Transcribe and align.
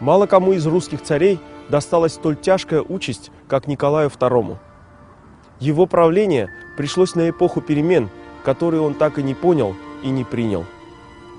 Мало 0.00 0.26
кому 0.26 0.52
из 0.52 0.66
русских 0.66 1.02
царей 1.02 1.38
досталась 1.68 2.14
столь 2.14 2.36
тяжкая 2.36 2.82
участь, 2.82 3.30
как 3.46 3.66
Николаю 3.66 4.08
II. 4.08 4.56
Его 5.60 5.86
правление 5.86 6.48
пришлось 6.76 7.14
на 7.14 7.28
эпоху 7.28 7.60
перемен, 7.60 8.08
которые 8.42 8.80
он 8.80 8.94
так 8.94 9.18
и 9.18 9.22
не 9.22 9.34
понял 9.34 9.76
и 10.02 10.08
не 10.08 10.24
принял. 10.24 10.64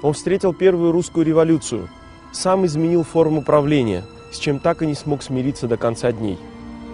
Он 0.04 0.13
встретил 0.13 0.54
первую 0.54 0.91
русскую 0.91 1.25
революцию, 1.25 1.89
сам 2.32 2.66
изменил 2.66 3.04
форму 3.04 3.43
правления, 3.43 4.04
с 4.32 4.38
чем 4.38 4.59
так 4.59 4.84
и 4.84 4.88
не 4.88 4.93
смог 4.93 5.23
смириться 5.23 5.68
до 5.68 5.78
конца 5.78 6.12
дней. 6.12 6.38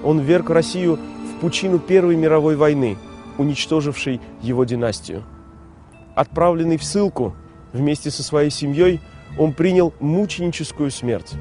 Он 0.04 0.20
вверг 0.20 0.49
Россию 0.49 0.97
в 0.97 1.41
пучину 1.41 1.79
Первой 1.79 2.15
мировой 2.15 2.55
войны, 2.55 2.97
уничтожившей 3.38 4.21
его 4.41 4.63
династию. 4.63 5.23
Отправленный 6.15 6.77
в 6.77 6.84
ссылку 6.84 7.36
вместе 7.73 8.09
со 8.09 8.23
своей 8.23 8.49
семьей, 8.49 9.01
он 9.37 9.54
принял 9.54 9.93
мученическую 9.99 10.89
смерть, 10.89 11.33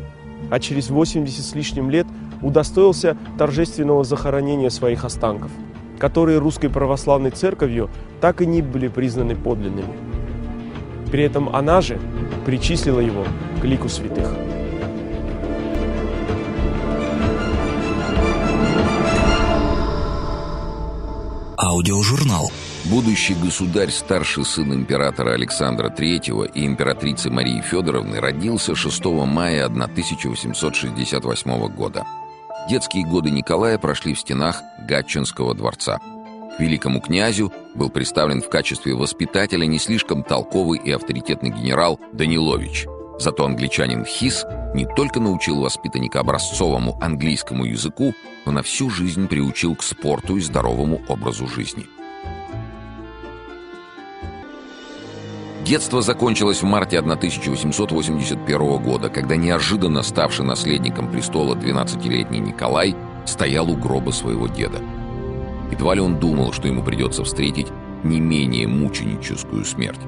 а 0.50 0.59
через 0.60 0.91
80 0.91 1.45
с 1.45 1.55
лишним 1.55 1.91
лет 1.91 2.06
удостоился 2.42 3.16
торжественного 3.38 4.05
захоронения 4.05 4.70
своих 4.70 5.05
останков, 5.05 5.50
которые 5.98 6.38
русской 6.38 6.69
православной 6.69 7.30
церковью 7.30 7.91
так 8.20 8.42
и 8.42 8.46
не 8.46 8.62
были 8.62 8.88
признаны 8.88 9.34
подлинными. 9.36 9.95
При 11.10 11.22
этом 11.22 11.55
она 11.55 11.80
же 11.80 11.98
причислила 12.45 13.00
его 13.00 13.24
к 13.60 13.64
лику 13.64 13.88
святых. 13.88 14.32
Аудиожурнал. 21.56 22.50
Будущий 22.90 23.34
государь, 23.34 23.90
старший 23.90 24.45
сын 24.45 24.72
императора 24.72 25.32
Александра 25.32 25.90
III 25.90 26.52
и 26.54 26.64
императрицы 26.64 27.30
Марии 27.30 27.60
Федоровны, 27.60 28.20
родился 28.20 28.77
6 28.77 29.05
мая 29.27 29.64
1868 29.64 31.69
года. 31.74 32.05
Детские 32.70 33.05
годы 33.05 33.30
Николая 33.30 33.78
прошли 33.78 34.14
в 34.14 34.20
стенах 34.20 34.62
Гатчинского 34.86 35.56
дворца. 35.56 35.98
К 36.56 36.61
великому 36.61 37.00
князю 37.00 37.52
был 37.74 37.91
представлен 37.91 38.41
в 38.41 38.48
качестве 38.48 38.94
воспитателя 38.94 39.66
не 39.66 39.80
слишком 39.80 40.22
толковый 40.22 40.78
и 40.78 40.92
авторитетный 40.92 41.50
генерал 41.50 41.98
Данилович. 42.12 42.86
Зато 43.18 43.44
англичанин 43.44 44.05
Хис 44.05 44.44
не 44.74 44.86
только 44.86 45.18
научил 45.18 45.61
воспитанника 45.61 46.20
образцовому 46.20 46.96
английскому 47.00 47.64
языку, 47.64 48.14
но 48.44 48.52
на 48.52 48.62
всю 48.62 48.91
жизнь 48.91 49.27
приучил 49.27 49.74
к 49.74 49.83
спорту 49.83 50.36
и 50.36 50.41
здоровому 50.41 51.02
образу 51.08 51.48
жизни. 51.48 51.89
Детство 55.67 56.00
закончилось 56.00 56.62
в 56.62 56.64
марте 56.64 56.97
1881 56.97 58.78
года, 58.78 59.09
когда 59.09 59.34
неожиданно 59.34 60.05
ставший 60.05 60.45
наследником 60.45 61.11
престола 61.11 61.56
12-летний 61.56 62.39
Николай 62.39 62.95
стоял 63.27 63.69
у 63.69 63.75
гроба 63.75 64.12
своего 64.12 64.47
деда. 64.47 64.81
Едва 65.73 65.97
ли 65.97 66.00
он 66.00 66.20
думал, 66.20 66.53
что 66.53 66.69
ему 66.69 66.84
придется 66.84 67.25
встретить 67.25 67.67
не 68.05 68.20
менее 68.20 68.69
мученическую 68.69 69.64
смерть. 69.64 69.98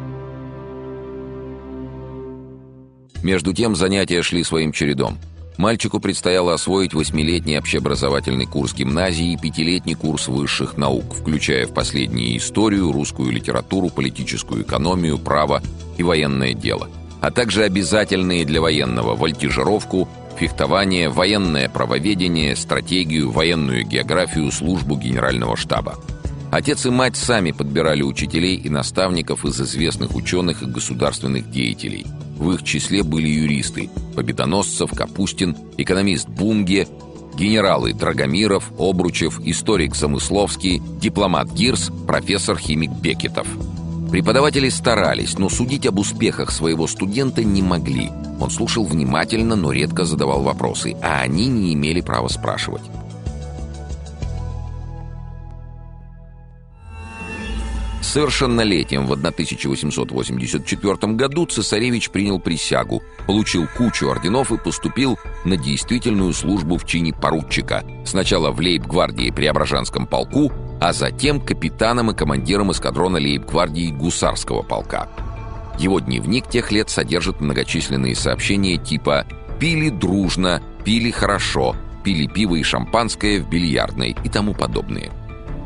Между 3.25 3.53
тем 3.53 3.75
занятия 3.75 4.23
шли 4.23 4.45
своим 4.45 4.71
чередом– 4.71 5.19
Мальчику 5.59 5.99
предстояло 5.99 6.55
освоить 6.55 6.95
восьмилетний 6.95 7.59
общеобразовательный 7.59 8.47
курс 8.47 8.75
гимназии 8.75 9.33
и 9.33 9.37
пятилетний 9.37 9.95
курс 9.95 10.29
высших 10.29 10.77
наук, 10.77 11.13
включая 11.13 11.67
в 11.67 11.75
последние 11.75 12.37
историю, 12.37 12.93
русскую 12.93 13.33
литературу, 13.33 13.91
политическую 13.91 14.63
экономию, 14.63 15.19
право 15.19 15.61
и 15.97 16.05
военное 16.05 16.55
дело, 16.55 16.89
а 17.21 17.33
также 17.33 17.65
обязательные 17.65 18.45
для 18.45 18.61
военного 18.61 19.17
вольтижировку, 19.17 20.09
фехтование, 20.39 21.09
военное 21.09 21.69
правоведение, 21.69 22.55
стратегию, 22.55 23.33
военную 23.33 23.85
географию, 23.85 24.53
службу 24.53 24.97
генерального 24.97 25.57
штаба. 25.57 25.97
Отец 26.53 26.87
и 26.87 26.91
мать 26.91 27.17
сами 27.17 27.51
подбирали 27.51 28.03
учителей 28.03 28.55
и 28.55 28.69
наставников 28.69 29.45
из 29.45 29.61
известных 29.61 30.15
ученых 30.15 30.63
и 30.63 30.67
государственных 30.67 31.51
деятелей– 31.51 32.07
в 32.39 32.53
их 32.53 32.63
числе 32.63 33.03
были 33.03 33.29
юристы– 33.29 33.91
Победоносцев, 34.15 34.91
Капустин, 34.91 35.57
экономист 35.77 36.29
Бунге, 36.29 36.89
генералы 37.37 37.93
Драгомиров, 37.93 38.73
Обручев, 38.79 39.41
историк 39.45 39.95
Замысловский, 39.95 40.83
дипломат 41.01 41.53
Гирс, 41.53 41.93
профессор-химик 42.07 42.91
Бекетов. 42.91 43.47
Преподаватели 44.11 44.71
старались, 44.71 45.39
но 45.39 45.49
судить 45.49 45.87
об 45.87 45.99
успехах 45.99 46.51
своего 46.51 46.87
студента 46.87 47.45
не 47.45 47.63
могли. 47.63 48.11
Он 48.41 48.51
слушал 48.51 48.85
внимательно, 48.85 49.55
но 49.55 49.71
редко 49.71 50.05
задавал 50.05 50.43
вопросы, 50.43 50.97
а 51.03 51.21
они 51.21 51.47
не 51.47 51.75
имели 51.75 52.01
права 52.01 52.29
спрашивать. 52.29 52.83
Совершеннолетием 58.09 59.07
в 59.07 59.13
1884 59.13 61.13
году 61.13 61.45
цесаревич 61.45 62.09
принял 62.09 62.41
присягу, 62.41 63.03
получил 63.27 63.69
кучу 63.77 64.09
орденов 64.09 64.51
и 64.51 64.57
поступил 64.57 65.19
на 65.45 65.59
действительную 65.59 66.33
службу 66.33 66.79
в 66.79 66.87
чине 66.87 67.13
поручика, 67.13 67.85
сначала 68.07 68.51
в 68.51 68.61
лейб-гвардии 68.61 69.31
Преображенском 69.31 70.07
полку, 70.07 70.51
а 70.81 70.95
затем 70.95 71.39
капитаном 71.39 72.11
и 72.11 72.15
командиром 72.15 72.73
эскадрона 72.73 73.19
лейб-гвардии 73.19 73.91
Гусарского 73.91 74.63
полка. 74.63 75.11
Его 75.79 76.01
дневник 76.01 76.49
тех 76.49 76.73
лет 76.73 76.89
содержит 76.89 77.43
многочисленные 77.43 78.15
сообщения 78.15 78.79
типа 78.79 79.27
«пили 79.61 79.91
дружно», 79.91 80.63
«пили 80.83 81.11
хорошо», 81.11 81.77
«пили 82.05 82.27
пиво 82.27 82.55
и 82.55 82.63
шампанское 82.63 83.39
в 83.39 83.51
бильярдной» 83.51 84.17
и 84.25 84.29
тому 84.31 84.55
подобные. 84.55 85.13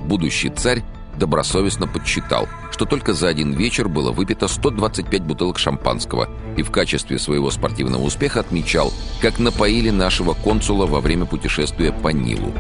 Будущий 0.06 0.50
царь 0.50 0.82
добросовестно 1.17 1.87
подсчитал, 1.87 2.49
что 2.71 2.84
только 2.84 3.12
за 3.12 3.28
один 3.28 3.53
вечер 3.53 3.89
было 3.89 4.12
выпито 4.12 4.49
125 4.49 5.23
бутылок 5.23 5.59
шампанского 5.59 6.28
и 6.56 6.62
в 6.62 6.71
качестве 6.71 7.19
своего 7.19 7.50
спортивного 7.50 8.03
успеха 8.03 8.41
отмечал, 8.41 8.93
как 9.21 9.39
напоили 9.39 9.91
нашего 9.91 10.34
консула 10.34 10.87
во 10.87 11.01
время 11.01 11.27
путешествия 11.27 11.93
по 11.93 12.09
Нилу. 12.09 12.53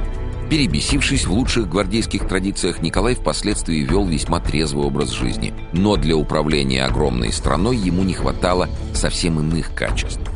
Перебесившись 0.50 1.26
в 1.26 1.32
лучших 1.32 1.68
гвардейских 1.68 2.28
традициях, 2.28 2.82
Николай 2.82 3.14
впоследствии 3.14 3.78
вел 3.78 4.04
весьма 4.04 4.38
трезвый 4.38 4.84
образ 4.86 5.10
жизни, 5.10 5.54
но 5.72 5.96
для 5.96 6.14
управления 6.14 6.84
огромной 6.84 7.32
страной 7.32 7.76
ему 7.76 8.02
не 8.02 8.12
хватало 8.12 8.68
совсем 8.92 9.40
иных 9.40 9.74
качеств. 9.74 10.31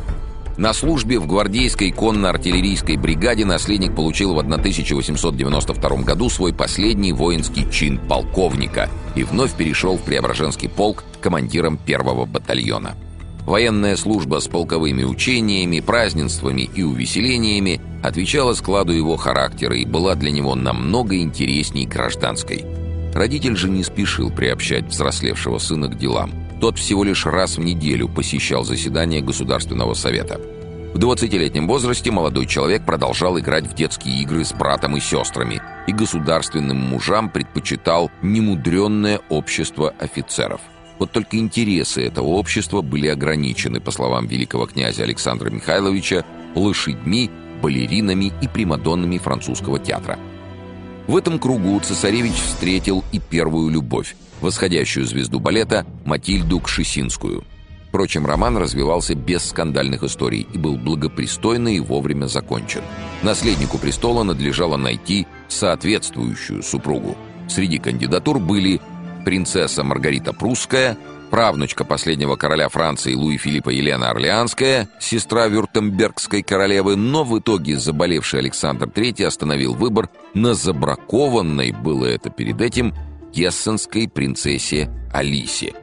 На 0.56 0.72
службе 0.72 1.18
в 1.18 1.26
гвардейской 1.26 1.90
конно-артиллерийской 1.90 2.96
бригаде 2.96 3.44
наследник 3.44 3.94
получил 3.94 4.32
в 4.32 4.38
1892 4.38 5.96
году 6.02 6.30
свой 6.30 6.54
последний 6.54 7.12
воинский 7.12 7.70
чин 7.70 7.98
полковника 7.98 8.88
и 9.14 9.22
вновь 9.22 9.52
перешел 9.54 9.98
в 9.98 10.02
Преображенский 10.02 10.70
полк 10.70 11.04
командиром 11.20 11.76
первого 11.76 12.24
батальона. 12.24 12.94
Военная 13.44 13.96
служба 13.96 14.40
с 14.40 14.48
полковыми 14.48 15.04
учениями, 15.04 15.80
празднествами 15.80 16.62
и 16.74 16.82
увеселениями 16.82 17.80
отвечала 18.02 18.54
складу 18.54 18.92
его 18.92 19.16
характера 19.16 19.76
и 19.76 19.84
была 19.84 20.14
для 20.14 20.30
него 20.30 20.54
намного 20.54 21.18
интересней 21.18 21.86
гражданской. 21.86 22.64
Родитель 23.14 23.56
же 23.56 23.68
не 23.68 23.84
спешил 23.84 24.30
приобщать 24.30 24.86
взрослевшего 24.86 25.58
сына 25.58 25.88
к 25.88 25.98
делам– 25.98 26.32
тот 26.60 26.78
всего 26.78 27.04
лишь 27.04 27.26
раз 27.26 27.58
в 27.58 27.60
неделю 27.60 28.08
посещал 28.08 28.64
заседание 28.64 29.20
Государственного 29.20 29.94
совета. 29.94 30.40
В 30.94 30.98
20-летнем 30.98 31.68
возрасте 31.68 32.10
молодой 32.10 32.46
человек 32.46 32.86
продолжал 32.86 33.38
играть 33.38 33.66
в 33.66 33.74
детские 33.74 34.22
игры 34.22 34.44
с 34.44 34.54
братом 34.54 34.96
и 34.96 35.00
сестрами, 35.00 35.60
и 35.86 35.92
государственным 35.92 36.78
мужам 36.78 37.28
предпочитал 37.28 38.10
немудренное 38.22 39.20
общество 39.28 39.92
офицеров. 39.98 40.62
Вот 40.98 41.12
только 41.12 41.36
интересы 41.36 42.06
этого 42.06 42.28
общества 42.28 42.80
были 42.80 43.08
ограничены, 43.08 43.80
по 43.80 43.90
словам 43.90 44.26
великого 44.26 44.66
князя 44.66 45.02
Александра 45.02 45.50
Михайловича, 45.50 46.24
лошадьми, 46.54 47.30
балеринами 47.60 48.32
и 48.40 48.48
примадоннами 48.48 49.18
французского 49.18 49.78
театра. 49.78 50.18
В 51.06 51.16
этом 51.16 51.38
кругу 51.38 51.78
цесаревич 51.80 52.36
встретил 52.36 53.04
и 53.12 53.20
первую 53.20 53.68
любовь, 53.68 54.16
восходящую 54.40 55.06
звезду 55.06 55.40
балета 55.40 55.86
Матильду 56.04 56.60
Кшесинскую. 56.60 57.44
Впрочем, 57.88 58.26
роман 58.26 58.58
развивался 58.58 59.14
без 59.14 59.44
скандальных 59.44 60.02
историй 60.02 60.46
и 60.52 60.58
был 60.58 60.76
благопристойно 60.76 61.68
и 61.74 61.80
вовремя 61.80 62.26
закончен. 62.26 62.82
Наследнику 63.22 63.78
престола 63.78 64.22
надлежало 64.22 64.76
найти 64.76 65.26
соответствующую 65.48 66.62
супругу. 66.62 67.16
Среди 67.48 67.78
кандидатур 67.78 68.38
были 68.38 68.80
принцесса 69.24 69.82
Маргарита 69.82 70.32
Прусская, 70.32 70.98
правнучка 71.30 71.84
последнего 71.84 72.36
короля 72.36 72.68
Франции 72.68 73.14
Луи 73.14 73.38
Филиппа 73.38 73.70
Елена 73.70 74.10
Орлеанская, 74.10 74.88
сестра 75.00 75.46
Вюртембергской 75.46 76.42
королевы, 76.42 76.96
но 76.96 77.24
в 77.24 77.38
итоге 77.38 77.78
заболевший 77.78 78.40
Александр 78.40 78.88
III 78.88 79.26
остановил 79.26 79.74
выбор 79.74 80.08
на 80.34 80.54
забракованной, 80.54 81.72
было 81.72 82.06
это 82.06 82.30
перед 82.30 82.60
этим, 82.60 82.94
гессенской 83.36 84.08
принцессе 84.08 84.90
Алисе. 85.12 85.74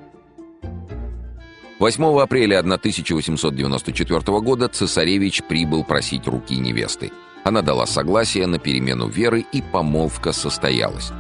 8 1.78 2.20
апреля 2.20 2.60
1894 2.60 4.40
года 4.40 4.70
цесаревич 4.70 5.44
прибыл 5.44 5.84
просить 5.84 6.26
руки 6.26 6.56
невесты. 6.58 7.12
Она 7.44 7.62
дала 7.62 7.86
согласие 7.86 8.48
на 8.48 8.58
перемену 8.58 9.08
веры, 9.08 9.46
и 9.52 9.62
помолвка 9.62 10.32
состоялась. 10.32 11.12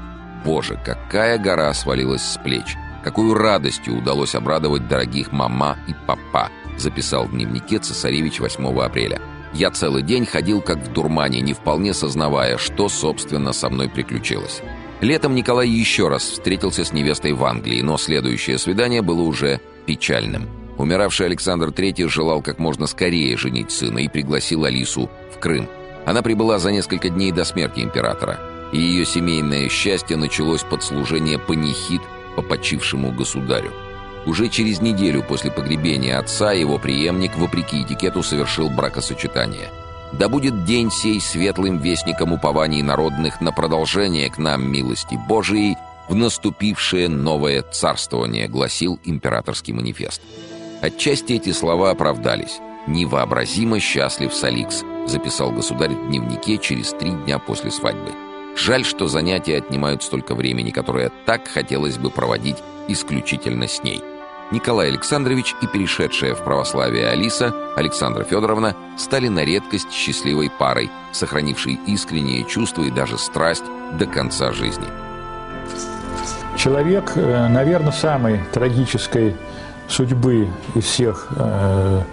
Боже, 0.44 0.80
какая 0.84 1.38
гора 1.38 1.72
свалилась 1.76 2.24
с 2.24 2.40
плеч! 2.44 2.78
Какую 3.04 3.36
радостью 3.36 4.00
удалось 4.00 4.34
обрадовать 4.34 4.88
дорогих 4.88 5.32
мама 5.32 5.78
и 5.88 5.94
папа, 6.08 6.50
записал 6.78 7.26
в 7.26 7.32
дневнике 7.32 7.78
цесаревич 7.78 8.40
8 8.40 8.80
апреля. 8.80 9.22
Я 9.54 9.70
целый 9.70 10.02
день 10.02 10.26
ходил 10.26 10.62
как 10.62 10.80
в 10.80 10.92
дурмане, 10.92 11.42
не 11.42 11.54
вполне 11.54 11.94
сознавая, 11.94 12.58
что, 12.58 12.90
собственно, 12.90 13.54
со 13.54 13.70
мной 13.70 13.88
приключилось. 13.88 14.64
Летом 15.04 15.36
Николай 15.36 15.68
еще 15.68 16.08
раз 16.08 16.24
встретился 16.24 16.86
с 16.86 16.94
невестой 16.94 17.34
в 17.34 17.44
Англии, 17.44 17.82
но 17.82 17.98
следующее 17.98 18.58
свидание 18.58 19.02
было 19.02 19.22
уже 19.22 19.60
печальным. 19.86 20.48
Умиравший 20.78 21.26
Александр 21.26 21.72
III 21.72 22.08
желал 22.08 22.42
как 22.42 22.58
можно 22.58 22.88
скорее 22.88 23.36
женить 23.36 23.70
сына 23.70 24.00
и 24.00 24.08
пригласил 24.08 24.64
Алису 24.64 25.10
в 25.36 25.40
Крым. 25.40 25.68
Она 26.06 26.22
прибыла 26.22 26.58
за 26.58 26.72
несколько 26.72 27.10
дней 27.10 27.34
до 27.34 27.44
смерти 27.44 27.82
императора, 27.82 28.40
и 28.72 28.80
ее 28.80 29.04
семейное 29.04 29.68
счастье 29.68 30.16
началось 30.16 30.64
под 30.64 30.82
служение 30.84 31.38
панихид 31.38 32.02
по 32.38 32.42
почившему 32.42 33.12
государю. 33.12 33.74
Уже 34.26 34.48
через 34.48 34.80
неделю 34.80 35.22
после 35.22 35.52
погребения 35.52 36.18
отца 36.18 36.54
его 36.54 36.78
преемник, 36.80 37.36
вопреки 37.36 37.84
этикету, 37.84 38.24
совершил 38.24 38.70
бракосочетание. 38.70 39.68
«Да 40.20 40.30
будет 40.30 40.66
день 40.66 40.92
сей 40.92 41.20
светлым 41.20 41.80
вестником 41.80 42.34
упований 42.34 42.82
народных 42.82 43.42
на 43.42 43.52
продолжение 43.52 44.30
к 44.30 44.38
нам 44.38 44.72
милости 44.72 45.20
Божией 45.28 45.78
в 46.08 46.16
наступившее 46.16 47.10
новое 47.10 47.64
царствование», 47.64 48.48
гласил 48.48 49.00
императорский 49.04 49.74
манифест. 49.74 50.22
Отчасти 50.82 51.34
эти 51.34 51.52
слова 51.52 51.92
оправдались. 51.92 52.60
«Невообразимо 52.86 53.80
счастлив 53.80 54.34
Саликс», 54.34 54.84
записал 55.08 55.52
государь 55.52 55.92
в 55.92 56.08
дневнике 56.08 56.58
через 56.58 56.92
три 56.92 57.12
дня 57.12 57.40
после 57.40 57.72
свадьбы. 57.72 58.12
Жаль, 58.56 58.86
что 58.86 59.08
занятия 59.08 59.58
отнимают 59.58 60.04
столько 60.04 60.36
времени, 60.36 60.70
которое 60.70 61.12
так 61.26 61.48
хотелось 61.48 61.98
бы 61.98 62.10
проводить 62.10 62.58
исключительно 62.88 63.68
с 63.68 63.82
ней. 63.84 64.02
Николай 64.54 64.90
Александрович 64.90 65.56
и 65.64 65.68
перешедшая 65.68 66.36
в 66.36 66.44
православие 66.44 67.10
Алиса, 67.10 67.56
Александра 67.76 68.24
Федоровна, 68.24 68.76
стали 69.00 69.28
на 69.28 69.44
редкость 69.44 69.92
счастливой 69.92 70.52
парой, 70.52 70.92
сохранившей 71.12 71.80
искренние 71.88 72.44
чувства 72.44 72.84
и 72.84 72.92
даже 72.92 73.18
страсть 73.18 73.64
до 73.98 74.06
конца 74.06 74.52
жизни. 74.52 74.86
Человек, 76.56 77.14
э, 77.16 77.48
наверное, 77.48 77.92
самой 77.92 78.42
трагической 78.54 79.36
судьбы 79.90 80.48
из 80.76 80.84
всех 80.84 81.30
э, 81.36 82.04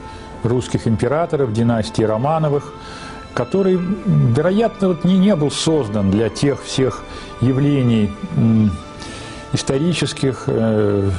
русских 0.42 0.88
императоров 0.88 1.52
династии 1.52 2.04
Романовых, 2.04 2.72
который, 3.34 3.78
вероятно, 4.06 4.88
вот 4.88 5.04
не, 5.04 5.18
не 5.18 5.36
был 5.36 5.50
создан 5.50 6.10
для 6.10 6.30
тех 6.30 6.62
всех 6.62 7.02
явлений 7.42 8.10
исторических, 9.52 10.44
э, 10.46 11.10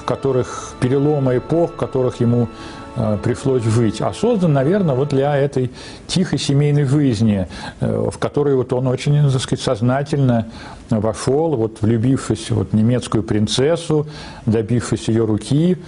в 0.00 0.04
которых 0.04 0.74
перелома 0.80 1.36
эпох, 1.36 1.72
в 1.72 1.76
которых 1.76 2.20
ему 2.20 2.48
Э, 2.96 3.16
пришлось 3.22 3.62
жить, 3.62 4.00
а 4.00 4.12
создан, 4.12 4.52
наверное, 4.52 4.96
вот 4.96 5.10
для 5.10 5.36
этой 5.36 5.70
тихой 6.08 6.40
семейной 6.40 6.84
жизни, 6.84 7.46
э, 7.80 8.10
в 8.10 8.18
которой 8.18 8.56
вот 8.56 8.72
он 8.72 8.88
очень, 8.88 9.30
так 9.30 9.40
сказать, 9.40 9.60
сознательно 9.60 10.48
вошел, 10.90 11.54
вот 11.54 11.82
влюбившись 11.82 12.50
вот 12.50 12.72
немецкую 12.72 13.22
принцессу, 13.22 14.08
добившись 14.44 15.06
ее 15.06 15.24
руки. 15.24 15.78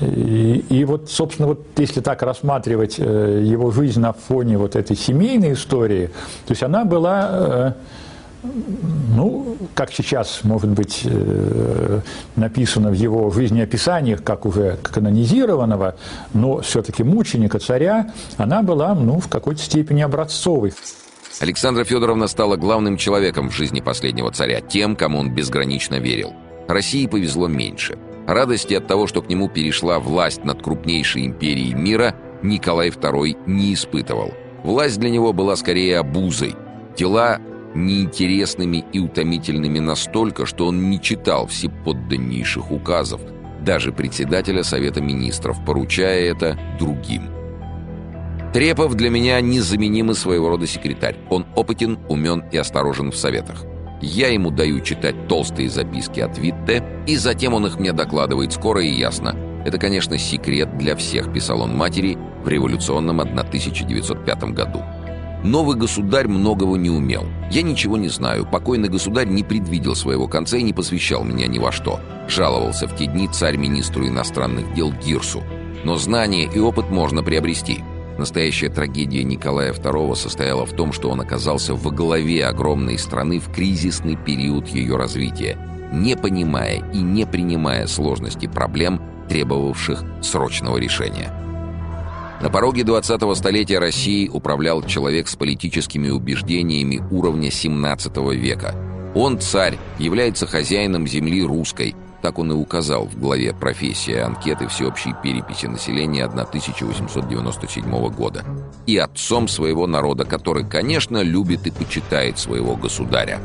И, 0.00 0.64
и 0.68 0.84
вот, 0.84 1.10
собственно, 1.10 1.48
вот 1.48 1.66
если 1.76 2.00
так 2.00 2.22
рассматривать 2.22 2.98
его 2.98 3.72
жизнь 3.72 4.00
на 4.00 4.12
фоне 4.12 4.56
вот 4.56 4.76
этой 4.76 4.96
семейной 4.96 5.54
истории, 5.54 6.10
то 6.46 6.52
есть 6.52 6.62
она 6.62 6.84
была 6.84 7.74
ну, 8.42 9.56
как 9.74 9.92
сейчас, 9.92 10.40
может 10.42 10.70
быть, 10.70 11.02
э, 11.04 12.00
написано 12.36 12.90
в 12.90 12.94
его 12.94 13.30
жизнеописаниях, 13.30 14.22
как 14.24 14.46
уже 14.46 14.78
канонизированного, 14.82 15.94
но 16.34 16.60
все-таки 16.60 17.04
мученика 17.04 17.58
царя, 17.58 18.12
она 18.36 18.62
была, 18.62 18.94
ну, 18.94 19.20
в 19.20 19.28
какой-то 19.28 19.62
степени 19.62 20.02
образцовой. 20.02 20.72
Александра 21.40 21.84
Федоровна 21.84 22.26
стала 22.26 22.56
главным 22.56 22.96
человеком 22.96 23.48
в 23.48 23.54
жизни 23.54 23.80
последнего 23.80 24.30
царя, 24.32 24.60
тем, 24.60 24.96
кому 24.96 25.18
он 25.18 25.34
безгранично 25.34 25.96
верил. 25.96 26.32
России 26.68 27.06
повезло 27.06 27.48
меньше. 27.48 27.98
Радости 28.26 28.74
от 28.74 28.86
того, 28.86 29.06
что 29.06 29.22
к 29.22 29.28
нему 29.28 29.48
перешла 29.48 29.98
власть 29.98 30.44
над 30.44 30.62
крупнейшей 30.62 31.26
империей 31.26 31.74
мира, 31.74 32.14
Николай 32.42 32.90
II 32.90 33.36
не 33.46 33.74
испытывал. 33.74 34.32
Власть 34.62 34.98
для 34.98 35.10
него 35.10 35.32
была 35.32 35.56
скорее 35.56 35.98
обузой. 35.98 36.54
Дела 36.96 37.40
неинтересными 37.74 38.84
и 38.92 38.98
утомительными 38.98 39.78
настолько, 39.78 40.46
что 40.46 40.66
он 40.66 40.90
не 40.90 41.00
читал 41.00 41.46
всеподданнейших 41.46 42.70
указов, 42.70 43.20
даже 43.60 43.92
председателя 43.92 44.62
Совета 44.62 45.00
Министров, 45.00 45.64
поручая 45.64 46.30
это 46.30 46.58
другим. 46.78 47.30
Трепов 48.52 48.94
для 48.96 49.08
меня 49.08 49.40
незаменимый 49.40 50.14
своего 50.14 50.50
рода 50.50 50.66
секретарь. 50.66 51.16
Он 51.30 51.46
опытен, 51.54 51.98
умен 52.08 52.44
и 52.52 52.58
осторожен 52.58 53.10
в 53.10 53.16
советах. 53.16 53.64
Я 54.02 54.28
ему 54.28 54.50
даю 54.50 54.80
читать 54.80 55.26
толстые 55.26 55.70
записки 55.70 56.20
от 56.20 56.36
Витте, 56.36 56.84
и 57.06 57.16
затем 57.16 57.54
он 57.54 57.66
их 57.66 57.78
мне 57.78 57.92
докладывает 57.92 58.52
скоро 58.52 58.82
и 58.82 58.90
ясно. 58.90 59.36
Это, 59.64 59.78
конечно, 59.78 60.18
секрет 60.18 60.76
для 60.76 60.96
всех, 60.96 61.32
писал 61.32 61.62
он 61.62 61.74
матери 61.74 62.18
в 62.44 62.48
революционном 62.48 63.20
1905 63.20 64.44
году. 64.52 64.82
Новый 65.44 65.76
государь 65.76 66.28
многого 66.28 66.76
не 66.76 66.88
умел. 66.88 67.26
Я 67.50 67.62
ничего 67.62 67.96
не 67.96 68.08
знаю. 68.08 68.46
Покойный 68.46 68.88
государь 68.88 69.26
не 69.26 69.42
предвидел 69.42 69.96
своего 69.96 70.28
конца 70.28 70.56
и 70.56 70.62
не 70.62 70.72
посвящал 70.72 71.24
меня 71.24 71.48
ни 71.48 71.58
во 71.58 71.72
что. 71.72 71.98
Жаловался 72.28 72.86
в 72.86 72.96
те 72.96 73.06
дни 73.06 73.26
царь-министру 73.26 74.06
иностранных 74.06 74.72
дел 74.74 74.92
Гирсу. 74.92 75.42
Но 75.84 75.96
знания 75.96 76.44
и 76.44 76.60
опыт 76.60 76.90
можно 76.90 77.24
приобрести. 77.24 77.82
Настоящая 78.18 78.68
трагедия 78.68 79.24
Николая 79.24 79.72
II 79.72 80.14
состояла 80.14 80.64
в 80.64 80.74
том, 80.74 80.92
что 80.92 81.10
он 81.10 81.20
оказался 81.20 81.74
во 81.74 81.90
главе 81.90 82.46
огромной 82.46 82.96
страны 82.96 83.40
в 83.40 83.52
кризисный 83.52 84.14
период 84.14 84.68
ее 84.68 84.96
развития, 84.96 85.58
не 85.92 86.16
понимая 86.16 86.88
и 86.92 86.98
не 86.98 87.26
принимая 87.26 87.88
сложности 87.88 88.46
проблем, 88.46 89.00
требовавших 89.28 90.04
срочного 90.22 90.76
решения. 90.76 91.32
На 92.42 92.50
пороге 92.50 92.82
20-го 92.82 93.36
столетия 93.36 93.78
России 93.78 94.28
управлял 94.28 94.82
человек 94.82 95.28
с 95.28 95.36
политическими 95.36 96.08
убеждениями 96.08 97.00
уровня 97.12 97.52
17 97.52 98.16
века. 98.34 98.74
Он, 99.14 99.38
царь, 99.38 99.78
является 100.00 100.48
хозяином 100.48 101.06
земли 101.06 101.44
русской, 101.44 101.94
так 102.20 102.40
он 102.40 102.50
и 102.50 102.54
указал 102.56 103.06
в 103.06 103.16
главе 103.16 103.54
«Профессия 103.54 104.22
анкеты 104.22 104.66
всеобщей 104.66 105.14
переписи 105.22 105.66
населения 105.66 106.24
1897 106.24 108.08
года». 108.08 108.44
И 108.86 108.96
отцом 108.96 109.46
своего 109.46 109.86
народа, 109.86 110.24
который, 110.24 110.68
конечно, 110.68 111.22
любит 111.22 111.68
и 111.68 111.70
почитает 111.70 112.40
своего 112.40 112.74
государя. 112.74 113.38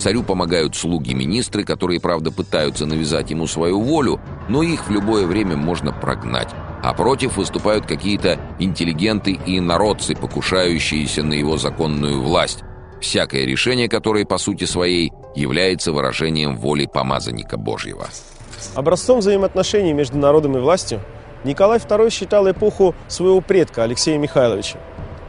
Царю 0.00 0.24
помогают 0.24 0.74
слуги-министры, 0.74 1.62
которые, 1.62 2.00
правда, 2.00 2.32
пытаются 2.32 2.86
навязать 2.86 3.30
ему 3.30 3.46
свою 3.46 3.80
волю, 3.80 4.20
но 4.48 4.64
их 4.64 4.88
в 4.88 4.90
любое 4.90 5.26
время 5.26 5.56
можно 5.56 5.92
прогнать 5.92 6.48
а 6.82 6.94
против 6.94 7.36
выступают 7.36 7.86
какие-то 7.86 8.38
интеллигенты 8.58 9.32
и 9.32 9.60
народцы, 9.60 10.16
покушающиеся 10.16 11.22
на 11.22 11.32
его 11.32 11.56
законную 11.56 12.20
власть, 12.20 12.64
всякое 13.00 13.46
решение 13.46 13.88
которой, 13.88 14.26
по 14.26 14.36
сути 14.36 14.64
своей, 14.64 15.12
является 15.36 15.92
выражением 15.92 16.56
воли 16.56 16.86
помазанника 16.86 17.56
Божьего. 17.56 18.08
Образцом 18.74 19.20
взаимоотношений 19.20 19.92
между 19.92 20.18
народом 20.18 20.56
и 20.56 20.60
властью 20.60 21.00
Николай 21.44 21.78
II 21.78 22.10
считал 22.10 22.50
эпоху 22.50 22.94
своего 23.08 23.40
предка 23.40 23.84
Алексея 23.84 24.18
Михайловича. 24.18 24.78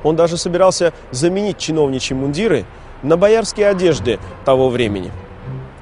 Он 0.03 0.15
даже 0.15 0.38
собирался 0.38 0.91
заменить 1.12 1.60
чиновничьи 1.60 2.15
мундиры 2.15 2.65
на 3.03 3.15
боярские 3.15 3.67
одежды 3.67 4.19
того 4.43 4.69
времени– 4.69 5.12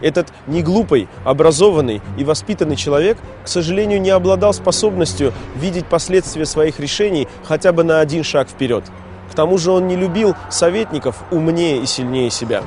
этот 0.01 0.27
неглупый, 0.47 1.07
образованный 1.23 2.01
и 2.17 2.23
воспитанный 2.23 2.75
человек, 2.75 3.17
к 3.43 3.47
сожалению, 3.47 4.01
не 4.01 4.09
обладал 4.09 4.53
способностью 4.53 5.33
видеть 5.55 5.85
последствия 5.85 6.45
своих 6.45 6.79
решений 6.79 7.27
хотя 7.43 7.71
бы 7.71 7.83
на 7.83 7.99
один 7.99 8.23
шаг 8.23 8.49
вперед. 8.49 8.83
К 9.31 9.35
тому 9.35 9.57
же 9.57 9.71
он 9.71 9.87
не 9.87 9.95
любил 9.95 10.35
советников 10.49 11.23
умнее 11.31 11.81
и 11.81 11.85
сильнее 11.85 12.29
себя. 12.29 12.63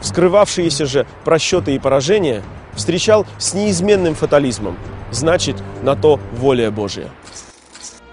Вскрывавшиеся 0.00 0.86
же 0.86 1.06
просчеты 1.24 1.74
и 1.74 1.78
поражения 1.78 2.42
встречал 2.74 3.26
с 3.38 3.54
неизменным 3.54 4.14
фатализмом. 4.14 4.76
Значит, 5.10 5.56
на 5.82 5.96
то 5.96 6.20
воля 6.32 6.70
Божья. 6.70 7.08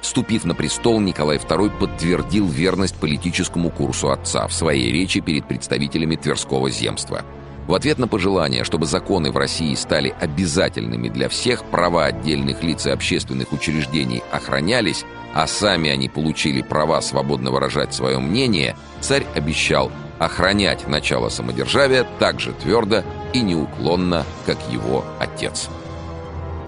Вступив 0.02 0.46
на 0.46 0.56
престол, 0.56 1.00
Николай 1.00 1.38
II 1.38 1.78
подтвердил 1.78 2.48
верность 2.48 2.96
политическому 2.96 3.70
курсу 3.70 4.10
отца 4.10 4.48
в 4.48 4.54
своей 4.54 4.92
речи 4.92 5.20
перед 5.20 5.48
представителями 5.48 6.16
Тверского 6.16 6.70
земства– 6.70 7.24
В 7.68 7.74
ответ 7.74 7.98
на 7.98 8.08
пожелание, 8.08 8.64
чтобы 8.64 8.86
законы 8.86 9.30
в 9.30 9.38
России 9.38 9.76
стали 9.76 10.16
обязательными 10.22 11.10
для 11.10 11.28
всех, 11.28 11.66
права 11.66 12.06
отдельных 12.06 12.64
лиц 12.64 12.86
и 12.86 12.92
общественных 12.92 13.52
учреждений 13.52 14.24
охранялись, 14.32 15.04
а 15.34 15.48
сами 15.48 15.90
они 15.90 16.08
получили 16.08 16.62
права 16.62 17.02
свободно 17.02 17.52
выражать 17.52 17.94
свое 17.94 18.20
мнение, 18.20 18.78
царь 19.02 19.26
обещал 19.36 19.92
охранять 20.18 20.88
начало 20.88 21.28
самодержавия 21.28 22.08
так 22.20 22.40
же 22.40 22.54
твердо 22.54 23.04
и 23.34 23.42
неуклонно, 23.42 24.26
как 24.46 24.58
его 24.72 25.04
отец. 25.20 25.70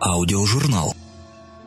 Аудиожурнал. 0.01 0.93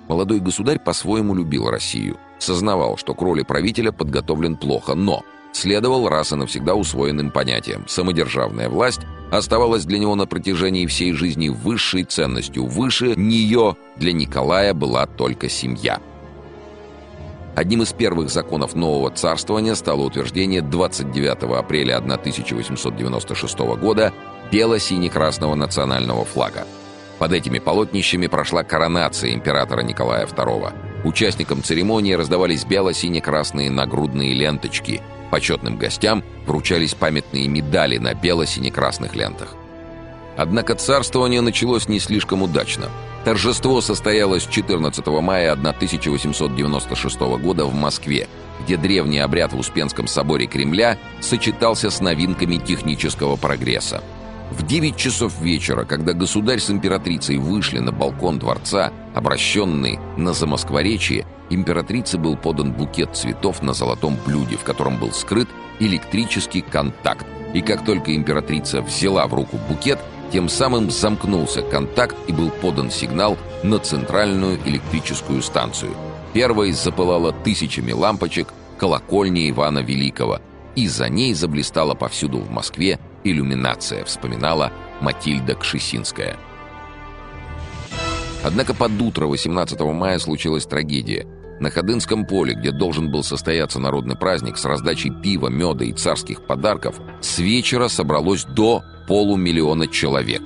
Молодой 0.09 0.41
государь 0.41 0.79
по-своему 0.79 1.35
любил 1.35 1.71
Россию, 1.71 2.19
сознавал, 2.39 2.99
что 2.99 3.15
к 3.15 3.23
роли 3.23 3.43
правителя 3.43 3.93
подготовлен 3.93 4.57
плохо, 4.57 4.95
но 4.95 5.23
следовал 5.53 6.09
раз 6.09 6.33
и 6.33 6.37
навсегда 6.37 6.75
усвоенным 6.75 7.31
понятиям. 7.31 7.85
Самодержавная 7.89 8.69
власть 8.69 9.01
оставалась 9.39 9.85
для 9.87 9.99
него 9.99 10.15
на 10.15 10.27
протяжении 10.27 10.87
всей 10.87 11.13
жизни 11.13 11.49
высшей 11.49 12.05
ценностью. 12.05 12.67
Выше 12.67 13.15
нее 13.17 13.77
для 13.97 14.13
Николая 14.13 14.75
была 14.75 15.07
только 15.07 15.49
семья. 15.49 16.01
Одним 17.55 17.83
из 17.83 17.93
первых 17.93 18.31
законов 18.31 18.75
нового 18.75 19.11
царствования 19.11 19.75
стало 19.75 20.03
утверждение 20.03 20.61
29 20.63 21.59
апреля 21.59 21.97
1896 21.97 23.59
года 23.81 24.13
бело-сине-красного 24.51 25.55
национального 25.55 26.25
флага. 26.25 26.67
Под 27.19 27.33
этими 27.33 27.59
полотнищами 27.59 28.27
прошла 28.27 28.65
коронация 28.65 29.33
императора 29.33 29.81
Николая 29.83 30.27
II. 30.27 30.73
Участникам 31.05 31.63
церемонии 31.63 32.15
раздавались 32.15 32.65
бело-сине-красные 32.65 33.71
нагрудные 33.71 34.35
ленточки. 34.35 35.01
Почетным 35.33 35.79
гостям 35.79 36.23
вручались 36.47 36.93
памятные 36.93 37.49
медали 37.49 37.97
на 37.97 38.13
бело-сине-красных 38.13 39.17
лентах. 39.17 39.55
Однако 40.37 40.75
царствование 40.75 41.41
началось 41.41 41.89
не 41.89 42.01
слишком 42.01 42.43
удачно. 42.43 42.91
Торжество 43.25 43.81
состоялось 43.81 44.47
14 44.47 45.07
мая 45.07 45.53
1896 45.53 47.19
года 47.41 47.65
в 47.65 47.73
Москве, 47.73 48.29
где 48.63 48.77
древний 48.77 49.21
обряд 49.21 49.55
в 49.55 49.59
Успенском 49.59 50.07
соборе 50.07 50.47
Кремля 50.47 50.99
сочетался 51.23 51.89
с 51.89 52.03
новинками 52.03 52.57
технического 52.57 53.37
прогресса. 53.37 54.03
В 54.51 54.67
9 54.67 54.99
часов 54.99 55.41
вечера, 55.41 55.85
когда 55.85 56.13
государь 56.13 56.61
с 56.61 56.69
императрицей 56.69 57.39
вышли 57.39 57.79
на 57.79 57.91
балкон 57.91 58.39
дворца, 58.39 58.93
обращенный 59.15 59.99
на 60.19 60.35
замоскворечье, 60.35 61.25
императрице 61.55 62.19
был 62.19 62.37
подан 62.37 62.73
букет 62.73 63.17
цветов 63.17 63.63
на 63.63 63.73
золотом 63.73 64.17
блюде, 64.27 64.57
в 64.57 64.65
котором 64.65 64.99
был 64.99 65.13
скрыт 65.13 65.49
электрический 65.81 66.61
контакт. 66.63 67.27
И 67.55 67.61
как 67.61 67.85
только 67.85 68.15
императрица 68.15 68.81
взяла 68.83 69.27
в 69.27 69.35
руку 69.35 69.59
букет, 69.69 69.99
тем 70.33 70.49
самым 70.49 70.91
замкнулся 70.91 71.63
контакт 71.63 72.17
и 72.27 72.33
был 72.33 72.51
подан 72.51 72.91
сигнал 72.91 73.37
на 73.63 73.79
центральную 73.79 74.59
электрическую 74.65 75.43
станцию. 75.43 75.95
Первой 76.33 76.73
запылала 76.73 77.33
тысячами 77.33 77.93
лампочек 77.93 78.49
колокольня 78.79 79.49
Ивана 79.51 79.81
Великого, 79.81 80.41
и 80.75 80.89
за 80.89 81.09
ней 81.11 81.35
заблистала 81.35 81.95
повсюду 81.95 82.39
в 82.39 82.51
Москве 82.51 82.99
иллюминация, 83.25 84.05
вспоминала 84.05 84.73
Матильда 85.01 85.55
Кшесинская. 85.55 86.37
Однако 88.43 88.75
под 88.75 89.01
утро 89.01 89.27
18 89.27 89.79
мая 89.81 90.19
случилась 90.19 90.67
трагедия. 90.67 91.27
На 91.63 91.71
Ходынском 91.71 92.27
поле, 92.27 92.55
где 92.55 92.73
должен 92.73 93.13
был 93.13 93.23
состояться 93.23 93.79
народный 93.79 94.17
праздник 94.17 94.59
с 94.59 94.65
раздачей 94.65 95.11
пива, 95.11 95.47
меда 95.47 95.85
и 95.85 95.93
царских 95.93 96.43
подарков, 96.45 96.97
с 97.21 97.39
вечера 97.39 97.87
собралось 97.87 98.45
до 98.45 98.83
полумиллиона 99.07 99.87
человек. 99.87 100.43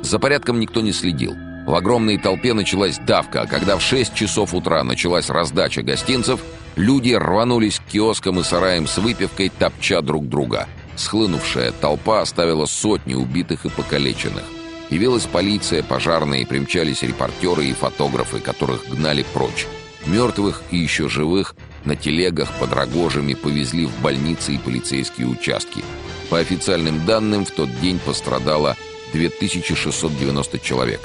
За 0.00 0.20
порядком 0.20 0.60
никто 0.60 0.80
не 0.80 0.92
следил. 0.92 1.34
В 1.66 1.74
огромной 1.74 2.18
толпе 2.18 2.54
началась 2.54 3.00
давка, 3.04 3.42
а 3.42 3.46
когда 3.46 3.76
в 3.76 3.82
6 3.82 4.14
часов 4.14 4.54
утра 4.54 4.84
началась 4.84 5.28
раздача 5.28 5.82
гостинцев, 5.82 6.40
люди 6.76 7.14
рванулись 7.14 7.80
к 7.80 7.90
киоскам 7.90 8.38
и 8.38 8.44
сараям 8.44 8.86
с 8.86 8.96
выпивкой, 8.96 9.50
топча 9.50 10.00
друг 10.02 10.28
друга– 10.28 10.68
Схлынувшая 10.98 11.70
толпа 11.80 12.22
оставила 12.22 12.66
сотни 12.66 13.14
убитых 13.14 13.64
и 13.64 13.68
покалеченных. 13.68 14.42
Явилась 14.90 15.26
полиция, 15.26 15.84
пожарные, 15.84 16.44
примчались 16.44 17.02
репортеры 17.02 17.66
и 17.66 17.72
фотографы, 17.72 18.40
которых 18.40 18.88
гнали 18.88 19.24
прочь. 19.32 19.68
Мертвых 20.06 20.62
и 20.70 20.76
еще 20.78 21.08
живых 21.08 21.54
на 21.84 21.96
телегах 21.96 22.50
под 22.60 22.72
рогожами 22.72 23.34
повезли 23.34 23.86
в 23.86 24.00
больницы 24.00 24.54
и 24.54 24.58
полицейские 24.58 25.26
участки. 25.26 25.84
По 26.30 26.38
официальным 26.38 27.04
данным, 27.06 27.44
в 27.44 27.50
тот 27.50 27.68
день 27.80 27.98
пострадало 27.98 28.76
2690 29.12 30.58
человек. 30.58 31.00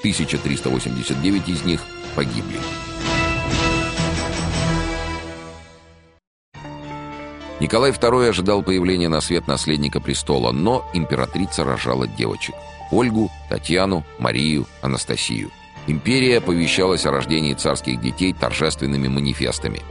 1389 0.00 1.48
из 1.48 1.64
них 1.64 1.80
погибли. 2.14 2.58
Николай 7.58 7.90
II 7.90 8.28
ожидал 8.28 8.62
появления 8.62 9.08
на 9.08 9.22
свет 9.22 9.46
наследника 9.46 9.98
престола, 9.98 10.52
но 10.52 10.88
императрица 10.92 11.64
рожала 11.64 12.06
девочек. 12.06 12.54
Ольгу, 12.92 13.30
Татьяну, 13.48 14.04
Марию, 14.18 14.66
Анастасию. 14.82 15.50
Империя 15.86 16.38
оповещалась 16.38 17.06
о 17.06 17.12
рождении 17.12 17.54
царских 17.54 18.00
детей 18.00 18.32
торжественными 18.32 19.08
манифестами. 19.08 19.82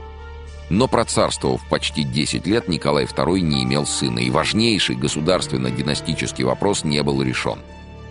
Но 0.68 0.88
процарствовав 0.88 1.64
почти 1.68 2.02
10 2.02 2.46
лет, 2.46 2.68
Николай 2.68 3.04
II 3.04 3.40
не 3.40 3.64
имел 3.64 3.86
сына, 3.86 4.18
и 4.18 4.30
важнейший 4.30 4.96
государственно-династический 4.96 6.44
вопрос 6.44 6.84
не 6.84 7.02
был 7.02 7.22
решен. 7.22 7.58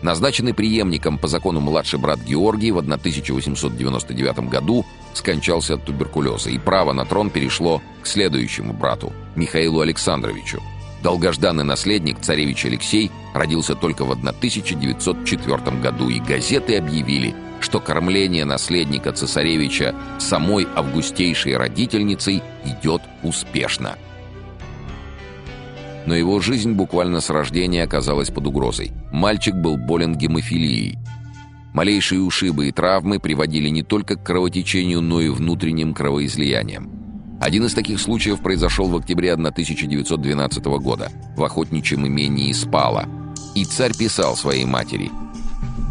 Назначенный 0.01 0.53
преемником 0.53 1.17
по 1.17 1.27
закону 1.27 1.59
младший 1.59 1.99
брат 1.99 2.19
Георгий 2.19 2.71
в 2.71 2.77
1899 2.77 4.49
году 4.49 4.85
скончался 5.13 5.75
от 5.75 5.85
туберкулеза, 5.85 6.49
и 6.49 6.59
право 6.59 6.93
на 6.93 7.05
трон 7.05 7.29
перешло 7.29 7.81
к 8.01 8.07
следующему 8.07 8.73
брату, 8.73 9.11
Михаилу 9.35 9.81
Александровичу. 9.81 10.61
Долгожданный 11.01 11.63
наследник, 11.63 12.19
царевич 12.19 12.65
Алексей, 12.65 13.11
родился 13.33 13.75
только 13.75 14.05
в 14.05 14.11
1904 14.11 15.77
году, 15.81 16.09
и 16.09 16.19
газеты 16.19 16.77
объявили, 16.77 17.35
что 17.65 17.79
кормление 17.79 18.45
наследника 18.45 19.11
цесаревича 19.11 19.95
самой 20.19 20.67
августейшей 20.75 21.57
родительницей 21.57 22.43
идет 22.63 23.01
успешно. 23.23 23.97
Но 26.05 26.15
его 26.15 26.39
жизнь 26.39 26.73
буквально 26.73 27.21
с 27.21 27.31
рождения 27.31 27.83
оказалась 27.83 28.29
под 28.29 28.45
угрозой. 28.45 28.91
Мальчик 29.11 29.55
был 29.55 29.77
болен 29.77 30.15
гемофилией– 30.15 30.99
Малейшие 31.73 32.21
ушибы 32.21 32.69
и 32.69 32.71
травмы 32.71 33.19
приводили 33.19 33.67
не 33.67 33.83
только 33.83 34.15
к 34.15 34.23
кровотечению, 34.23 35.01
но 35.01 35.19
и 35.19 35.27
внутренним 35.27 35.93
кровоизлияниям. 35.93 36.89
Один 37.41 37.65
из 37.65 37.73
таких 37.73 37.99
случаев 37.99 38.39
произошел 38.39 38.87
в 38.87 38.95
октябре 38.95 39.33
1912 39.33 40.65
года 40.79 41.11
в 41.35 41.43
охотничьем 41.43 42.07
имении 42.07 42.53
Спала. 42.53 43.09
И 43.55 43.65
царь 43.65 43.93
писал 43.93 44.37
своей 44.37 44.63
матери 44.63 45.11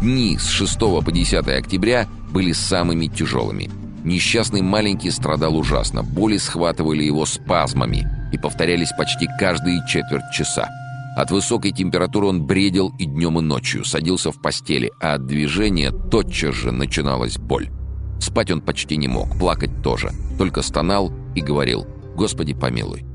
«Дни 0.05 0.37
с 0.37 0.49
6 0.49 0.77
по 1.03 1.11
10 1.11 1.47
октября 1.47 2.07
были 2.29 2.51
самыми 2.51 3.07
тяжелыми. 3.07 3.71
Несчастный 4.03 4.61
маленький 4.61 5.09
страдал 5.09 5.57
ужасно, 5.57 6.03
боли 6.03 6.37
схватывали 6.37 7.01
его 7.01 7.25
спазмами 7.25 8.07
и 8.31 8.37
повторялись 8.37 8.91
почти 8.95 9.27
каждые 9.39 9.81
четверть 9.87 10.31
часа. 10.31 10.69
От 11.17 11.31
высокой 11.31 11.71
температуры 11.71 12.27
он 12.27 12.45
бредил 12.45 12.93
и 12.99 13.05
днем, 13.05 13.39
и 13.39 13.41
ночью, 13.41 13.83
садился 13.83 14.31
в 14.31 14.39
постели, 14.39 14.91
а 15.01 15.15
от 15.15 15.25
движения 15.25 15.89
тотчас 15.89 16.53
же 16.53 16.71
начиналась 16.71 17.39
боль. 17.39 17.71
Спать 18.19 18.51
он 18.51 18.61
почти 18.61 18.97
не 18.97 19.07
мог, 19.07 19.35
плакать 19.39 19.81
тоже, 19.81 20.11
только 20.37 20.61
стонал 20.61 21.11
и 21.33 21.41
говорил 21.41 21.87
«Господи, 22.15 22.53
помилуй». 22.53 23.14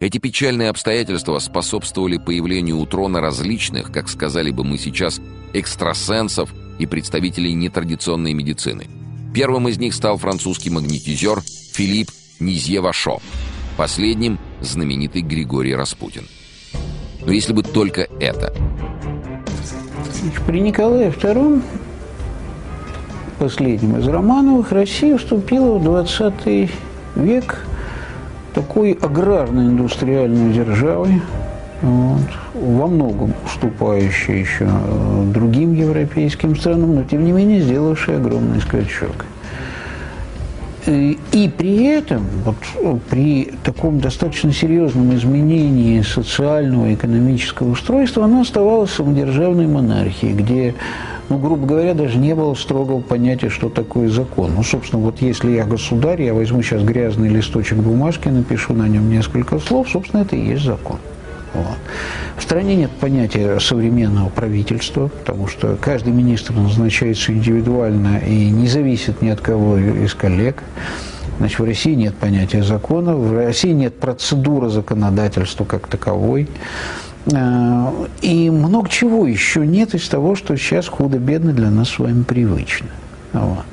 Эти 0.00 0.18
печальные 0.18 0.70
обстоятельства 0.70 1.38
способствовали 1.38 2.18
появлению 2.18 2.78
у 2.78 2.86
трона 2.86 3.20
различных, 3.20 3.92
как 3.92 4.08
сказали 4.08 4.50
бы 4.50 4.64
мы 4.64 4.78
сейчас, 4.78 5.20
экстрасенсов 5.52 6.52
и 6.78 6.86
представителей 6.86 7.54
нетрадиционной 7.54 8.34
медицины. 8.34 8.86
Первым 9.34 9.68
из 9.68 9.78
них 9.78 9.94
стал 9.94 10.18
французский 10.18 10.70
магнетизер 10.70 11.40
Филипп 11.72 12.10
Низье-Вашо– 12.40 13.18
Последним– 13.76 14.38
знаменитый 14.60 15.22
Григорий 15.22 15.74
Распутин. 15.74 16.28
Но 17.26 17.32
если 17.32 17.52
бы 17.52 17.64
только 17.64 18.06
это. 18.20 18.54
При 20.46 20.60
Николае 20.60 21.10
II, 21.10 21.60
последнем 23.40 23.98
из 23.98 24.06
Романовых, 24.06 24.70
Россия 24.70 25.18
вступила 25.18 25.78
в 25.78 25.82
20 25.82 26.70
век 27.16 27.66
такой 28.54 28.92
аграрно-индустриальной 28.92 30.52
державой, 30.52 31.20
вот, 31.82 32.20
во 32.54 32.86
многом 32.86 33.34
уступающей 33.44 34.40
еще 34.40 34.68
другим 35.34 35.74
европейским 35.74 36.56
странам, 36.56 36.94
но 36.94 37.02
тем 37.02 37.24
не 37.24 37.32
менее 37.32 37.60
сделавшей 37.60 38.16
огромный 38.16 38.60
скачок. 38.60 39.26
и 40.86 41.50
при 41.56 41.84
этом, 41.84 42.26
вот, 42.44 42.56
при 43.10 43.52
таком 43.64 44.00
достаточно 44.00 44.52
серьезном 44.52 45.14
изменении 45.14 46.02
социального 46.02 46.86
и 46.86 46.94
экономического 46.94 47.70
устройства, 47.70 48.24
оно 48.24 48.42
оставалось 48.42 48.90
самодержавной 48.90 49.66
монархией, 49.66 50.34
где 50.34 50.74
ну, 51.28 51.38
грубо 51.38 51.66
говоря, 51.66 51.94
даже 51.94 52.18
не 52.18 52.34
было 52.34 52.54
строгого 52.54 53.00
понятия, 53.00 53.48
что 53.48 53.68
такое 53.68 54.08
закон. 54.08 54.52
Ну, 54.54 54.62
собственно, 54.62 55.02
вот 55.02 55.22
если 55.22 55.52
я 55.52 55.64
государь, 55.64 56.22
я 56.22 56.34
возьму 56.34 56.62
сейчас 56.62 56.82
грязный 56.82 57.28
листочек 57.28 57.78
бумажки, 57.78 58.28
напишу 58.28 58.74
на 58.74 58.86
нем 58.88 59.08
несколько 59.08 59.58
слов, 59.58 59.88
собственно, 59.88 60.22
это 60.22 60.36
и 60.36 60.44
есть 60.44 60.64
закон. 60.64 60.98
Вот. 61.54 61.76
В 62.36 62.42
стране 62.42 62.74
нет 62.76 62.90
понятия 62.90 63.58
современного 63.60 64.28
правительства, 64.28 65.08
потому 65.08 65.46
что 65.46 65.78
каждый 65.80 66.12
министр 66.12 66.52
назначается 66.54 67.32
индивидуально 67.32 68.18
и 68.18 68.50
не 68.50 68.66
зависит 68.66 69.22
ни 69.22 69.28
от 69.28 69.40
кого 69.40 69.78
из 69.78 70.14
коллег. 70.14 70.62
Значит, 71.38 71.58
в 71.58 71.64
России 71.64 71.94
нет 71.94 72.14
понятия 72.16 72.62
закона, 72.62 73.16
в 73.16 73.34
России 73.36 73.72
нет 73.72 73.98
процедуры 73.98 74.68
законодательства 74.68 75.64
как 75.64 75.86
таковой. 75.86 76.48
Э, 77.32 78.06
и 78.20 78.50
много 78.50 78.88
чего 78.88 79.26
еще 79.26 79.66
нет 79.66 79.94
из 79.94 80.08
того, 80.08 80.34
что 80.34 80.56
сейчас 80.56 80.88
худо-бедно 80.88 81.52
для 81.52 81.70
нас 81.70 81.90
с 81.90 81.98
вами 81.98 82.22
привычно. 82.22 82.88
Вот. 83.32 83.64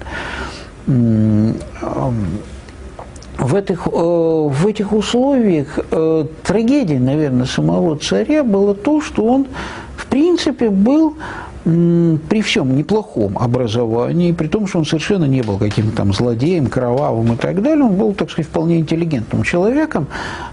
В 3.38 3.56
этих, 3.56 3.88
э, 3.88 3.90
в 3.92 4.68
этих 4.68 4.94
условиях 4.94 5.80
э, 5.92 6.26
трагедия, 6.44 7.00
наверное, 7.00 7.46
самого 7.46 7.98
царя 7.98 8.44
было 8.44 8.76
то, 8.76 9.02
что 9.02 9.26
он, 9.26 9.48
в 9.96 10.06
принципе, 10.06 10.70
был 10.70 11.16
при 11.64 12.42
всем 12.42 12.76
неплохом 12.76 13.38
образовании, 13.38 14.32
при 14.32 14.48
том, 14.48 14.68
что 14.68 14.80
он 14.80 14.86
совершенно 14.86 15.26
не 15.26 15.42
был 15.42 15.58
каким-то 15.58 15.96
там 15.96 16.14
злодеем, 16.14 16.68
кровавым 16.68 17.34
и 17.34 17.36
так 17.36 17.62
далее, 17.62 17.86
он 17.86 17.96
был, 17.96 18.14
так 18.14 18.32
сказать, 18.32 18.50
вполне 18.50 18.80
интеллигентным 18.80 19.44
человеком, 19.44 20.08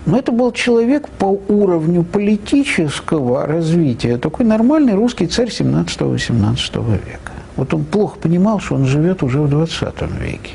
но 0.06 0.18
это 0.18 0.32
был 0.32 0.52
человек 0.52 1.08
по 1.08 1.38
уровню 1.48 2.04
политического 2.04 3.46
развития, 3.46 4.18
такой 4.18 4.44
нормальный 4.44 4.94
русский 4.94 5.26
царь 5.26 5.48
17-18 5.48 6.92
века. 6.92 7.32
Вот 7.56 7.74
он 7.74 7.84
плохо 7.84 8.18
понимал, 8.18 8.60
что 8.60 8.76
он 8.76 8.84
живет 8.84 9.22
уже 9.22 9.40
в 9.40 9.48
20 9.48 9.94
веке. 10.20 10.52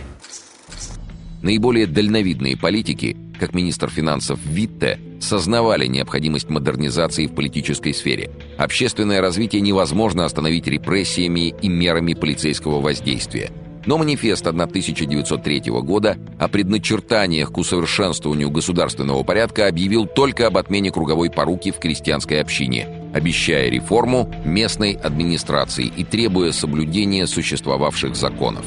Наиболее 1.43 1.87
дальновидные 1.87 2.55
политики, 2.55 3.17
как 3.37 3.53
министр 3.53 3.89
финансов 3.89 4.39
Витте, 4.45 4.97
сознавали 5.19 5.87
необходимость 5.87 6.49
модернизации 6.49 7.27
в 7.27 7.35
политической 7.35 7.93
сфере. 7.93 8.31
Общественное 8.57 9.19
развитие 9.19 9.61
невозможно 9.61 10.23
остановить 10.23 10.67
репрессиями 10.67 11.53
и 11.61 11.67
мерами 11.67 12.13
полицейского 12.13 12.79
воздействия. 12.79 13.51
Но 13.85 13.97
манифест 13.97 14.47
1903 14.47 15.63
года 15.81 16.17
о 16.39 16.47
предначертаниях 16.47 17.51
к 17.51 17.57
усовершенствованию 17.57 18.49
государственного 18.49 19.23
порядка 19.23 19.67
объявил 19.67 20.05
только 20.05 20.47
об 20.47 20.57
отмене 20.57 20.91
круговой 20.91 21.29
поруки 21.29 21.71
в 21.71 21.79
крестьянской 21.79 22.39
общине, 22.39 22.87
обещая 23.13 23.69
реформу 23.69 24.33
местной 24.45 24.93
администрации 24.93 25.91
и 25.93 26.05
требуя 26.05 26.53
соблюдения 26.53 27.27
существовавших 27.27 28.15
законов. 28.15 28.65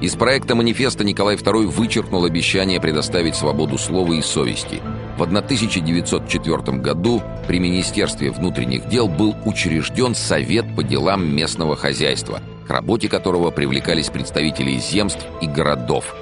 Из 0.00 0.14
проекта 0.14 0.54
манифеста 0.54 1.02
Николай 1.02 1.34
II 1.34 1.66
вычеркнул 1.66 2.24
обещание 2.24 2.80
предоставить 2.80 3.34
свободу 3.34 3.78
слова 3.78 4.12
и 4.12 4.22
совести. 4.22 4.80
В 5.16 5.22
1904 5.22 6.78
году 6.78 7.20
при 7.48 7.58
Министерстве 7.58 8.30
внутренних 8.30 8.88
дел 8.88 9.08
был 9.08 9.34
учрежден 9.44 10.14
Совет 10.14 10.76
по 10.76 10.84
делам 10.84 11.26
местного 11.26 11.74
хозяйства, 11.74 12.40
к 12.68 12.70
работе 12.70 13.08
которого 13.08 13.50
привлекались 13.50 14.08
представители 14.08 14.78
земств 14.78 15.26
и 15.42 15.48
городов. 15.48 16.14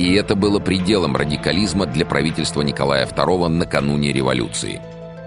И 0.00 0.12
это 0.14 0.34
было 0.34 0.58
пределом 0.58 1.14
радикализма 1.14 1.86
для 1.86 2.04
правительства 2.04 2.62
Николая 2.62 3.06
II 3.06 3.46
накануне 3.46 4.12
революции. 4.12 4.80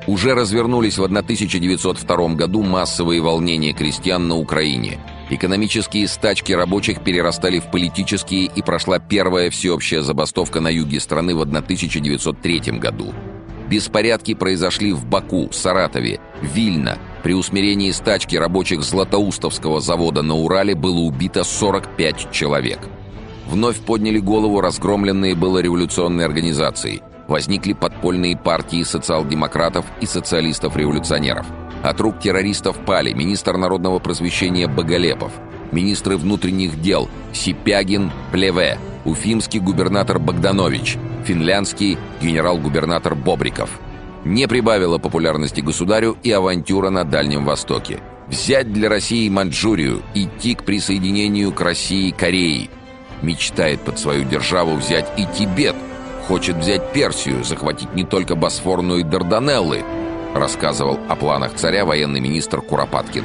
Уже 0.06 0.36
развернулись 0.36 0.98
в 0.98 1.04
1902 1.06 2.28
году 2.36 2.62
массовые 2.62 3.22
волнения 3.22 3.72
крестьян 3.72 4.28
на 4.28 4.36
Украине– 4.36 5.00
Экономические 5.30 6.08
стачки 6.08 6.54
рабочих 6.54 7.04
перерастали 7.04 7.60
в 7.60 7.72
политические 7.72 8.46
и 8.46 8.62
прошла 8.62 9.00
первая 9.00 9.50
всеобщая 9.50 10.02
забастовка 10.02 10.60
на 10.60 10.68
юге 10.68 11.00
страны 11.00 11.36
в 11.36 11.42
1903 11.42 12.60
году. 12.78 13.12
Беспорядки 13.68 14.36
произошли 14.36 14.94
в 14.94 15.06
Баку, 15.08 15.50
Саратове, 15.52 16.20
Вильно. 16.42 17.00
При 17.24 17.34
усмирении 17.34 17.90
стачки 17.90 18.36
рабочих 18.36 18.84
Златоустовского 18.84 19.82
завода 19.82 20.22
на 20.22 20.36
Урале 20.36 20.76
было 20.76 21.00
убито 21.00 21.44
45 21.44 22.32
человек. 22.32 22.80
Вновь 23.48 23.78
подняли 23.78 24.20
голову 24.20 24.62
разгромленные 24.62 25.34
было 25.34 25.58
революционные 25.58 26.26
организации. 26.26 27.02
Возникли 27.28 27.74
подпольные 27.74 28.38
партии 28.38 28.84
социал-демократов 28.84 29.86
и 30.02 30.06
социалистов-революционеров– 30.06 31.48
от 31.86 32.02
рук 32.02 32.20
террористов 32.20 32.78
пали 32.78 33.14
министр 33.14 33.58
народного 33.58 34.00
просвещения 34.00 34.68
Боголепов, 34.68 35.32
министры 35.72 36.18
внутренних 36.18 36.82
дел 36.82 37.08
Сипягин, 37.32 38.12
Плеве, 38.32 38.80
уфимский 39.06 39.60
губернатор 39.60 40.18
Богданович, 40.18 40.98
финляндский 41.26 41.98
генерал-губернатор 42.22 43.14
Бобриков. 43.14 43.80
Не 44.24 44.48
прибавила 44.48 44.98
популярности 44.98 45.62
государю 45.62 46.18
и 46.24 46.32
авантюра 46.32 46.90
на 46.90 47.04
Дальнем 47.04 47.46
Востоке. 47.46 48.00
Взять 48.28 48.74
для 48.74 48.90
России 48.90 49.30
Маньчжурию, 49.30 50.02
идти 50.16 50.56
к 50.56 50.64
присоединению 50.64 51.52
к 51.52 51.62
России 51.62 52.10
Кореи. 52.10 52.72
Мечтает 53.22 53.82
под 53.82 54.00
свою 54.00 54.24
державу 54.24 54.76
взять 54.76 55.08
и 55.18 55.28
Тибет. 55.38 55.76
Хочет 56.28 56.56
взять 56.56 56.92
Персию, 56.92 57.44
захватить 57.44 57.94
не 57.94 58.04
только 58.04 58.36
Босфор, 58.36 58.82
но 58.82 58.98
и 58.98 59.04
Дарданеллы– 59.04 59.84
рассказывал 60.36 61.00
о 61.10 61.16
планах 61.16 61.56
царя 61.56 61.86
военный 61.86 62.20
министр 62.20 62.62
Куропаткин. 62.62 63.24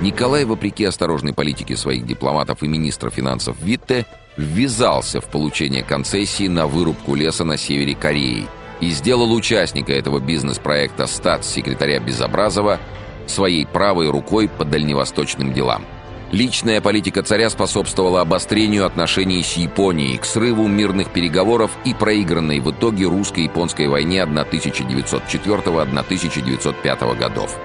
Николай, 0.00 0.44
вопреки 0.44 0.84
осторожной 0.84 1.34
политике 1.34 1.76
своих 1.76 2.06
дипломатов 2.06 2.62
и 2.62 2.68
министра 2.68 3.10
финансов 3.10 3.56
Витте, 3.60 4.06
ввязался 4.36 5.20
в 5.20 5.26
получение 5.26 5.82
концессии 5.82 6.48
на 6.48 6.66
вырубку 6.66 7.14
леса 7.14 7.44
на 7.44 7.56
севере 7.56 7.94
Кореи 7.94 8.46
и 8.80 8.90
сделал 8.90 9.32
участника 9.32 9.92
этого 9.92 10.20
бизнес-проекта 10.20 11.06
статс-секретаря 11.06 12.00
Безобразова 12.00 12.78
своей 13.26 13.66
правой 13.66 14.10
рукой 14.10 14.48
по 14.48 14.64
дальневосточным 14.64 15.52
делам– 15.52 15.84
Личная 16.32 16.80
политика 16.80 17.22
царя 17.24 17.50
способствовала 17.50 18.20
обострению 18.20 18.86
отношений 18.86 19.42
с 19.42 19.54
Японией, 19.54 20.16
к 20.16 20.24
срыву 20.24 20.68
мирных 20.68 21.10
переговоров 21.10 21.72
и 21.84 21.92
проигранной 21.92 22.60
в 22.60 22.70
итоге 22.70 23.06
русско-японской 23.06 23.88
войне 23.88 24.22
1904-1905 24.22 27.18
годов. 27.18 27.58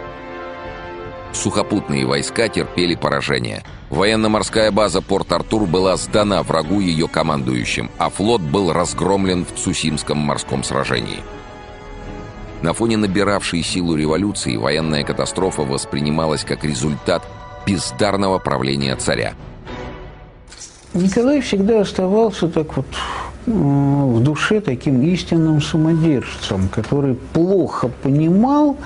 Сухопутные 1.31 2.07
войска 2.07 2.47
терпели 2.47 2.95
поражение. 2.95 3.63
Военно-морская 3.91 4.71
база 4.71 5.01
Порт-Артур 5.01 5.67
была 5.67 5.95
сдана 5.95 6.41
врагу 6.41 6.79
ее 6.79 7.07
командующим, 7.07 7.91
а 7.99 8.09
флот 8.09 8.41
был 8.41 8.73
разгромлен 8.73 9.45
в 9.45 9.53
Цусимском 9.59 10.17
морском 10.17 10.63
сражении. 10.63 11.19
На 12.63 12.73
фоне 12.73 12.97
набиравшей 12.97 13.61
силу 13.61 13.95
революции 13.95 14.57
военная 14.57 15.03
катастрофа 15.03 15.61
воспринималась 15.61 16.43
как 16.43 16.63
результат 16.63 17.21
бездарного 17.65 18.39
правления 18.39 18.95
царя. 18.95 19.33
Николай 20.93 21.41
всегда 21.41 21.81
оставался 21.81 22.47
так 22.47 22.77
вот 22.77 22.85
в 23.45 24.23
душе 24.23 24.59
таким 24.61 25.01
истинным 25.01 25.61
самодержцем, 25.61 26.67
который 26.69 27.15
плохо 27.15 27.89
понимал, 28.01 28.77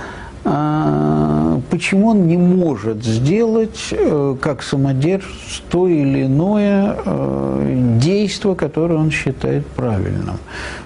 а, 0.45 1.61
почему 1.69 2.07
он 2.07 2.27
не 2.27 2.37
может 2.37 3.03
сделать 3.03 3.89
э, 3.91 4.35
как 4.41 4.63
самодержец 4.63 5.61
то 5.69 5.87
или 5.87 6.25
иное 6.25 6.95
э, 7.05 7.97
действие, 8.01 8.55
которое 8.55 8.95
он 8.95 9.11
считает 9.11 9.67
правильным. 9.67 10.37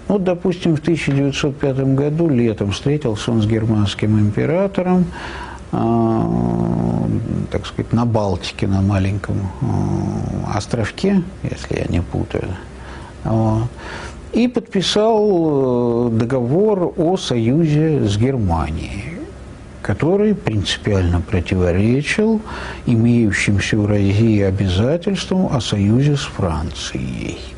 Вот, 0.07 0.23
допустим, 0.23 0.75
в 0.75 0.79
1905 0.79 1.77
году 1.95 2.29
летом 2.29 2.71
встретился 2.71 3.31
он 3.31 3.41
с 3.41 3.45
германским 3.45 4.19
императором, 4.19 5.05
так 7.51 7.65
сказать, 7.65 7.93
на 7.93 8.05
Балтике, 8.05 8.67
на 8.67 8.81
маленьком 8.81 9.35
а, 9.61 10.57
островке, 10.57 11.23
если 11.43 11.77
я 11.77 11.85
не 11.89 12.01
путаю. 12.01 12.49
И 14.33 14.47
подписал 14.47 16.07
э, 16.07 16.09
договор 16.11 16.93
о 16.97 17.17
союзе 17.17 18.07
с 18.07 18.17
Германией, 18.17 19.19
который 19.83 20.33
принципиально 20.33 21.21
противоречил 21.21 22.41
имеющимся 22.87 23.77
у 23.77 23.85
России 23.85 24.41
обязательствам 24.41 25.55
о 25.55 25.61
союзе 25.61 26.17
с 26.17 26.21
Францией. 26.21 27.52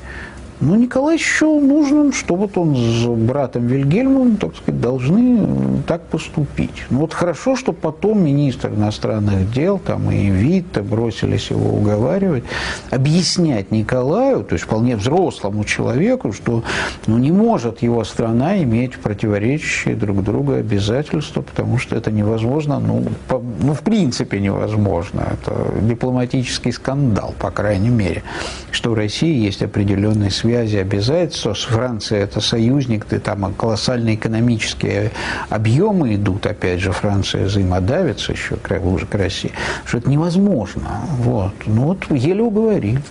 Но 0.66 0.76
Николай 0.76 1.20
счел 1.20 1.60
нужным, 1.60 2.12
что 2.12 2.36
вот 2.36 2.58
он 2.58 2.76
с 2.76 3.06
братом 3.06 3.68
Вильгельмом, 3.68 4.38
так 4.38 4.56
сказать, 4.56 4.82
должны 4.82 5.84
так 5.86 6.02
поступить. 6.08 6.86
Ну 6.90 7.02
вот 7.02 7.14
хорошо, 7.14 7.56
что 7.56 7.72
потом 7.72 8.24
министр 8.24 8.70
иностранных 8.70 9.52
дел 9.52 9.78
там 9.78 10.10
и 10.10 10.26
Витте 10.32 10.82
бросились 10.82 11.52
его 11.52 11.70
уговаривать, 11.78 12.46
объяснять 12.90 13.70
Николаю, 13.70 14.44
то 14.44 14.54
есть 14.54 14.66
вполне 14.66 14.96
взрослому 14.96 15.66
человеку, 15.66 16.34
что 16.34 16.64
ну, 17.06 17.20
не 17.20 17.32
может 17.32 17.84
его 17.84 18.04
страна 18.04 18.58
иметь 18.64 18.98
противоречащие 18.98 19.96
друг 19.96 20.24
другу 20.24 20.54
обязательства, 20.54 21.44
потому 21.44 21.78
что 21.78 21.96
это 21.96 22.10
невозможно, 22.10 22.80
ну, 22.80 23.04
по, 23.28 23.40
ну 23.62 23.76
в 23.76 23.82
принципе 23.82 24.40
невозможно. 24.40 25.28
Это 25.32 25.54
дипломатический 25.82 26.72
скандал, 26.72 27.36
по 27.38 27.52
крайней 27.52 27.90
мере, 27.90 28.24
что 28.72 28.90
в 28.90 28.94
России 28.96 29.46
есть 29.46 29.62
определенные 29.62 30.32
связи, 30.56 30.78
обязательства. 30.78 31.54
С 31.54 31.64
Францией 31.64 32.24
это 32.24 32.40
союзник, 32.40 33.06
ты 33.06 33.20
там 33.20 33.54
колоссальные 33.54 34.16
экономические 34.16 35.12
объемы 35.50 36.16
идут, 36.16 36.46
опять 36.46 36.80
же, 36.80 36.92
Франция 36.92 37.46
взаимодавится 37.46 38.32
еще 38.32 38.58
уже 38.84 39.06
к 39.06 39.16
России, 39.16 39.52
что 39.86 39.98
это 39.98 40.10
невозможно. 40.10 41.02
Вот. 41.20 41.54
Ну 41.66 41.84
вот 41.84 42.10
еле 42.10 42.42
уговорили. 42.42 43.02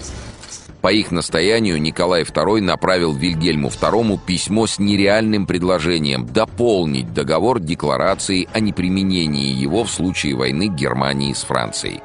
По 0.80 0.92
их 0.92 1.11
настоянию 1.11 1.80
Николай 1.80 2.22
II 2.22 2.61
направил 2.61 3.14
Вильгельму 3.14 3.68
II 3.68 4.18
письмо 4.26 4.66
с 4.66 4.78
нереальным 4.78 5.46
предложением 5.46 6.26
дополнить 6.26 7.12
договор 7.14 7.59
декларацией 7.59 8.48
о 8.52 8.61
неприменении 8.61 9.52
его 9.52 9.85
в 9.85 9.90
случае 9.90 10.35
войны 10.35 10.68
Германии 10.68 11.33
с 11.33 11.42
Францией. 11.42 12.02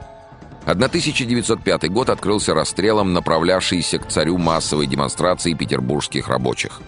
1905 0.66 1.92
год 1.92 2.10
открылся 2.10 2.54
расстрелом 2.54 3.14
направлявшейся 3.14 4.00
к 4.00 4.08
царю 4.08 4.38
массовой 4.38 4.88
демонстрации 4.88 5.54
петербургских 5.54 6.28
рабочих. 6.28 6.82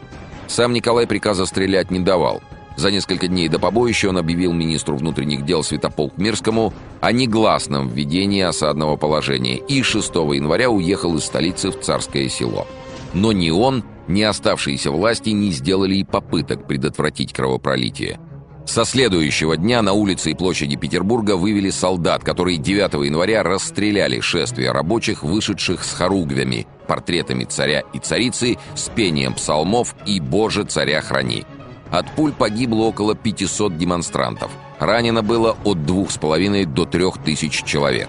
Сам 0.47 0.73
Николай 0.73 1.07
приказа 1.07 1.45
стрелять 1.45 1.91
не 1.91 1.99
давал– 1.99 2.41
за 2.75 2.89
несколько 2.89 3.27
дней 3.27 3.47
до 3.47 3.59
побоища 3.59 4.09
он 4.09 4.17
объявил 4.17 4.53
министру 4.53 4.95
внутренних 4.95 5.45
дел 5.45 5.63
Святополк 5.63 6.17
Мирскому 6.17 6.73
о 7.01 7.11
негласном 7.11 7.89
введении 7.89 8.41
осадного 8.41 8.95
положения 8.95 9.57
и 9.57 9.83
6 9.83 10.09
января 10.15 10.69
уехал 10.69 11.15
из 11.17 11.25
столицы 11.25 11.69
в 11.69 11.79
Царское 11.79 12.29
село. 12.29 12.67
Но 13.13 13.33
ни 13.33 13.49
он, 13.49 13.83
ни 14.07 14.21
оставшиеся 14.21 14.89
власти 14.91 15.29
не 15.29 15.51
сделали 15.51 15.95
и 15.95 16.03
попыток 16.03 16.65
предотвратить 16.65 17.33
кровопролитие. 17.33 18.19
Со 18.65 18.85
следующего 18.85 19.57
дня 19.57 19.81
на 19.81 19.93
улице 19.93 20.31
и 20.31 20.33
площади 20.33 20.75
Петербурга 20.75 21.35
вывели 21.35 21.69
солдат, 21.69 22.23
которые 22.23 22.57
9 22.57 23.05
января 23.05 23.43
расстреляли 23.43 24.19
шествие 24.19 24.71
рабочих, 24.71 25.23
вышедших 25.23 25.83
с 25.83 25.93
хоругвями, 25.93 26.67
портретами 26.87 27.43
царя 27.43 27.83
и 27.93 27.99
царицы, 27.99 28.57
с 28.75 28.89
пением 28.89 29.33
псалмов 29.33 29.95
и 30.05 30.19
«Боже, 30.19 30.63
царя 30.63 31.01
храни». 31.01 31.45
От 31.89 32.09
пуль 32.11 32.31
погибло 32.31 32.83
около 32.83 33.15
500 33.15 33.77
демонстрантов. 33.77 34.51
Ранено 34.79 35.21
было 35.21 35.57
от 35.65 35.85
двух 35.85 36.09
с 36.09 36.17
половиной 36.17 36.65
до 36.65 36.85
трех 36.85 37.17
тысяч 37.21 37.63
человек. 37.63 38.07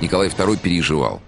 Николай 0.00 0.28
II 0.28 0.58
переживал. 0.58 1.20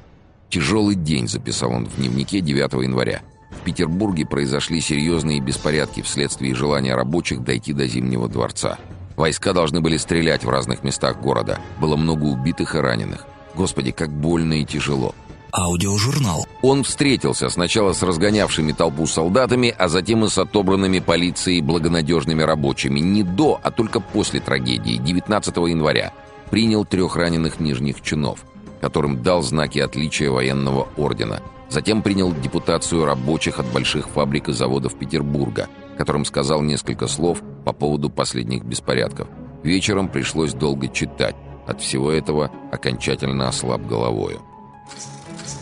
«Тяжелый 0.48 0.94
день»,— 0.94 1.28
записал 1.28 1.70
он 1.70 1.86
в 1.86 1.96
дневнике 1.96 2.40
9 2.40 2.82
января. 2.82 3.22
В 3.60 3.62
Петербурге 3.62 4.24
произошли 4.24 4.80
серьезные 4.80 5.38
беспорядки 5.38 6.00
вследствие 6.00 6.54
желания 6.54 6.94
рабочих 6.94 7.44
дойти 7.44 7.74
до 7.74 7.86
Зимнего 7.86 8.26
дворца. 8.26 8.78
Войска 9.16 9.52
должны 9.52 9.82
были 9.82 9.98
стрелять 9.98 10.44
в 10.44 10.48
разных 10.48 10.82
местах 10.82 11.20
города. 11.20 11.60
Было 11.78 11.96
много 11.96 12.24
убитых 12.24 12.74
и 12.74 12.78
раненых. 12.78 13.26
Господи, 13.54 13.90
как 13.90 14.10
больно 14.10 14.54
и 14.54 14.64
тяжело. 14.64 15.14
Аудиожурнал. 15.52 16.46
Он 16.62 16.84
встретился 16.84 17.50
сначала 17.50 17.92
с 17.92 18.02
разгонявшими 18.02 18.72
толпу 18.72 19.06
солдатами, 19.06 19.74
а 19.76 19.88
затем 19.88 20.24
и 20.24 20.28
с 20.28 20.38
отобранными 20.38 21.00
полицией 21.00 21.60
благонадежными 21.60 22.42
рабочими. 22.42 23.00
Не 23.00 23.24
до, 23.24 23.60
а 23.62 23.70
только 23.70 24.00
после 24.00 24.40
трагедии, 24.40 24.96
19 24.96 25.54
января. 25.56 26.14
Принял 26.50 26.86
трех 26.86 27.14
раненых 27.14 27.60
нижних 27.60 28.00
чинов, 28.00 28.40
которым 28.80 29.22
дал 29.22 29.42
знаки 29.42 29.80
отличия 29.80 30.30
военного 30.30 30.88
ордена. 30.96 31.42
Затем 31.70 32.02
принял 32.02 32.32
депутацию 32.32 33.04
рабочих 33.04 33.60
от 33.60 33.66
больших 33.66 34.08
фабрик 34.08 34.48
и 34.48 34.52
заводов 34.52 34.98
Петербурга, 34.98 35.68
которым 35.96 36.24
сказал 36.24 36.62
несколько 36.62 37.06
слов 37.06 37.42
по 37.64 37.72
поводу 37.72 38.10
последних 38.10 38.64
беспорядков. 38.64 39.28
Вечером 39.62 40.08
пришлось 40.08 40.52
долго 40.52 40.88
читать. 40.88 41.36
От 41.68 41.80
всего 41.80 42.10
этого 42.10 42.50
окончательно 42.72 43.46
ослаб 43.46 43.86
головою. 43.86 44.40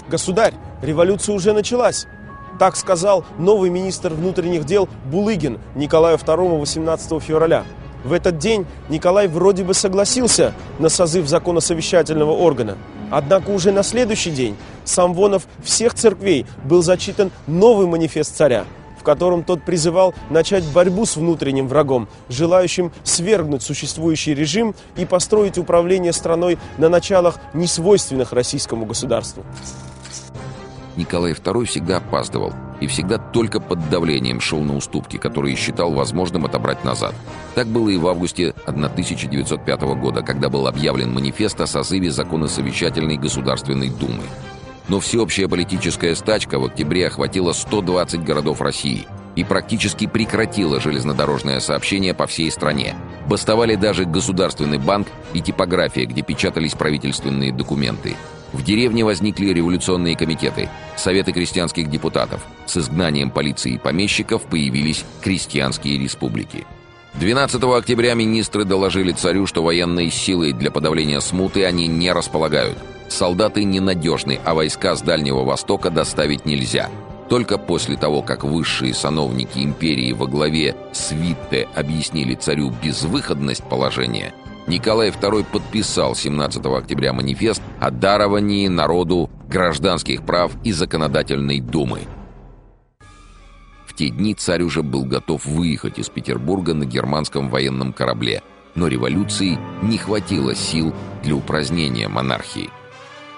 «Государь, 0.09 0.55
революция 0.83 1.35
уже 1.35 1.53
началась!» 1.53 2.07
Так 2.59 2.77
сказал 2.77 3.25
новый 3.38 3.68
министр 3.68 4.14
внутренних 4.14 4.64
дел 4.64 4.88
Булыгин 5.12 5.61
Николаю 5.77 6.16
II 6.16 6.59
18 6.59 7.23
февраля. 7.23 7.64
В 8.03 8.12
этот 8.12 8.38
день 8.38 8.66
Николай 8.88 9.29
вроде 9.29 9.64
бы 9.64 9.75
согласился 9.75 10.55
на 10.79 10.88
созыв 10.88 11.29
законосовещательного 11.29 12.33
органа. 12.33 12.79
Однако 13.11 13.51
уже 13.51 13.73
на 13.73 13.83
следующий 13.83 14.31
день 14.31 14.57
сам 14.85 15.14
Вонов 15.14 15.47
всех 15.62 15.94
церквей 15.94 16.47
был 16.64 16.83
зачитан 16.83 17.31
новый 17.47 17.87
манифест 17.87 18.37
царя, 18.37 18.64
в 18.99 19.03
котором 19.03 19.44
тот 19.44 19.62
призывал 19.62 20.14
начать 20.31 20.64
борьбу 20.64 21.07
с 21.07 21.16
внутренним 21.16 21.68
врагом, 21.68 22.09
желающим 22.29 22.92
свергнуть 23.05 23.62
существующий 23.62 24.35
режим 24.35 24.75
и 24.97 25.05
построить 25.05 25.59
управление 25.59 26.12
страной 26.12 26.59
на 26.77 26.88
началах, 26.88 27.37
несвойственных 27.55 28.33
российскому 28.33 28.87
государству. 28.87 29.44
Николай 30.98 31.32
II 31.32 31.64
всегда 31.64 31.98
опаздывал 31.98 32.52
и 32.80 32.87
всегда 32.88 33.18
только 33.18 33.61
под 33.61 33.88
давлением 33.88 34.40
шел 34.40 34.61
на 34.61 34.76
уступки, 34.76 35.16
которые 35.16 35.56
считал 35.56 35.92
возможным 35.92 36.44
отобрать 36.44 36.84
назад. 36.84 37.14
Так 37.54 37.68
было 37.68 37.88
и 37.88 37.96
в 37.96 38.06
августе 38.06 38.52
1905 38.66 39.80
года, 40.00 40.22
когда 40.22 40.48
был 40.48 40.66
объявлен 40.66 41.12
манифест 41.12 41.61
о 41.61 41.66
созыве 41.66 42.11
законосовещательной 42.11 43.16
Государственной 43.16 43.90
Думы. 43.90 44.24
Но 44.88 45.00
всеобщая 45.00 45.48
политическая 45.48 46.14
стачка 46.14 46.58
в 46.58 46.64
октябре 46.64 47.06
охватила 47.06 47.52
120 47.52 48.24
городов 48.24 48.61
России 48.61 49.06
и 49.37 49.44
практически 49.44 50.06
прекратила 50.06 50.80
железнодорожное 50.80 51.61
сообщение 51.61 52.12
по 52.12 52.26
всей 52.26 52.50
стране. 52.50 52.96
Бастовали 53.28 53.76
даже 53.76 54.04
Государственный 54.04 54.78
банк 54.78 55.06
и 55.32 55.40
типография, 55.40 56.06
где 56.06 56.22
печатались 56.22 56.74
правительственные 56.74 57.52
документы– 57.52 58.16
в 58.52 58.62
деревне 58.62 59.04
возникли 59.04 59.52
революционные 59.52 60.16
комитеты, 60.16 60.68
советы 60.96 61.32
крестьянских 61.32 61.90
депутатов. 61.90 62.44
С 62.66 62.78
изгнанием 62.78 63.30
полиции 63.30 63.74
и 63.74 63.78
помещиков 63.78 64.42
появились 64.42 65.04
крестьянские 65.20 65.98
республики. 65.98 66.66
12 67.14 67.62
октября 67.64 68.14
министры 68.14 68.64
доложили 68.64 69.12
царю, 69.12 69.46
что 69.46 69.62
военные 69.62 70.11
силы 70.11 70.52
для 70.52 70.70
подавления 70.70 71.20
смуты 71.20 71.64
они 71.64 71.87
не 71.87 72.12
располагают. 72.12 72.78
Солдаты 73.08 73.64
ненадежны, 73.64 74.38
а 74.44 74.54
войска 74.54 74.94
с 74.94 75.02
Дальнего 75.02 75.42
Востока 75.44 75.90
доставить 75.90 76.46
нельзя. 76.46 76.90
Только 77.28 77.58
после 77.58 77.96
того, 77.96 78.22
как 78.22 78.44
высшие 78.44 78.94
сановники 78.94 79.58
империи 79.58 80.12
во 80.12 80.26
главе 80.26 80.76
с 80.92 81.12
объяснили 81.74 82.34
царю 82.34 82.72
безвыходность 82.82 83.64
положения– 83.64 84.32
Николай 84.68 85.09
II 85.09 85.46
подписал 85.50 86.14
17 86.14 86.62
октября 86.66 87.14
манифест 87.14 87.62
о 87.81 87.90
даровании 87.90 88.68
народу 88.68 89.31
гражданских 89.48 90.26
прав 90.26 90.52
и 90.62 90.72
законодательной 90.72 91.61
думы. 91.61 92.00
В 93.87 93.94
те 93.94 94.11
дни 94.11 94.35
царь 94.35 94.62
уже 94.62 94.83
был 94.83 95.07
готов 95.07 95.46
выехать 95.46 95.98
из 95.98 96.11
Петербурга 96.11 96.74
на 96.74 96.85
германском 96.85 97.48
военном 97.48 97.94
корабле, 97.94 98.42
но 98.74 98.88
революции 98.88 99.59
не 99.81 99.96
хватило 99.96 100.54
сил 100.54 100.92
для 101.24 101.35
упразднения 101.35 102.07
монархии. 102.11 102.68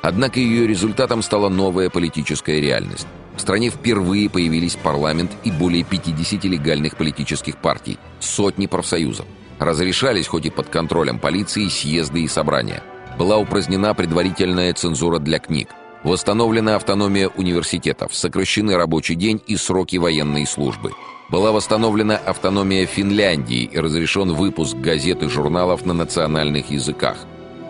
Однако 0.02 0.40
ее 0.40 0.66
результатом 0.66 1.22
стала 1.22 1.48
новая 1.48 1.90
политическая 1.90 2.60
реальность. 2.60 3.06
В 3.36 3.40
стране 3.40 3.70
впервые 3.70 4.28
появились 4.28 4.74
парламент 4.74 5.30
и 5.44 5.52
более 5.52 5.84
50 5.84 6.42
легальных 6.44 6.96
политических 6.96 7.56
партий, 7.58 7.98
сотни 8.18 8.66
профсоюзов. 8.66 9.26
Разрешались, 9.60 10.26
хоть 10.26 10.46
и 10.46 10.50
под 10.50 10.70
контролем 10.70 11.18
полиции, 11.18 11.68
съезды 11.68 12.22
и 12.22 12.28
собрания. 12.28 12.82
Была 13.18 13.36
упразднена 13.36 13.92
предварительная 13.92 14.72
цензура 14.72 15.18
для 15.18 15.38
книг. 15.38 15.68
Восстановлена 16.02 16.76
автономия 16.76 17.28
университетов, 17.28 18.14
сокращены 18.14 18.74
рабочий 18.74 19.16
день 19.16 19.42
и 19.46 19.56
сроки 19.56 19.96
военной 19.96 20.46
службы. 20.46 20.92
Была 21.28 21.52
восстановлена 21.52 22.16
автономия 22.16 22.86
Финляндии 22.86 23.64
и 23.64 23.78
разрешен 23.78 24.32
выпуск 24.32 24.76
газет 24.76 25.22
и 25.22 25.28
журналов 25.28 25.84
на 25.84 25.92
национальных 25.92 26.70
языках. 26.70 27.18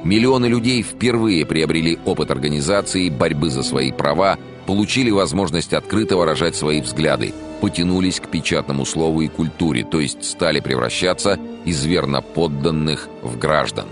Миллионы 0.04 0.46
людей 0.46 0.82
впервые 0.82 1.44
приобрели 1.44 1.98
опыт 2.04 2.30
организации, 2.30 3.10
борьбы 3.10 3.50
за 3.50 3.64
свои 3.64 3.90
права, 3.90 4.38
получили 4.70 5.10
возможность 5.10 5.72
открыто 5.72 6.16
выражать 6.16 6.54
свои 6.54 6.80
взгляды, 6.80 7.34
потянулись 7.60 8.20
к 8.20 8.28
печатному 8.28 8.86
слову 8.86 9.22
и 9.22 9.26
культуре, 9.26 9.82
то 9.82 9.98
есть 9.98 10.24
стали 10.24 10.60
превращаться 10.60 11.40
из 11.64 11.84
верноподданных 11.84 13.08
в 13.20 13.36
граждан. 13.36 13.86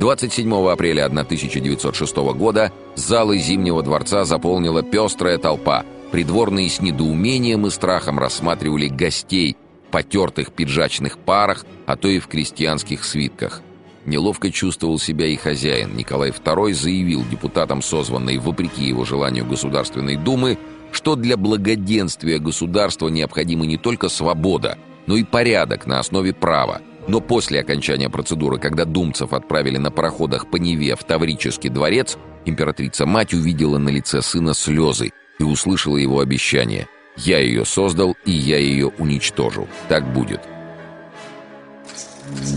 27 0.00 0.52
апреля 0.70 1.04
1906 1.04 2.16
года 2.34 2.72
залы 2.96 3.38
Зимнего 3.38 3.80
дворца 3.84 4.24
заполнила 4.24 4.82
пестрая 4.82 5.38
толпа, 5.38 5.84
Придворные 6.10 6.68
с 6.68 6.80
недоумением 6.80 7.68
и 7.68 7.70
страхом 7.70 8.18
рассматривали 8.18 8.88
гостей 8.88 9.56
потертых 9.92 10.50
пиджачных 10.50 11.16
парах, 11.16 11.64
а 11.86 11.94
то 11.94 12.08
и 12.08 12.18
в 12.18 12.26
крестьянских 12.26 13.04
свитках. 13.04 13.62
Неловко 14.08 14.50
чувствовал 14.50 14.98
себя 14.98 15.26
и 15.26 15.36
хозяин. 15.36 15.94
Николай 15.94 16.30
II 16.30 16.72
заявил 16.72 17.24
депутатам, 17.30 17.82
созванной 17.82 18.38
вопреки 18.38 18.86
его 18.86 19.04
желанию 19.04 19.44
Государственной 19.44 20.16
Думы, 20.16 20.58
что 20.92 21.14
для 21.14 21.36
благоденствия 21.36 22.38
государства 22.38 23.08
необходима 23.08 23.66
не 23.66 23.76
только 23.76 24.08
свобода, 24.08 24.78
но 25.06 25.16
и 25.16 25.24
порядок 25.24 25.86
на 25.86 25.98
основе 25.98 26.32
права. 26.32 26.80
Но 27.06 27.20
после 27.20 27.60
окончания 27.60 28.08
процедуры, 28.08 28.58
когда 28.58 28.86
думцев 28.86 29.34
отправили 29.34 29.76
на 29.76 29.90
пароходах 29.90 30.50
по 30.50 30.56
Неве 30.56 30.96
в 30.96 31.04
Таврический 31.04 31.68
дворец, 31.68 32.16
императрица-мать 32.46 33.34
увидела 33.34 33.76
на 33.76 33.90
лице 33.90 34.22
сына 34.22 34.54
слезы 34.54 35.12
и 35.38 35.42
услышала 35.42 35.98
его 35.98 36.20
обещание 36.20 36.88
«Я 37.16 37.40
ее 37.40 37.66
создал, 37.66 38.16
и 38.24 38.30
я 38.30 38.56
ее 38.56 38.86
уничтожу. 38.98 39.68
Так 39.88 40.10
будет». 40.14 40.40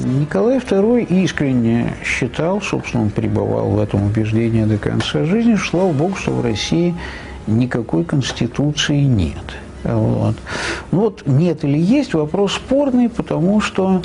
Николай 0.06 0.58
II 0.58 1.24
искренне 1.24 1.94
считал, 2.04 2.62
собственно, 2.62 3.04
он 3.04 3.10
пребывал 3.10 3.70
в 3.70 3.80
этом 3.80 4.04
убеждении 4.04 4.66
до 4.66 4.78
конца 4.78 5.26
жизни, 5.26 5.56
что, 5.56 5.70
слава 5.70 5.92
богу, 5.92 6.16
что 6.16 6.32
в 6.32 6.42
России 6.42 6.96
никакой 7.48 8.04
конституции 8.04 9.02
нет. 9.02 9.38
Вот. 9.84 10.36
Ну 10.92 11.00
вот 11.00 11.24
нет 11.26 11.64
или 11.64 11.78
есть 11.78 12.14
вопрос 12.14 12.54
спорный, 12.54 13.10
потому 13.10 13.62
что 13.62 14.02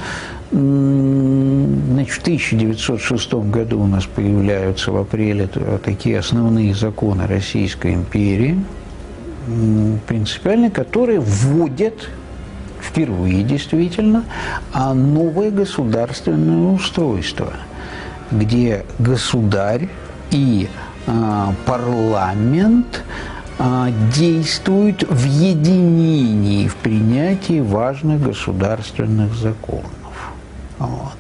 значит, 0.50 2.14
в 2.14 2.20
1906 2.22 3.34
году 3.34 3.80
у 3.82 3.86
нас 3.86 4.06
появляются 4.06 4.92
в 4.92 4.96
апреле 4.96 5.48
такие 5.84 6.18
основные 6.18 6.74
законы 6.74 7.26
Российской 7.26 7.94
империи, 7.94 8.58
принципиальные, 10.06 10.70
которые 10.70 11.20
вводят 11.20 12.08
впервые 12.88 13.42
действительно 13.42 14.24
а 14.72 14.94
новое 14.94 15.50
государственное 15.50 16.72
устройство, 16.72 17.52
где 18.30 18.84
государь 18.98 19.88
и 20.30 20.68
а, 21.06 21.52
парламент 21.64 23.02
а, 23.58 23.90
действуют 24.14 25.02
в 25.08 25.24
единении 25.24 26.68
в 26.68 26.76
принятии 26.76 27.60
важных 27.60 28.22
государственных 28.22 29.34
законов. 29.34 29.92
Вот. 30.78 31.16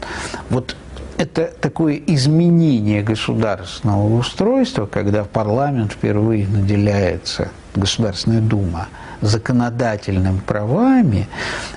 вот 0.50 0.76
это 1.18 1.50
такое 1.60 2.00
изменение 2.06 3.02
государственного 3.02 4.18
устройства, 4.18 4.86
когда 4.86 5.24
парламент 5.24 5.92
впервые 5.92 6.46
наделяется, 6.46 7.48
Государственная 7.78 8.40
Дума, 8.40 8.88
законодательными 9.20 10.40
правами, 10.40 11.28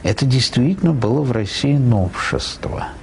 это 0.04 0.26
действительно 0.26 0.94
было 0.94 1.22
в 1.22 1.32
России 1.32 1.78
новшество– 1.78 2.88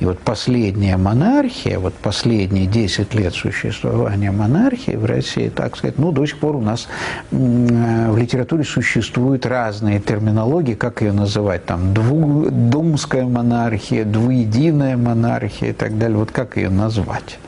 и 0.00 0.04
вот 0.04 0.18
последняя 0.18 0.96
монархия, 0.96 1.78
вот 1.78 1.94
последние 1.94 2.66
10 2.66 3.14
лет 3.14 3.34
существования 3.34 4.30
монархии 4.30 4.96
в 4.96 5.04
России, 5.04 5.48
так 5.48 5.76
сказать, 5.76 5.98
ну, 5.98 6.10
до 6.10 6.26
сих 6.26 6.38
пор 6.38 6.56
у 6.56 6.60
нас 6.60 6.88
в 7.30 8.16
литературе 8.16 8.64
существуют 8.64 9.46
разные 9.46 10.00
терминологии, 10.00 10.74
как 10.74 11.02
ее 11.02 11.12
называть, 11.12 11.64
там, 11.66 11.94
двудумская 11.94 13.24
монархия, 13.24 14.04
двуединая 14.04 14.96
монархия 14.96 15.70
и 15.70 15.74
так 15.74 15.98
далее, 15.98 16.18
вот 16.18 16.30
как 16.30 16.56
ее 16.56 16.70
назвать. 16.70 17.38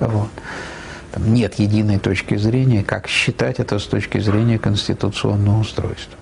Вот. 0.00 0.28
Там 1.14 1.32
нет 1.32 1.60
единой 1.60 2.00
точки 2.00 2.34
зрения, 2.34 2.82
как 2.82 3.06
считать 3.06 3.60
это 3.60 3.78
с 3.78 3.84
точки 3.84 4.18
зрения 4.18 4.58
конституционного 4.58 5.60
устройства. 5.60 6.18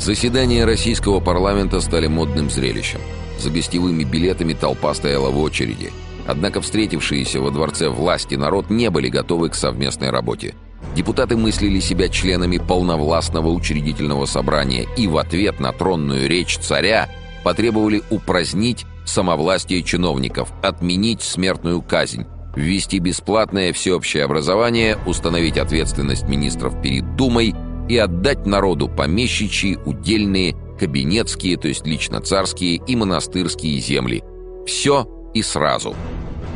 Заседания 0.00 0.64
российского 0.64 1.20
парламента 1.20 1.80
стали 1.80 2.08
модным 2.08 2.50
зрелищем. 2.50 2.98
За 3.38 3.50
гостевыми 3.50 4.02
билетами 4.02 4.52
толпа 4.52 4.92
стояла 4.94 5.30
в 5.30 5.38
очереди. 5.38 5.92
Однако 6.26 6.60
встретившиеся 6.60 7.40
во 7.40 7.52
дворце 7.52 7.88
власти 7.88 8.34
народ 8.34 8.68
не 8.68 8.90
были 8.90 9.08
готовы 9.08 9.48
к 9.48 9.54
совместной 9.54 10.10
работе. 10.10 10.56
Депутаты 10.96 11.36
мыслили 11.36 11.78
себя 11.78 12.08
членами 12.08 12.58
полновластного 12.58 13.50
учредительного 13.50 14.26
собрания 14.26 14.88
и 14.96 15.06
в 15.06 15.18
ответ 15.18 15.60
на 15.60 15.70
тронную 15.70 16.28
речь 16.28 16.58
царя 16.58 17.08
потребовали 17.44 18.02
упразднить 18.10 18.86
самовластие 19.04 19.84
чиновников, 19.84 20.52
отменить 20.64 21.22
смертную 21.22 21.80
казнь, 21.80 22.26
ввести 22.56 22.98
бесплатное 22.98 23.72
всеобщее 23.72 24.24
образование, 24.24 24.98
установить 25.06 25.58
ответственность 25.58 26.26
министров 26.26 26.80
перед 26.82 27.16
Думой 27.16 27.54
и 27.88 27.96
отдать 27.98 28.46
народу 28.46 28.88
помещичьи, 28.88 29.78
удельные 29.84 30.56
кабинетские, 30.78 31.56
то 31.56 31.68
есть 31.68 31.86
лично 31.86 32.20
царские 32.20 32.76
и 32.86 32.96
монастырские 32.96 33.78
земли. 33.80 34.22
Все 34.66 35.06
и 35.34 35.42
сразу. 35.42 35.94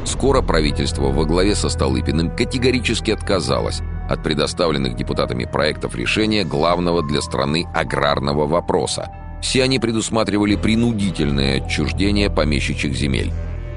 Скоро 0.04 0.42
правительство 0.42 1.12
во 1.12 1.24
главе 1.24 1.54
со 1.54 1.68
Столыпиным 1.68 2.34
категорически 2.34 3.10
отказалось 3.10 3.80
от 4.08 4.22
предоставленных 4.24 4.96
депутатами 4.96 5.44
проектов 5.44 5.94
решения 5.94 6.44
главного 6.44 7.02
для 7.02 7.20
страны 7.20 7.66
аграрного 7.74 8.46
вопроса. 8.46 9.08
Все 9.40 9.62
они 9.62 9.78
предусматривали 9.78 10.56
принудительное 10.56 11.62
отчуждение 11.62 12.28
помещичьих 12.28 12.94
земель. 12.94 13.32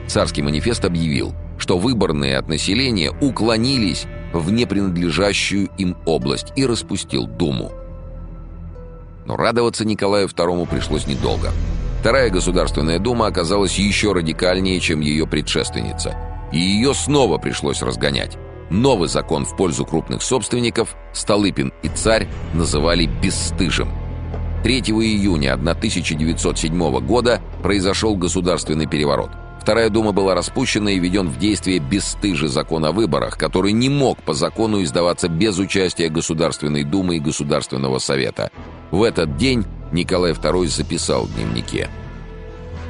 Царский 0.08 0.42
манифест 0.42 0.84
объявил, 0.84 1.34
что 1.63 1.78
выборные 1.78 2.38
от 2.38 2.49
населения 2.49 3.10
уклонились 3.21 4.06
в 4.34 4.52
непринадлежащую 4.52 5.69
им 5.78 5.95
область 6.06 6.52
и 6.58 6.65
распустил 6.65 7.26
Думу. 7.26 7.71
Но 9.26 9.38
радоваться 9.38 9.86
Николаю 9.86 10.28
II 10.28 10.67
пришлось 10.69 11.08
недолго. 11.08 11.52
Вторая 12.02 12.30
Государственная 12.30 12.99
Дума 12.99 13.28
оказалась 13.28 13.80
еще 13.80 14.12
радикальнее, 14.12 14.78
чем 14.82 14.99
ее 14.99 15.26
предшественница. 15.26 16.17
И 16.52 16.60
ее 16.60 16.93
снова 16.93 17.38
пришлось 17.38 17.82
разгонять. 17.82 18.38
Новый 18.69 19.08
закон 19.08 19.45
в 19.45 19.56
пользу 19.56 19.86
крупных 19.86 20.21
собственников 20.21 20.97
Столыпин 21.13 21.71
и 21.82 21.88
царь 21.88 22.28
называли 22.54 23.06
«бесстыжим». 23.06 23.88
3 24.63 24.80
июня 24.82 25.54
1907 25.54 26.99
года 27.08 27.41
произошел 27.62 28.17
государственный 28.17 28.86
переворот. 28.86 29.30
Вторая 29.63 29.89
Дума 29.89 30.12
была 30.12 30.36
распущена 30.36 30.91
и 30.91 30.99
введен 30.99 31.30
в 31.30 31.39
действие 31.39 31.80
бесстыжий 31.80 32.49
закон 32.49 32.84
о 32.84 32.91
выборах, 32.91 33.38
который 33.38 33.71
не 33.71 33.88
мог 33.88 34.21
по 34.21 34.34
закону 34.34 34.84
издаваться 34.84 35.30
без 35.30 35.58
участия 35.58 36.10
Государственной 36.10 36.84
Думы 36.84 37.15
и 37.15 37.21
Государственного 37.21 37.99
Совета. 37.99 38.52
В 38.91 39.04
этот 39.04 39.38
день 39.38 39.63
Николай 39.93 40.34
II 40.34 40.67
записал 40.67 41.23
в 41.23 41.34
дневнике. 41.34 41.88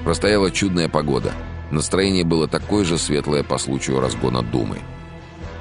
Простояла 0.03 0.49
чудная 0.49 0.89
погода. 0.89 1.33
Настроение 1.69 2.23
было 2.23 2.47
такое 2.47 2.85
же 2.85 2.97
светлое 2.97 3.43
по 3.43 3.59
случаю 3.59 3.99
разгона 3.99 4.41
Думы. 4.41 4.79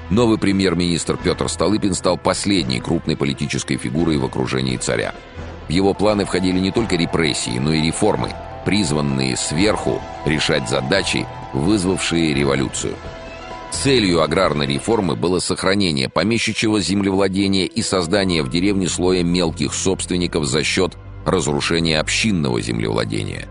Новый 0.08 0.38
премьер-министр 0.38 1.18
Петр 1.22 1.46
Столыпин 1.50 1.92
стал 1.92 2.16
последней 2.16 2.80
крупной 2.80 3.18
политической 3.18 3.76
фигурой 3.76 4.16
в 4.16 4.24
окружении 4.24 4.78
царя. 4.78 5.14
В 5.68 5.70
его 5.70 5.92
планы 5.92 6.24
входили 6.24 6.58
не 6.58 6.70
только 6.70 6.96
репрессии, 6.96 7.58
но 7.58 7.74
и 7.74 7.82
реформы, 7.82 8.30
призванные 8.64 9.36
сверху 9.36 10.00
решать 10.24 10.68
задачи, 10.68 11.26
вызвавшие 11.52 12.34
революцию– 12.34 12.94
Целью 13.72 14.22
аграрной 14.22 14.66
реформы 14.66 15.16
было 15.16 15.38
сохранение 15.38 16.08
помещичьего 16.08 16.80
землевладения 16.80 17.64
и 17.64 17.82
создание 17.82 18.42
в 18.42 18.50
деревне 18.50 18.86
слоя 18.86 19.24
мелких 19.24 19.74
собственников 19.74 20.44
за 20.44 20.62
счет 20.62 20.96
разрушения 21.24 21.98
общинного 21.98 22.60
землевладения. 22.60 23.48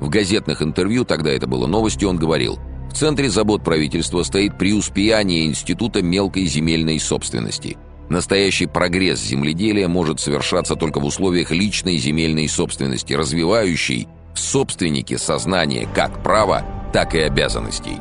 В 0.00 0.10
газетных 0.10 0.62
интервью, 0.62 1.04
тогда 1.04 1.30
это 1.30 1.46
было 1.46 1.66
новостью, 1.66 2.10
он 2.10 2.18
говорил, 2.18 2.58
в 2.90 2.94
центре 2.94 3.30
забот 3.30 3.64
правительства 3.64 4.22
стоит 4.22 4.58
преуспеяние 4.58 5.46
Института 5.46 6.02
мелкой 6.02 6.44
земельной 6.44 7.00
собственности. 7.00 7.78
Настоящий 8.12 8.66
прогресс 8.66 9.20
земледелия 9.20 9.88
может 9.88 10.20
совершаться 10.20 10.76
только 10.76 11.00
в 11.00 11.04
условиях 11.06 11.50
личной 11.50 11.96
земельной 11.96 12.46
собственности, 12.46 13.14
развивающей 13.14 14.06
в 14.34 14.38
собственнике 14.38 15.16
сознание 15.16 15.88
как 15.94 16.22
права, 16.22 16.62
так 16.92 17.14
и 17.14 17.20
обязанностей. 17.20 17.96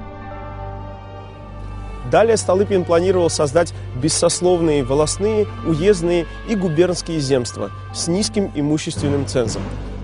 Далее 2.12 2.36
Столыпин 2.36 2.84
планировал 2.84 3.30
создать 3.30 3.74
бессословные 4.04 4.84
волосные, 4.84 5.48
уездные 5.66 6.28
и 6.50 6.56
губернские 6.56 7.22
земства 7.22 7.72
с 7.96 8.10
низким 8.10 8.52
имущественным 8.54 9.26
цензом. 9.26 9.62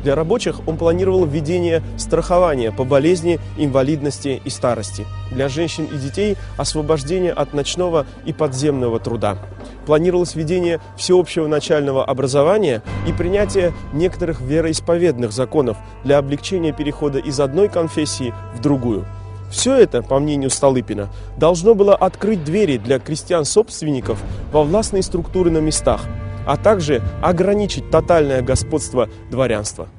Для 0.07 0.15
рабочих 0.15 0.65
он 0.65 0.77
планировал 0.77 1.25
введение 1.25 1.83
страхования 1.97 2.71
по 2.71 2.85
болезни, 2.85 3.41
инвалидности 3.57 4.41
и 4.41 4.49
старости. 4.49 5.05
Для 5.31 5.49
женщин 5.49 5.83
и 5.83 5.97
детей– 5.97 6.37
освобождение 6.57 7.33
от 7.33 7.53
ночного 7.53 8.05
и 8.23 8.31
подземного 8.31 9.01
труда. 9.01 9.37
Планировалось 9.85 10.33
введение 10.33 10.79
всеобщего 10.95 11.47
начального 11.47 12.05
образования 12.05 12.83
и 13.05 13.11
принятие 13.11 13.73
некоторых 13.91 14.39
вероисповедных 14.39 15.33
законов 15.33 15.75
для 16.05 16.19
облегчения 16.19 16.71
перехода 16.71 17.19
из 17.19 17.37
одной 17.41 17.67
конфессии 17.67 18.33
в 18.55 18.61
другую– 18.61 19.05
Все 19.51 19.75
это, 19.75 20.03
по 20.03 20.19
мнению 20.19 20.51
Столыпина, 20.51 21.09
должно 21.37 21.75
было 21.75 21.95
открыть 21.95 22.45
двери 22.45 22.77
для 22.77 22.99
крестьян-собственников 22.99 24.23
во 24.53 24.63
властные 24.63 25.03
структуры 25.03 25.51
на 25.51 25.57
местах, 25.57 26.05
а 26.45 26.55
также 26.55 27.01
ограничить 27.21 27.89
тотальное 27.89 28.41
господство 28.41 29.09
дворянства. 29.29 29.89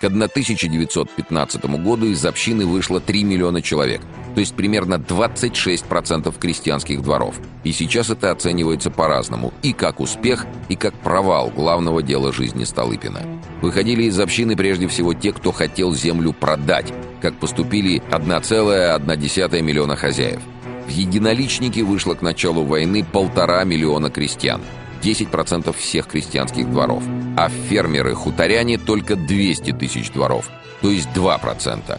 К 0.00 0.04
1915 0.04 1.64
году 1.82 2.06
из 2.06 2.24
общины 2.24 2.64
вышло 2.64 3.00
3 3.00 3.24
миллиона 3.24 3.60
человек, 3.60 4.00
то 4.32 4.38
есть 4.38 4.54
примерно 4.54 4.94
26% 4.94 6.32
крестьянских 6.38 7.02
дворов. 7.02 7.40
И 7.64 7.72
сейчас 7.72 8.08
это 8.08 8.30
оценивается 8.30 8.92
по-разному, 8.92 9.52
и 9.64 9.72
как 9.72 9.98
успех, 9.98 10.46
и 10.68 10.76
как 10.76 10.94
провал 10.94 11.50
главного 11.50 12.00
дела 12.00 12.32
жизни 12.32 12.62
Столыпина. 12.62 13.22
Выходили 13.60 14.04
из 14.04 14.20
общины 14.20 14.56
прежде 14.56 14.86
всего 14.86 15.14
те, 15.14 15.32
кто 15.32 15.50
хотел 15.50 15.92
землю 15.92 16.32
продать, 16.32 16.94
как 17.20 17.34
поступили 17.40 18.00
1,1 18.12 19.62
миллиона 19.62 19.96
хозяев. 19.96 20.40
В 20.86 20.90
единоличники 20.90 21.80
вышло 21.80 22.14
к 22.14 22.22
началу 22.22 22.62
войны 22.62 23.04
полтора 23.04 23.64
миллиона 23.64 24.10
крестьян– 24.10 24.60
10% 25.02 25.74
всех 25.76 26.06
крестьянских 26.06 26.70
дворов, 26.70 27.02
а 27.36 27.48
фермеры-хуторяне 27.48 28.78
только 28.78 29.16
200 29.16 29.72
тысяч 29.72 30.10
дворов, 30.10 30.50
то 30.82 30.90
есть 30.90 31.08
2%. 31.14 31.98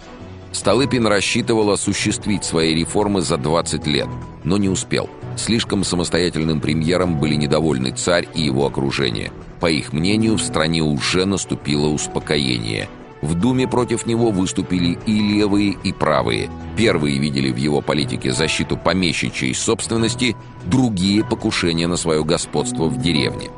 Столыпин 0.52 1.08
рассчитывал 1.08 1.72
осуществить 1.72 2.44
свои 2.44 2.74
реформы 2.74 3.22
за 3.22 3.38
20 3.38 3.86
лет, 3.88 4.08
но 4.44 4.58
не 4.58 4.70
успел. 4.70 5.10
Слишком 5.38 5.84
самостоятельным 5.84 6.60
премьером 6.60 7.20
были 7.20 7.36
недовольны 7.36 7.92
царь 7.92 8.28
и 8.34 8.42
его 8.42 8.66
окружение. 8.66 9.32
По 9.60 9.70
их 9.70 9.94
мнению, 9.94 10.36
в 10.36 10.42
стране 10.42 10.82
уже 10.82 11.26
наступило 11.26 11.88
успокоение– 11.88 12.90
в 13.22 13.36
Думе 13.36 13.68
против 13.68 14.06
него 14.06 14.32
выступили 14.32 14.98
и 15.06 15.20
левые, 15.20 15.78
и 15.84 15.92
правые. 15.92 16.50
Первые 16.78 17.18
видели 17.18 17.52
в 17.52 17.58
его 17.58 17.82
политике 17.82 18.32
защиту 18.32 18.78
помещичьей 18.78 19.54
собственности, 19.54 20.36
другие– 20.66 21.24
покушение 21.30 21.88
на 21.88 21.98
свое 21.98 22.24
господство 22.24 22.86
в 22.86 23.02
деревне. 23.02 23.50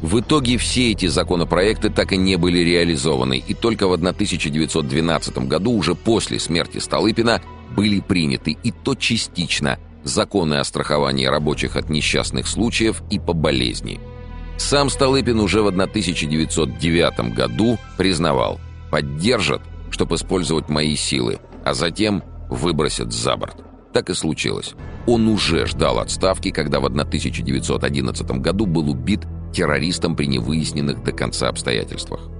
В 0.00 0.18
итоге 0.18 0.56
все 0.56 0.90
эти 0.90 1.06
законопроекты 1.06 1.88
так 1.88 2.12
и 2.12 2.16
не 2.16 2.36
были 2.36 2.58
реализованы, 2.58 3.38
и 3.38 3.54
только 3.54 3.86
в 3.86 3.92
1912 3.92 5.38
году, 5.46 5.72
уже 5.72 5.94
после 5.94 6.40
смерти 6.40 6.78
Столыпина, 6.78 7.40
были 7.76 8.00
приняты, 8.00 8.56
и 8.62 8.72
то 8.72 8.96
частично, 8.96 9.78
законы 10.02 10.54
о 10.54 10.64
страховании 10.64 11.26
рабочих 11.26 11.76
от 11.76 11.88
несчастных 11.88 12.48
случаев 12.48 13.02
и 13.10 13.20
по 13.20 13.32
болезни– 13.32 14.00
сам 14.58 14.90
Столыпин 14.90 15.40
уже 15.40 15.62
в 15.62 15.68
1909 15.68 17.34
году 17.34 17.78
признавал, 17.96 18.60
поддержат, 18.90 19.62
чтобы 19.90 20.16
использовать 20.16 20.68
мои 20.68 20.96
силы, 20.96 21.38
а 21.64 21.74
затем 21.74 22.22
выбросят 22.48 23.12
за 23.12 23.36
борт. 23.36 23.56
Так 23.92 24.10
и 24.10 24.14
случилось. 24.14 24.74
Он 25.06 25.28
уже 25.28 25.66
ждал 25.66 25.98
отставки, 25.98 26.50
когда 26.50 26.80
в 26.80 26.86
1911 26.86 28.30
году 28.40 28.66
был 28.66 28.90
убит 28.90 29.20
террористом 29.52 30.16
при 30.16 30.26
невыясненных 30.26 31.02
до 31.02 31.12
конца 31.12 31.48
обстоятельствах. 31.48 32.31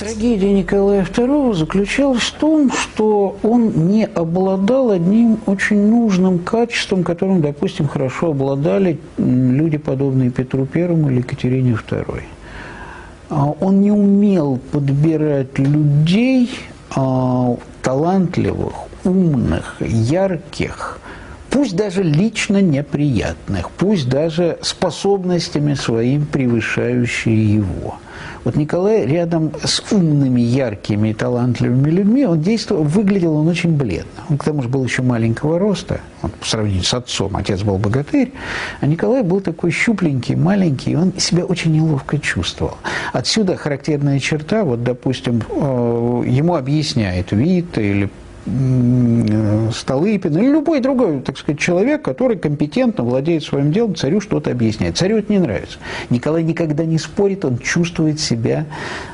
Трагедия 0.00 0.54
Николая 0.54 1.04
II 1.04 1.52
заключалась 1.52 2.22
в 2.22 2.32
том, 2.32 2.72
что 2.72 3.36
он 3.42 3.88
не 3.90 4.06
обладал 4.06 4.92
одним 4.92 5.38
очень 5.44 5.76
нужным 5.90 6.38
качеством, 6.38 7.04
которым, 7.04 7.42
допустим, 7.42 7.86
хорошо 7.86 8.30
обладали 8.30 8.98
люди, 9.18 9.76
подобные 9.76 10.30
Петру 10.30 10.64
Первому 10.64 11.10
или 11.10 11.18
Екатерине 11.18 11.72
II. 11.72 12.22
А 13.28 13.50
он 13.60 13.82
не 13.82 13.92
умел 13.92 14.58
подбирать 14.72 15.58
людей 15.58 16.48
а, 16.96 17.58
талантливых, 17.82 18.72
умных, 19.04 19.76
ярких, 19.80 20.98
пусть 21.50 21.76
даже 21.76 22.02
лично 22.02 22.62
неприятных, 22.62 23.70
пусть 23.70 24.08
даже 24.08 24.58
способностями 24.62 25.74
своим 25.74 26.26
превышающие 26.26 27.54
его– 27.54 27.98
вот 28.42 28.56
Николай 28.56 29.04
рядом 29.04 29.52
с 29.62 29.82
умными, 29.92 30.40
яркими 30.40 31.10
и 31.10 31.14
талантливыми 31.14 31.90
людьми, 31.90 32.24
он 32.24 32.40
действовал, 32.40 32.84
выглядел 32.84 33.36
он 33.36 33.48
очень 33.48 33.76
бледно. 33.76 34.24
Он 34.30 34.38
к 34.38 34.44
тому 34.44 34.62
же 34.62 34.68
был 34.68 34.82
еще 34.82 35.02
маленького 35.02 35.58
роста, 35.58 36.00
вот, 36.22 36.32
по 36.34 36.46
сравнению 36.46 36.84
с 36.84 36.94
отцом. 36.94 37.36
Отец 37.36 37.62
был 37.62 37.76
богатырь, 37.76 38.32
а 38.80 38.86
Николай 38.86 39.22
был 39.22 39.42
такой 39.42 39.70
щупленький, 39.70 40.36
маленький, 40.36 40.92
и 40.92 40.94
он 40.94 41.12
себя 41.18 41.44
очень 41.44 41.72
неловко 41.72 42.18
чувствовал. 42.18 42.78
Отсюда 43.12 43.56
характерная 43.56 44.18
черта, 44.18 44.64
вот, 44.64 44.82
допустим, 44.82 45.42
э, 45.50 46.22
ему 46.26 46.54
объясняет 46.54 47.32
вид 47.32 47.76
или 47.76 48.08
Столыпин 48.46 50.36
или 50.38 50.46
любой 50.46 50.80
другой, 50.80 51.20
так 51.20 51.36
сказать, 51.36 51.60
человек, 51.60 52.02
который 52.02 52.38
компетентно 52.38 53.04
владеет 53.04 53.42
своим 53.42 53.70
делом, 53.70 53.94
царю 53.94 54.20
что-то 54.20 54.50
объясняет. 54.50 54.96
Царю 54.96 55.18
это 55.18 55.32
не 55.32 55.38
нравится. 55.38 55.78
Николай 56.08 56.42
никогда 56.42 56.84
не 56.84 56.98
спорит, 56.98 57.44
он 57.44 57.58
чувствует 57.58 58.18
себя, 58.18 58.64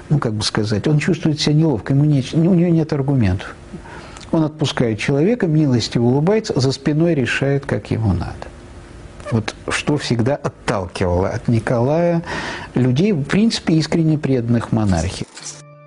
ну, 0.09 0.19
как 0.19 0.35
бы 0.35 0.43
сказать, 0.43 0.87
он 0.87 0.99
чувствует 0.99 1.41
себя 1.41 1.55
неловко, 1.55 1.93
ему 1.93 2.05
не, 2.05 2.25
у 2.35 2.55
него 2.55 2.71
нет 2.71 2.93
аргументов. 2.93 3.57
Он 4.31 4.45
отпускает 4.45 4.99
человека, 4.99 5.47
милостиво 5.47 6.05
улыбается, 6.05 6.59
за 6.59 6.71
спиной 6.73 7.15
решает, 7.15 7.67
как 7.67 7.91
ему 7.91 8.13
надо. 8.13 8.47
Вот 9.33 9.57
что 9.69 9.97
всегда 9.97 10.37
отталкивало 10.37 11.29
от 11.29 11.49
Николая 11.49 12.23
людей, 12.75 13.13
в 13.13 13.25
принципе, 13.25 13.75
искренне 13.75 14.19
преданных 14.19 14.71
монархии. 14.71 15.27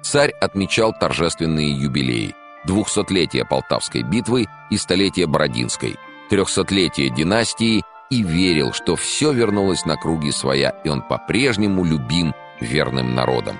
Царь 0.03 0.31
отмечал 0.41 0.93
торжественные 0.99 1.71
юбилеи. 1.71 2.33
200-летие 2.69 3.45
Полтавской 3.45 4.03
битвы 4.03 4.45
и 4.69 4.77
столетие 4.77 5.25
Бородинской, 5.27 5.97
300-летие 6.29 7.09
династии 7.09 7.83
и 8.09 8.23
верил, 8.23 8.73
что 8.73 8.95
все 8.95 9.31
вернулось 9.31 9.85
на 9.85 9.95
круги 9.95 10.31
своя, 10.31 10.69
и 10.83 10.89
он 10.89 11.01
по-прежнему 11.01 11.83
любим 11.83 12.33
верным 12.59 13.15
народом. 13.15 13.59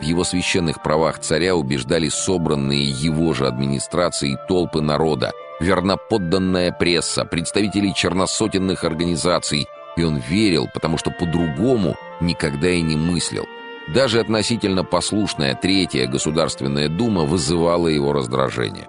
В 0.00 0.02
его 0.02 0.24
священных 0.24 0.82
правах 0.82 1.20
царя 1.20 1.56
убеждали 1.56 2.08
собранные 2.08 2.84
его 2.84 3.32
же 3.32 3.46
администрацией 3.46 4.36
толпы 4.46 4.82
народа, 4.82 5.32
верноподданная 5.58 6.70
пресса, 6.70 7.24
представители 7.24 7.92
черносотенных 7.92 8.84
организаций, 8.84 9.66
и 9.96 10.02
он 10.02 10.18
верил, 10.18 10.68
потому 10.72 10.98
что 10.98 11.10
по-другому 11.10 11.96
никогда 12.20 12.68
и 12.68 12.82
не 12.82 12.96
мыслил. 12.96 13.46
Даже 13.88 14.18
относительно 14.20 14.82
послушная 14.82 15.54
Третья 15.54 16.06
Государственная 16.08 16.88
Дума 16.88 17.22
вызывала 17.22 17.86
его 17.86 18.12
раздражение. 18.12 18.88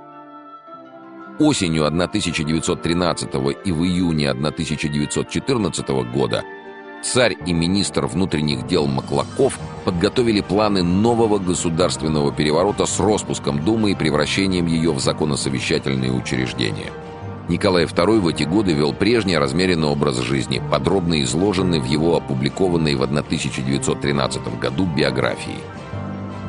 Осенью 1.40 1.86
1913 1.86 3.30
и 3.64 3.72
в 3.72 3.84
июне 3.84 4.32
1914 4.32 5.90
года 6.12 6.44
царь 7.04 7.38
и 7.46 7.54
министр 7.54 8.08
внутренних 8.08 8.66
дел 8.66 8.88
Маклаков 8.88 9.60
подготовили 9.86 10.42
планы 10.42 10.82
нового 10.82 11.38
государственного 11.38 12.34
переворота 12.34 12.88
с 12.88 13.00
распуском 13.00 13.64
Думы 13.64 13.92
и 13.92 13.96
превращением 13.96 14.66
ее 14.66 14.92
в 14.92 15.00
законосовещательные 15.00 16.12
учреждения– 16.12 16.92
Николай 17.50 17.86
II 17.86 18.20
в 18.20 18.28
эти 18.28 18.44
годы 18.44 18.74
вел 18.74 18.94
прежний 18.94 19.38
размеренный 19.38 19.88
образ 19.88 20.20
жизни, 20.20 20.62
подробно 20.70 21.24
изложенный 21.24 21.80
в 21.80 21.86
его 21.86 22.18
опубликованной 22.18 22.96
в 22.96 23.04
1913 23.04 24.60
году 24.60 24.86
биографии. 24.86 25.60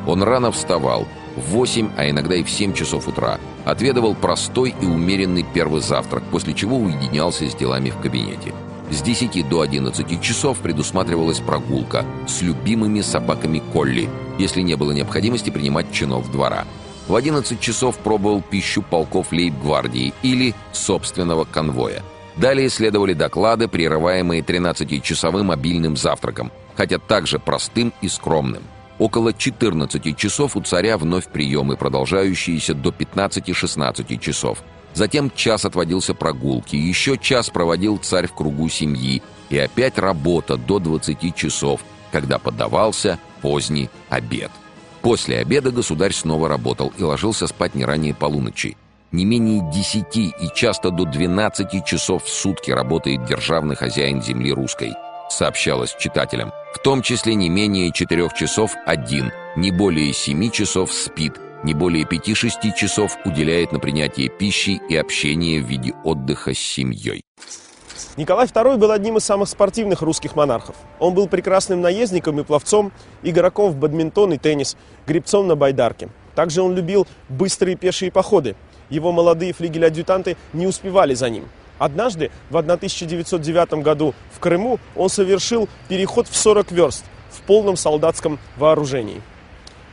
Он 0.05 0.23
рано 0.23 0.51
вставал, 0.51 1.07
в 1.37 1.51
8, 1.51 1.91
а 1.95 2.09
иногда 2.09 2.35
и 2.35 2.43
в 2.43 2.49
7 2.49 2.73
часов 2.73 3.07
утра, 3.07 3.39
отведывал 3.63 4.13
простой 4.13 4.75
и 4.81 4.85
умеренный 4.85 5.45
первый 5.53 5.81
завтрак, 5.81 6.23
после 6.31 6.53
чего 6.53 6.75
уединялся 6.75 7.49
с 7.49 7.55
делами 7.55 7.91
в 7.91 7.97
кабинете. 7.99 8.53
С 8.91 9.01
10 9.01 9.47
до 9.47 9.61
11 9.61 10.21
часов 10.21 10.57
предусматривалась 10.57 11.39
прогулка 11.39 12.03
с 12.27 12.41
любимыми 12.41 12.99
собаками 13.01 13.61
Колли, 13.71 14.09
если 14.37 14.61
не 14.61 14.75
было 14.75 14.91
необходимости 14.91 15.49
принимать 15.49 15.93
чинов 15.93 16.29
двора– 16.29 16.65
в 17.09 17.15
11 17.15 17.59
часов 17.59 17.97
пробовал 17.97 18.41
пищу 18.41 18.83
полков 18.83 19.31
лейб-гвардии 19.31 20.13
или 20.21 20.53
собственного 20.71 21.43
конвоя. 21.43 22.03
Далее 22.37 22.69
следовали 22.69 23.13
доклады, 23.13 23.67
прерываемые 23.67 24.43
13-часовым 24.43 25.43
мобильным 25.43 25.97
завтраком, 25.97 26.51
хотя 26.75 26.99
также 26.99 27.39
простым 27.39 27.91
и 28.01 28.07
скромным. 28.07 28.63
Около 28.99 29.33
14 29.33 30.15
часов 30.15 30.55
у 30.55 30.61
царя 30.61 30.97
вновь 30.97 31.27
приемы, 31.27 31.77
продолжающиеся 31.77 32.75
до 32.75 32.89
15-16 32.89 34.19
часов. 34.19 34.63
Затем 34.93 35.31
час 35.35 35.65
отводился 35.65 36.13
прогулки, 36.13 36.75
еще 36.75 37.17
час 37.17 37.49
проводил 37.49 37.97
царь 37.97 38.27
в 38.27 38.33
кругу 38.33 38.69
семьи, 38.69 39.21
и 39.49 39.57
опять 39.57 39.97
работа 39.97 40.57
до 40.57 40.79
20 40.79 41.35
часов, 41.35 41.81
когда 42.11 42.37
подавался 42.37 43.19
поздний 43.41 43.89
обед. 44.09 44.51
После 45.09 45.39
обеда 45.39 45.71
государь 45.71 46.13
снова 46.13 46.47
работал 46.47 46.93
и 46.95 47.01
ложился 47.01 47.47
спать 47.47 47.73
не 47.73 47.83
ранее 47.83 48.13
полуночи. 48.13 48.77
Не 49.11 49.25
менее 49.25 49.67
десяти 49.73 50.27
и 50.39 50.53
часто 50.53 50.91
до 50.91 51.05
двенадцати 51.05 51.83
часов 51.83 52.25
в 52.25 52.29
сутки 52.29 52.69
работает 52.69 53.25
державный 53.25 53.75
хозяин 53.75 54.21
земли 54.21 54.53
русской, 54.53 54.93
сообщалось 55.31 55.95
читателям. 55.99 56.51
В 56.75 56.83
том 56.83 57.01
числе 57.01 57.33
не 57.33 57.49
менее 57.49 57.91
четырех 57.91 58.35
часов 58.35 58.75
один, 58.85 59.31
не 59.55 59.71
более 59.71 60.13
семи 60.13 60.51
часов 60.51 60.93
спит 60.93 61.33
не 61.63 61.73
более 61.73 62.05
5-6 62.05 62.73
часов 62.77 63.17
уделяет 63.25 63.71
на 63.71 63.79
принятие 63.79 64.29
пищи 64.29 64.79
и 64.89 64.95
общение 64.95 65.61
в 65.61 65.65
виде 65.65 65.93
отдыха 66.03 66.53
с 66.53 66.57
семьей. 66.57 67.21
Николай 68.19 68.47
II 68.47 68.75
был 68.75 68.91
одним 68.91 69.15
из 69.15 69.23
самых 69.23 69.47
спортивных 69.47 70.01
русских 70.01 70.35
монархов. 70.35 70.75
Он 70.99 71.13
был 71.13 71.29
прекрасным 71.29 71.79
наездником 71.79 72.37
и 72.37 72.43
пловцом, 72.43 72.91
игроком 73.23 73.71
в 73.71 73.77
бадминтон 73.77 74.33
и 74.33 74.37
теннис, 74.37 74.75
гребцом 75.07 75.47
на 75.47 75.55
байдарке. 75.55 76.09
Также 76.35 76.61
он 76.61 76.75
любил 76.75 77.07
быстрые 77.29 77.77
пешие 77.77 78.11
походы. 78.11 78.57
Его 78.89 79.13
молодые 79.13 79.53
флигель-адъютанты 79.53 80.35
не 80.51 80.67
успевали 80.67 81.13
за 81.13 81.29
ним. 81.29 81.47
Однажды, 81.77 82.29
в 82.49 82.57
1909 82.57 83.75
году 83.75 84.13
в 84.35 84.39
Крыму, 84.41 84.81
он 84.97 85.07
совершил 85.07 85.69
переход 85.87 86.27
в 86.27 86.35
40 86.35 86.73
верст 86.73 87.05
в 87.31 87.39
полном 87.43 87.77
солдатском 87.77 88.37
вооружении. 88.57 89.21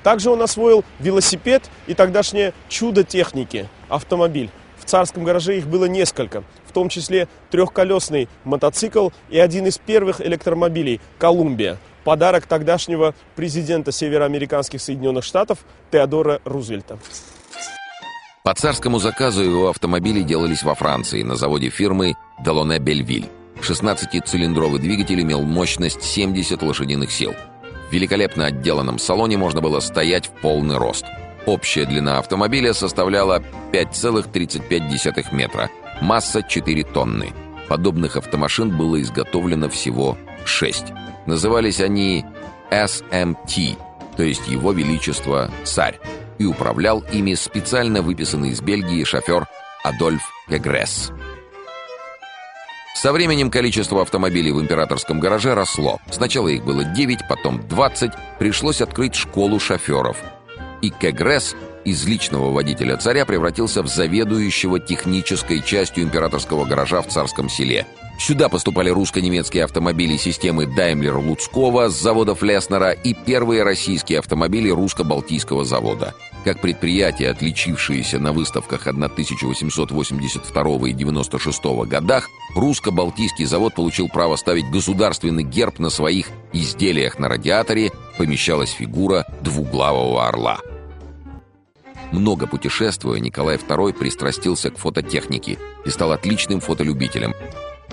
Также 0.02 0.30
он 0.30 0.42
освоил 0.42 0.82
велосипед 0.98 1.70
и 1.86 1.94
тогдашнее 1.94 2.54
чудо 2.68 3.04
техники– 3.04 3.68
автомобиль. 3.88 4.50
В 4.80 4.84
царском 4.84 5.22
гараже 5.22 5.58
их 5.58 5.68
было 5.68 5.84
несколько, 5.84 6.42
том 6.76 6.90
числе 6.90 7.26
трехколесный 7.50 8.28
мотоцикл 8.44 9.08
и 9.30 9.38
один 9.38 9.64
из 9.66 9.78
первых 9.78 10.20
электромобилей– 10.20 11.00
«Колумбия», 11.18 11.78
подарок 12.04 12.44
тогдашнего 12.46 13.14
президента 13.34 13.92
североамериканских 13.92 14.82
Соединенных 14.82 15.24
Штатов 15.24 15.60
Теодора 15.90 16.42
Рузвельта. 16.44 16.98
По 18.44 18.52
царскому 18.54 18.98
заказу 18.98 19.42
его 19.42 19.70
автомобили 19.70 20.20
делались 20.20 20.62
во 20.62 20.74
Франции 20.74 21.22
на 21.22 21.36
заводе 21.36 21.70
фирмы 21.70 22.12
«Делоне 22.44 22.78
Бельвиль». 22.78 23.30
16-цилиндровый 23.62 24.78
двигатель 24.78 25.22
имел 25.22 25.40
мощность 25.40 26.02
70 26.02 26.60
лошадиных 26.62 27.10
сил– 27.10 27.34
в 27.88 27.92
великолепно 27.92 28.46
отделанном 28.46 28.98
салоне 28.98 29.36
можно 29.36 29.60
было 29.60 29.78
стоять 29.78 30.26
в 30.26 30.30
полный 30.42 30.76
рост. 30.76 31.04
Общая 31.46 31.84
длина 31.84 32.18
автомобиля 32.18 32.72
составляла 32.72 33.42
5,35 33.72 35.32
метра, 35.32 35.70
масса 36.00 36.42
4 36.42 36.84
тонны. 36.84 37.32
Подобных 37.68 38.16
автомашин 38.16 38.76
было 38.76 39.00
изготовлено 39.00 39.68
всего 39.68 40.16
6. 40.44 40.84
Назывались 41.26 41.80
они 41.80 42.24
SMT, 42.70 43.76
то 44.16 44.22
есть 44.22 44.46
Его 44.48 44.72
Величество 44.72 45.50
Царь, 45.64 45.98
и 46.38 46.44
управлял 46.44 47.04
ими 47.12 47.34
специально 47.34 48.02
выписанный 48.02 48.50
из 48.50 48.60
Бельгии 48.60 49.02
шофер 49.04 49.46
Адольф 49.82 50.22
Гегресс. 50.48 51.12
Со 52.96 53.12
временем 53.12 53.50
количество 53.50 54.00
автомобилей 54.02 54.52
в 54.52 54.60
императорском 54.60 55.20
гараже 55.20 55.54
росло. 55.54 55.98
Сначала 56.10 56.48
их 56.48 56.64
было 56.64 56.82
9, 56.82 57.28
потом 57.28 57.60
20. 57.68 58.10
Пришлось 58.38 58.80
открыть 58.80 59.14
школу 59.14 59.60
шоферов. 59.60 60.16
И 60.80 60.90
Кегресс 60.90 61.54
из 61.86 62.04
личного 62.04 62.50
водителя 62.50 62.96
царя 62.96 63.24
превратился 63.24 63.82
в 63.82 63.86
заведующего 63.86 64.80
технической 64.80 65.62
частью 65.62 66.02
императорского 66.02 66.64
гаража 66.64 67.00
в 67.00 67.06
царском 67.06 67.48
селе. 67.48 67.86
Сюда 68.18 68.48
поступали 68.48 68.90
русско-немецкие 68.90 69.62
автомобили 69.62 70.16
системы 70.16 70.64
Даймлер-Луцкого 70.64 71.88
с 71.88 72.00
заводов 72.00 72.42
Леснера 72.42 72.90
и 72.90 73.14
первые 73.14 73.62
российские 73.62 74.18
автомобили 74.18 74.68
русско-балтийского 74.68 75.64
завода. 75.64 76.14
Как 76.44 76.60
предприятия, 76.60 77.30
отличившиеся 77.30 78.18
на 78.18 78.32
выставках 78.32 78.86
1882 78.86 80.88
и 80.88 80.92
96 80.92 81.64
годах, 81.86 82.28
русско-балтийский 82.56 83.44
завод 83.44 83.74
получил 83.74 84.08
право 84.08 84.34
ставить 84.34 84.70
государственный 84.70 85.44
герб 85.44 85.78
на 85.78 85.90
своих 85.90 86.30
изделиях 86.52 87.20
на 87.20 87.28
радиаторе, 87.28 87.92
помещалась 88.18 88.70
фигура 88.70 89.24
двуглавого 89.42 90.26
орла. 90.26 90.58
Много 92.12 92.46
путешествуя, 92.46 93.18
Николай 93.20 93.56
II 93.56 93.92
пристрастился 93.92 94.70
к 94.70 94.78
фототехнике 94.78 95.58
и 95.84 95.90
стал 95.90 96.12
отличным 96.12 96.60
фотолюбителем. 96.60 97.34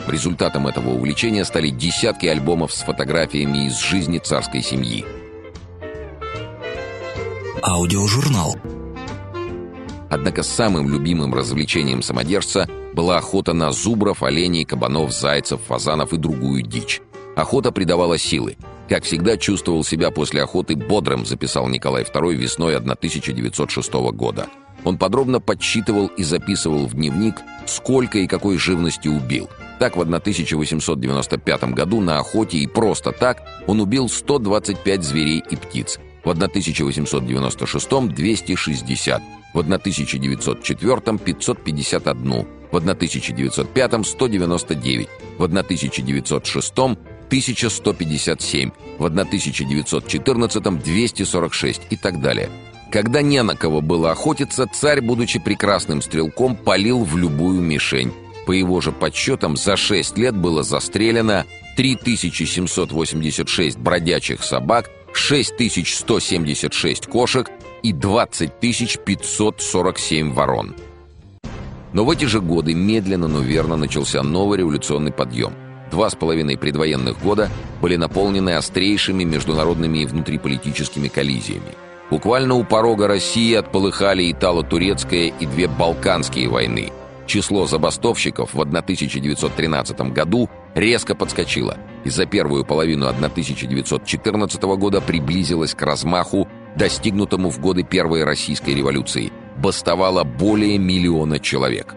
Результатом 0.08 0.68
этого 0.68 0.90
увлечения 0.90 1.46
стали 1.46 1.70
десятки 1.70 2.26
альбомов 2.28 2.74
с 2.74 2.82
фотографиями 2.82 3.68
из 3.68 3.80
жизни 3.80 4.20
царской 4.20 4.62
семьи. 4.62 5.06
Аудиожурнал. 7.62 8.56
Однако 10.10 10.44
самым 10.44 10.90
любимым 10.90 11.34
развлечением 11.34 12.04
самодержца 12.04 12.68
была 12.94 13.18
охота 13.18 13.54
на 13.54 13.72
зубров, 13.72 14.22
оленей, 14.22 14.66
кабанов, 14.66 15.12
зайцев, 15.12 15.62
фазанов 15.62 16.14
и 16.14 16.18
другую 16.18 16.62
дичь. 16.62 17.02
Охота 17.36 17.72
придавала 17.72 18.18
силы. 18.18 18.58
Как 18.90 19.04
всегда, 19.04 19.38
чувствовал 19.38 19.84
себя 19.84 20.12
после 20.12 20.44
охоты 20.44 20.76
бодрым, 20.76 21.26
записал 21.26 21.68
Николай 21.68 22.04
II 22.04 22.34
весной 22.34 22.76
1906 22.76 23.94
года. 24.14 24.48
Он 24.84 24.98
подробно 24.98 25.40
подсчитывал 25.40 26.08
и 26.08 26.24
записывал 26.24 26.88
в 26.88 26.94
дневник, 26.94 27.36
сколько 27.66 28.20
и 28.20 28.28
какой 28.28 28.58
живности 28.58 29.08
убил. 29.08 29.50
Так, 29.80 29.96
в 29.96 30.02
1895 30.02 31.64
году 31.74 32.02
на 32.02 32.20
охоте 32.20 32.58
и 32.58 32.68
просто 32.68 33.12
так 33.12 33.44
он 33.68 33.80
убил 33.80 34.10
125 34.10 35.04
зверей 35.04 35.44
и 35.50 35.56
птиц. 35.56 36.00
В 36.24 36.30
1896– 36.30 37.90
260, 38.16 39.22
в 39.54 39.60
1904– 39.60 41.18
551, 41.26 42.46
в 42.72 42.78
1905– 42.78 44.06
199, 44.08 45.10
в 45.38 45.44
1906 45.44 46.74
1157, 47.34 48.72
в 49.00 49.06
1914 49.06 50.84
246 50.84 51.82
и 51.90 51.98
так 51.98 52.22
далее. 52.22 52.50
Когда 52.92 53.24
не 53.24 53.42
на 53.42 53.56
кого 53.56 53.82
было 53.82 54.12
охотиться, 54.12 54.68
царь, 54.72 55.02
будучи 55.02 55.40
прекрасным 55.40 56.04
стрелком, 56.04 56.56
палил 56.56 57.04
в 57.04 57.18
любую 57.18 57.60
мишень. 57.60 58.14
По 58.46 58.52
его 58.52 58.82
же 58.82 58.92
подсчетам, 58.92 59.58
за 59.58 59.76
6 59.76 60.16
лет 60.20 60.38
было 60.38 60.62
застрелено 60.62 61.48
3786 61.76 63.80
бродячих 63.80 64.44
собак, 64.44 64.92
6176 65.14 67.08
кошек 67.08 67.50
и 67.82 67.94
20547 67.94 70.34
ворон. 70.34 70.76
Но 71.94 72.06
в 72.06 72.12
эти 72.12 72.26
же 72.26 72.42
годы 72.42 72.76
медленно, 72.76 73.28
но 73.28 73.40
верно 73.40 73.76
начался 73.76 74.22
новый 74.22 74.60
революционный 74.60 75.12
подъем. 75.12 75.63
Два 75.94 76.10
с 76.10 76.16
половиной 76.16 76.58
предвоенных 76.58 77.22
года 77.22 77.52
были 77.80 77.98
наполнены 77.98 78.56
острейшими 78.56 79.24
международными 79.26 80.00
и 80.00 80.08
внутриполитическими 80.08 81.08
коллизиями. 81.08 81.78
Буквально 82.10 82.56
у 82.56 82.64
порога 82.64 83.08
России 83.08 83.54
отполыхали 83.54 84.32
Итало-Турецкая 84.32 85.32
и 85.40 85.46
две 85.46 85.68
Балканские 85.68 86.50
войны. 86.50 86.92
Число 87.28 87.68
забастовщиков 87.68 88.56
в 88.56 88.60
1913 88.60 90.12
году 90.12 90.50
резко 90.74 91.14
подскочило 91.14 91.78
и 92.04 92.10
за 92.10 92.26
первую 92.26 92.66
половину 92.66 93.08
1914 93.08 94.64
года 94.64 95.00
приблизилось 95.00 95.76
к 95.76 95.82
размаху, 95.84 96.48
достигнутому 96.76 97.52
в 97.52 97.60
годы 97.60 97.84
Первой 97.84 98.24
Российской 98.24 98.72
революции. 98.72 99.32
Бастовало 99.58 100.24
более 100.24 100.80
миллиона 100.80 101.40
человек. 101.40 101.94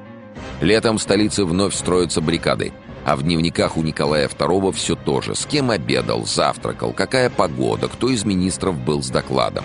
Летом 0.61 0.99
в 0.99 1.03
столице 1.03 1.47
вновь 1.47 1.75
строятся 1.75 2.21
баррикады, 2.21 2.75
а 3.07 3.15
в 3.15 3.23
дневниках 3.23 3.77
у 3.77 3.83
Николая 3.83 4.27
II 4.27 4.73
все 4.73 4.97
то 4.97 5.21
же. 5.21 5.37
С 5.37 5.47
кем 5.47 5.71
обедал, 5.71 6.27
завтракал, 6.27 6.93
какая 6.93 7.31
погода, 7.31 7.87
кто 7.87 8.09
из 8.09 8.25
министров 8.25 8.77
был 8.77 9.01
с 9.01 9.11
докладом. 9.11 9.65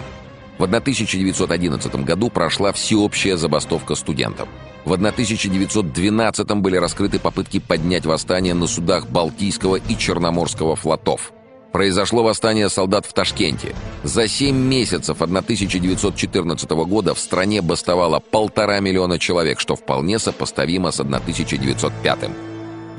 В 0.59 0.63
1911 0.63 1.95
году 2.05 2.29
прошла 2.29 2.71
всеобщая 2.71 3.37
забастовка 3.37 3.95
студентов. 3.95 4.47
В 4.85 4.93
1912 4.93 6.51
были 6.57 6.77
раскрыты 6.77 7.17
попытки 7.17 7.59
поднять 7.59 8.05
восстание 8.05 8.53
на 8.53 8.67
судах 8.67 9.07
Балтийского 9.07 9.77
и 9.77 9.97
Черноморского 9.97 10.75
флотов. 10.75 11.33
Произошло 11.71 12.21
восстание 12.21 12.69
солдат 12.69 13.07
в 13.07 13.13
Ташкенте. 13.13 13.73
За 14.03 14.27
7 14.27 14.55
месяцев 14.55 15.19
1914 15.19 16.69
года 16.69 17.15
в 17.15 17.19
стране 17.19 17.63
бастовало 17.63 18.19
полтора 18.19 18.79
миллиона 18.81 19.17
человек, 19.17 19.59
что 19.59 19.75
вполне 19.75 20.19
сопоставимо 20.19 20.91
с 20.91 20.99
1905 20.99 22.50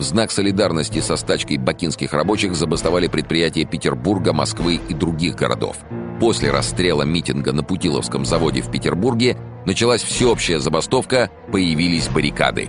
в 0.02 0.04
знак 0.04 0.32
солидарности 0.32 1.00
со 1.00 1.16
стачкой 1.16 1.58
бакинских 1.58 2.12
рабочих 2.12 2.54
забастовали 2.56 3.06
предприятия 3.06 3.64
Петербурга, 3.64 4.32
Москвы 4.32 4.80
и 4.88 4.94
других 4.94 5.36
городов. 5.36 5.76
После 6.20 6.50
расстрела 6.50 7.02
митинга 7.02 7.52
на 7.52 7.62
Путиловском 7.62 8.24
заводе 8.24 8.62
в 8.62 8.70
Петербурге 8.70 9.36
началась 9.64 10.02
всеобщая 10.02 10.58
забастовка, 10.58 11.30
появились 11.52 12.08
баррикады. 12.08 12.68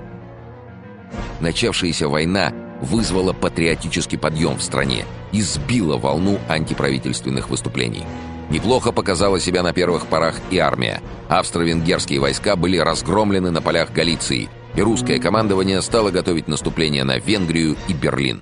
Начавшаяся 1.41 2.07
война 2.07 2.53
вызвала 2.81 3.33
патриотический 3.33 4.17
подъем 4.17 4.57
в 4.57 4.63
стране 4.63 5.05
и 5.31 5.41
сбила 5.41 5.97
волну 5.97 6.37
антиправительственных 6.47 7.49
выступлений. 7.49 8.05
Неплохо 8.49 8.91
показала 8.91 9.39
себя 9.39 9.63
на 9.63 9.73
первых 9.73 10.05
порах 10.05 10.35
и 10.51 10.59
армия. 10.59 11.01
Австро-венгерские 11.29 12.19
войска 12.19 12.55
были 12.55 12.77
разгромлены 12.77 13.49
на 13.49 13.61
полях 13.61 13.91
Галиции– 13.91 14.49
и 14.75 14.81
русское 14.81 15.19
командование 15.19 15.81
стало 15.81 16.11
готовить 16.11 16.47
наступление 16.47 17.03
на 17.03 17.17
Венгрию 17.17 17.75
и 17.87 17.93
Берлин. 17.93 18.41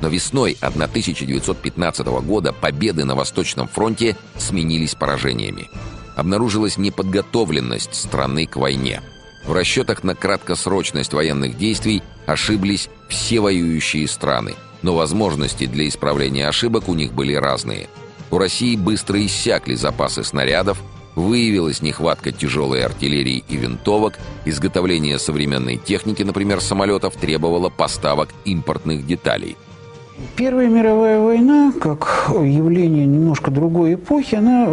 Но 0.00 0.08
весной 0.08 0.56
1915 0.60 2.06
года 2.06 2.52
победы 2.52 3.04
на 3.04 3.14
Восточном 3.14 3.68
фронте 3.68 4.16
сменились 4.36 4.94
поражениями. 4.94 5.68
обнаружилась 6.16 6.78
неподготовленность 6.78 7.94
страны 7.94 8.46
к 8.46 8.56
войне. 8.56 9.02
В 9.44 9.52
расчетах 9.52 10.02
на 10.02 10.14
краткосрочность 10.14 11.12
военных 11.12 11.58
действий 11.58 12.02
ошиблись 12.24 12.88
все 13.08 13.40
воюющие 13.40 14.08
страны, 14.08 14.54
но 14.80 14.94
возможности 14.94 15.66
для 15.66 15.86
исправления 15.86 16.48
ошибок 16.48 16.88
у 16.88 16.94
них 16.94 17.12
были 17.12 17.34
разные. 17.34 17.88
У 18.30 18.38
России 18.38 18.76
быстро 18.76 19.24
иссякли 19.24 19.74
запасы 19.74 20.24
снарядов, 20.24 20.82
выявилась 21.16 21.82
нехватка 21.82 22.30
тяжелой 22.30 22.84
артиллерии 22.84 23.42
и 23.48 23.56
винтовок, 23.56 24.18
изготовление 24.44 25.18
современной 25.18 25.76
техники, 25.78 26.22
например, 26.22 26.60
самолетов, 26.60 27.16
требовало 27.16 27.70
поставок 27.70 28.28
импортных 28.44 29.04
деталей. 29.06 29.56
Первая 30.36 30.68
мировая 30.68 31.20
война, 31.20 31.72
как 31.80 32.28
явление 32.30 33.06
немножко 33.06 33.50
другой 33.50 33.94
эпохи, 33.94 34.36
она 34.36 34.66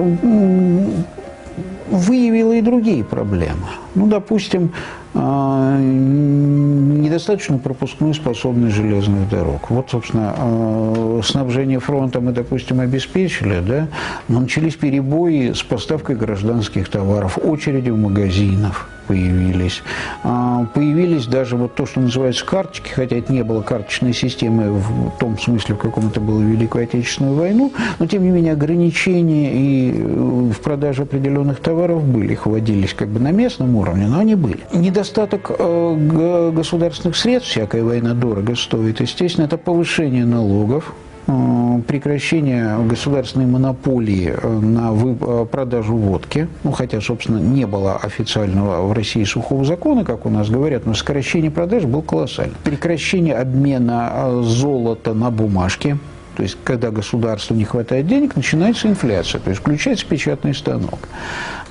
выявила 1.89 2.53
и 2.53 2.61
другие 2.61 3.03
проблемы. 3.03 3.67
Ну, 3.95 4.07
допустим, 4.07 4.71
а, 5.13 5.77
недостаточно 5.79 7.59
пропускной 7.59 8.15
способность 8.15 8.75
железных 8.75 9.29
дорог. 9.29 9.69
Вот, 9.69 9.91
собственно, 9.91 10.33
а, 10.35 11.21
снабжение 11.23 11.79
фронта 11.79 12.19
мы, 12.19 12.31
допустим, 12.31 12.79
обеспечили, 12.79 13.59
да, 13.59 13.87
но 14.27 14.39
начались 14.41 14.75
перебои 14.75 15.51
с 15.53 15.61
поставкой 15.61 16.15
гражданских 16.15 16.89
товаров, 16.89 17.37
очереди 17.37 17.91
в 17.91 17.97
магазинах 17.97 18.89
появились. 19.07 19.83
А, 20.23 20.65
появились 20.73 21.27
даже 21.27 21.57
вот 21.57 21.75
то, 21.75 21.85
что 21.85 21.99
называется 21.99 22.45
карточки, 22.45 22.89
хотя 22.89 23.17
это 23.17 23.31
не 23.31 23.43
было 23.43 23.61
карточной 23.61 24.13
системы 24.13 24.71
в 24.71 25.11
том 25.19 25.37
смысле, 25.37 25.75
в 25.75 25.77
каком 25.77 26.07
это 26.07 26.19
было 26.19 26.41
Великую 26.41 26.85
Отечественную 26.85 27.35
войну, 27.35 27.73
но 27.99 28.07
тем 28.07 28.23
не 28.23 28.29
менее 28.29 28.53
ограничения 28.53 29.53
и 29.53 29.91
э, 29.91 30.05
в 30.05 30.59
продаже 30.61 31.03
определенных 31.03 31.59
товаров 31.59 32.03
были, 32.03 32.33
их 32.33 32.45
вводились 32.45 32.93
как 32.93 33.09
бы 33.09 33.19
на 33.19 33.31
местном 33.31 33.75
уровне, 33.75 33.82
но 33.91 34.19
они 34.19 34.35
были. 34.35 34.59
Недостаток 34.73 35.51
э, 35.57 36.51
государственных 36.53 37.15
средств, 37.15 37.51
всякая 37.51 37.83
война 37.83 38.13
дорого 38.13 38.55
стоит, 38.55 38.99
естественно, 39.01 39.45
это 39.45 39.57
повышение 39.57 40.25
налогов, 40.25 40.93
Э, 41.25 41.81
прекращение 41.87 42.77
государственной 42.85 43.45
монополии 43.45 44.33
э, 44.35 44.47
на 44.47 45.45
продажу 45.45 45.95
водки, 45.95 46.47
ну, 46.63 46.71
хотя, 46.71 46.99
собственно, 46.99 47.37
не 47.37 47.65
было 47.65 47.95
официального 47.95 48.85
в 48.85 48.91
России 48.91 49.23
сухого 49.23 49.63
закона, 49.63 50.03
как 50.03 50.25
у 50.25 50.29
нас 50.29 50.49
говорят, 50.49 50.85
но 50.85 50.93
сокращение 50.93 51.49
продаж 51.49 51.83
было 51.83 52.01
колоссально. 52.01 52.55
Прекращение 52.63 53.35
обмена 53.35 54.41
золота 54.43 55.13
на 55.13 55.31
бумажки, 55.31 55.97
то 56.35 56.43
есть, 56.43 56.57
когда 56.63 56.91
государству 56.91 57.55
не 57.55 57.63
хватает 57.63 58.07
денег, 58.07 58.35
начинается 58.35 58.87
инфляция, 58.89 59.39
то 59.39 59.49
есть 59.49 59.61
включается 59.61 60.05
печатный 60.05 60.53
станок. 60.53 61.07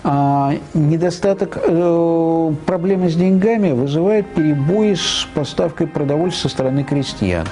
А 0.05 0.55
недостаток, 0.75 1.59
э, 1.63 2.55
проблемы 2.67 3.09
с 3.09 3.15
деньгами 3.15 3.71
вызывает 3.71 4.27
перебои 4.35 4.95
с 4.95 5.29
поставкой 5.33 5.87
продовольствия 5.87 6.43
со 6.43 6.49
стороны 6.49 6.83
крестьян. 6.83 7.47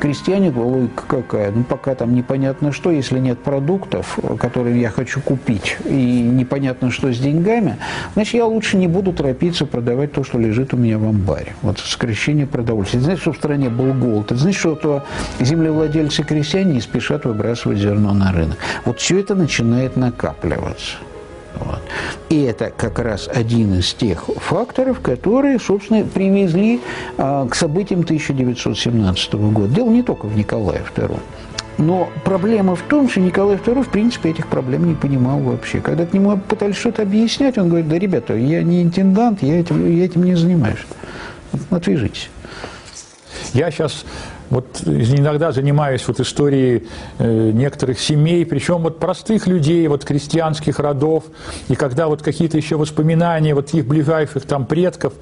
Крестьяне, 0.00 0.50
логика 0.50 1.04
какая? 1.06 1.52
Ну, 1.52 1.62
пока 1.62 1.94
там 1.94 2.12
непонятно 2.12 2.72
что, 2.72 2.90
если 2.90 3.20
нет 3.20 3.38
продуктов, 3.38 4.18
которые 4.40 4.80
я 4.80 4.90
хочу 4.90 5.20
купить, 5.20 5.76
и 5.84 6.22
непонятно 6.22 6.90
что 6.90 7.12
с 7.12 7.18
деньгами, 7.18 7.76
значит, 8.14 8.34
я 8.34 8.46
лучше 8.46 8.76
не 8.78 8.88
буду 8.88 9.12
торопиться 9.12 9.64
продавать 9.64 10.12
то, 10.12 10.24
что 10.24 10.38
лежит 10.38 10.74
у 10.74 10.76
меня 10.76 10.98
в 10.98 11.06
амбаре. 11.06 11.54
Вот 11.62 11.78
сокращение 11.78 12.48
продовольствия. 12.48 12.98
Это 12.98 13.04
значит, 13.04 13.22
что 13.22 13.32
в 13.32 13.36
стране 13.36 13.70
был 13.70 13.94
голод. 13.94 14.32
Это 14.32 14.40
значит, 14.40 14.58
что 14.58 14.74
то 14.74 15.04
землевладельцы-крестьяне 15.38 16.74
не 16.74 16.80
спешат 16.80 17.24
выбрасывать 17.26 17.78
зерно 17.78 18.12
на 18.12 18.32
рынок. 18.32 18.58
Вот 18.84 18.98
все 18.98 19.20
это 19.20 19.36
начинает 19.36 19.96
накапливаться. 19.96 20.96
Вот. 21.56 21.80
И 22.28 22.42
это 22.42 22.72
как 22.74 22.98
раз 22.98 23.28
один 23.32 23.78
из 23.78 23.92
тех 23.94 24.24
факторов, 24.36 25.00
которые, 25.00 25.58
собственно, 25.58 26.04
привезли 26.04 26.80
а, 27.18 27.46
к 27.46 27.54
событиям 27.54 28.00
1917 28.00 29.34
года. 29.34 29.68
Дело 29.68 29.90
не 29.90 30.02
только 30.02 30.26
в 30.26 30.36
Николае 30.36 30.82
II. 30.96 31.18
Но 31.78 32.08
проблема 32.24 32.76
в 32.76 32.82
том, 32.82 33.08
что 33.08 33.20
Николай 33.20 33.56
II, 33.56 33.82
в 33.82 33.88
принципе, 33.88 34.30
этих 34.30 34.46
проблем 34.46 34.86
не 34.86 34.94
понимал 34.94 35.40
вообще. 35.40 35.80
Когда 35.80 36.06
к 36.06 36.12
нему 36.12 36.36
пытались 36.36 36.76
что-то 36.76 37.02
объяснять, 37.02 37.58
он 37.58 37.68
говорит, 37.68 37.88
да, 37.88 37.98
ребята, 37.98 38.34
я 38.34 38.62
не 38.62 38.82
интендант, 38.82 39.42
я 39.42 39.60
этим, 39.60 39.90
я 39.90 40.04
этим 40.04 40.22
не 40.22 40.34
занимаюсь. 40.34 40.80
Отвяжитесь. 41.70 42.30
Я 43.52 43.70
сейчас 43.70 44.04
вот 44.52 44.82
иногда 44.84 45.50
занимаюсь 45.50 46.06
вот 46.06 46.20
историей 46.20 46.86
э, 47.18 47.50
некоторых 47.54 47.98
семей, 47.98 48.44
причем 48.44 48.82
вот 48.82 48.98
простых 48.98 49.46
людей, 49.46 49.88
вот 49.88 50.04
крестьянских 50.04 50.78
родов, 50.78 51.24
и 51.68 51.74
когда 51.74 52.06
вот 52.06 52.20
какие-то 52.20 52.58
еще 52.58 52.76
воспоминания 52.76 53.54
вот 53.54 53.72
их 53.72 53.86
ближайших 53.86 54.44
там 54.44 54.66
предков, 54.66 55.14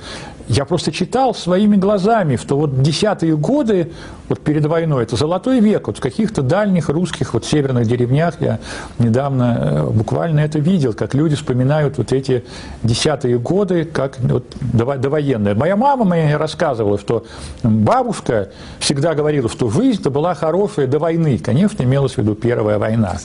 я 0.48 0.64
просто 0.64 0.90
читал 0.90 1.32
своими 1.32 1.76
глазами, 1.76 2.34
что 2.34 2.56
вот 2.56 2.82
десятые 2.82 3.36
годы, 3.36 3.92
вот 4.28 4.40
перед 4.40 4.66
войной, 4.66 5.04
это 5.04 5.14
золотой 5.14 5.60
век, 5.60 5.86
вот 5.86 5.98
в 5.98 6.00
каких-то 6.00 6.42
дальних 6.42 6.88
русских 6.88 7.34
вот 7.34 7.44
северных 7.44 7.86
деревнях 7.86 8.34
я 8.40 8.58
недавно 8.98 9.58
э, 9.60 9.90
буквально 9.90 10.40
это 10.40 10.58
видел, 10.58 10.92
как 10.92 11.14
люди 11.14 11.36
вспоминают 11.36 11.98
вот 11.98 12.12
эти 12.12 12.42
десятые 12.82 13.38
годы, 13.38 13.84
как 13.84 14.18
вот 14.18 14.44
довоенные. 14.60 15.54
Моя 15.54 15.76
мама 15.76 16.04
мне 16.04 16.36
рассказывала, 16.36 16.98
что 16.98 17.26
бабушка 17.62 18.50
всегда 18.80 19.14
говорила, 19.20 19.50
что 19.50 19.68
жизнь-то 19.68 20.08
была 20.08 20.34
хорошая 20.34 20.86
до 20.86 20.98
войны. 20.98 21.38
Конечно, 21.38 21.82
имелась 21.82 22.14
в 22.14 22.18
виду 22.18 22.34
Первая 22.34 22.78
война. 22.78 23.18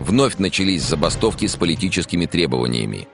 Вновь 0.00 0.38
начались 0.38 0.82
забастовки 0.82 1.46
с 1.46 1.54
политическими 1.54 2.26
требованиями. 2.26 3.06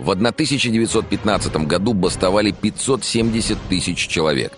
В 0.00 0.10
1915 0.10 1.56
году 1.68 1.94
бастовали 1.94 2.50
570 2.50 3.56
тысяч 3.68 4.08
человек. 4.08 4.52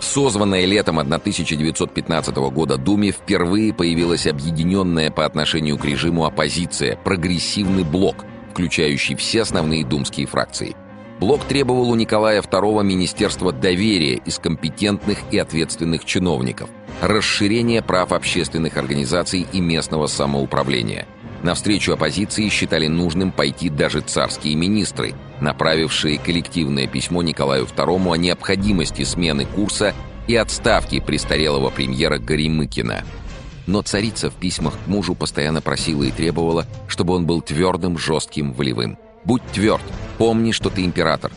В 0.00 0.04
созванной 0.04 0.64
летом 0.64 0.98
1915 0.98 2.36
года 2.36 2.78
Думе 2.78 3.10
впервые 3.10 3.74
появилась 3.74 4.26
объединенная 4.26 5.10
по 5.10 5.26
отношению 5.26 5.76
к 5.76 5.84
режиму 5.84 6.24
оппозиция 6.24 6.96
«Прогрессивный 6.96 7.84
блок», 7.84 8.24
включающий 8.52 9.16
все 9.16 9.42
основные 9.42 9.84
думские 9.84 10.26
фракции– 10.26 10.76
Блок 11.20 11.44
требовал 11.44 11.90
у 11.90 11.94
Николая 11.94 12.42
II 12.42 12.82
Министерства 12.82 13.52
доверия 13.52 14.14
из 14.14 14.38
компетентных 14.38 15.18
и 15.30 15.38
ответственных 15.38 16.04
чиновников, 16.04 16.68
расширения 17.00 17.82
прав 17.82 18.12
общественных 18.12 18.76
организаций 18.76 19.46
и 19.52 19.60
местного 19.60 20.06
самоуправления. 20.06 21.06
Навстречу 21.42 21.92
оппозиции 21.92 22.48
считали 22.48 22.88
нужным 22.88 23.30
пойти 23.30 23.68
даже 23.68 24.00
царские 24.00 24.56
министры, 24.56 25.14
направившие 25.40 26.18
коллективное 26.18 26.86
письмо 26.86 27.22
Николаю 27.22 27.66
II 27.66 28.12
о 28.12 28.16
необходимости 28.16 29.04
смены 29.04 29.44
курса 29.44 29.94
и 30.26 30.34
отставки 30.36 31.00
престарелого 31.00 31.70
премьера 31.70 32.18
Горемыкина. 32.18 33.04
Но 33.66 33.82
царица 33.82 34.30
в 34.30 34.34
письмах 34.34 34.74
к 34.84 34.86
мужу 34.86 35.14
постоянно 35.14 35.60
просила 35.60 36.02
и 36.02 36.10
требовала, 36.10 36.66
чтобы 36.88 37.14
он 37.14 37.26
был 37.26 37.40
твердым, 37.40 37.98
жестким, 37.98 38.52
волевым. 38.52 38.98
Будь 39.24 39.42
тверд, 39.52 39.82
помни, 40.18 40.52
что 40.52 40.70
ты 40.70 40.84
император. 40.84 41.32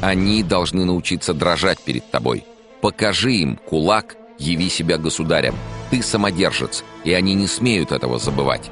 Они 0.00 0.42
должны 0.42 0.84
научиться 0.84 1.34
дрожать 1.34 1.80
перед 1.80 2.10
тобой. 2.10 2.44
Покажи 2.80 3.32
им 3.32 3.56
кулак, 3.56 4.16
яви 4.38 4.68
себя 4.68 4.98
государем. 4.98 5.54
Ты 5.90 6.02
самодержец, 6.02 6.84
и 7.04 7.12
они 7.12 7.34
не 7.34 7.46
смеют 7.46 7.92
этого 7.92 8.18
забывать. 8.18 8.70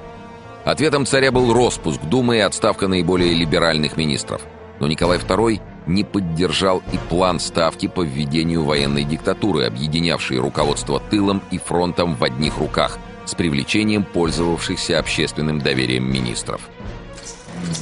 Ответом 0.64 1.07
царя 1.07 1.33
был 1.33 1.53
распуск 1.53 2.01
Думы 2.03 2.37
и 2.37 2.41
отставка 2.41 2.89
наиболее 2.89 3.33
либеральных 3.33 3.97
министров. 3.97 4.43
Но 4.81 4.87
Николай 4.87 5.19
II 5.19 5.61
не 5.87 6.05
поддержал 6.05 6.83
и 6.93 6.99
план 7.09 7.41
ставки 7.41 7.89
по 7.89 8.03
введению 8.03 8.64
военной 8.64 9.05
диктатуры, 9.05 9.64
объединявшей 9.64 10.39
руководство 10.39 11.01
тылом 11.01 11.43
и 11.51 11.59
фронтом 11.59 12.14
в 12.14 12.23
одних 12.23 12.59
руках, 12.59 12.99
с 13.25 13.35
привлечением 13.35 14.05
пользовавшихся 14.05 14.99
общественным 14.99 15.61
доверием 15.61 16.11
министров. 16.11 16.61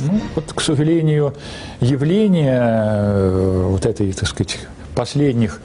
Ну, 0.01 0.21
вот, 0.35 0.53
к 0.53 0.61
сожалению, 0.61 1.35
явление 1.81 2.59
э, 2.61 3.67
вот 3.69 3.87
этой, 3.87 4.13
так 4.13 4.29
сказать, 4.29 4.59
последних 4.97 5.61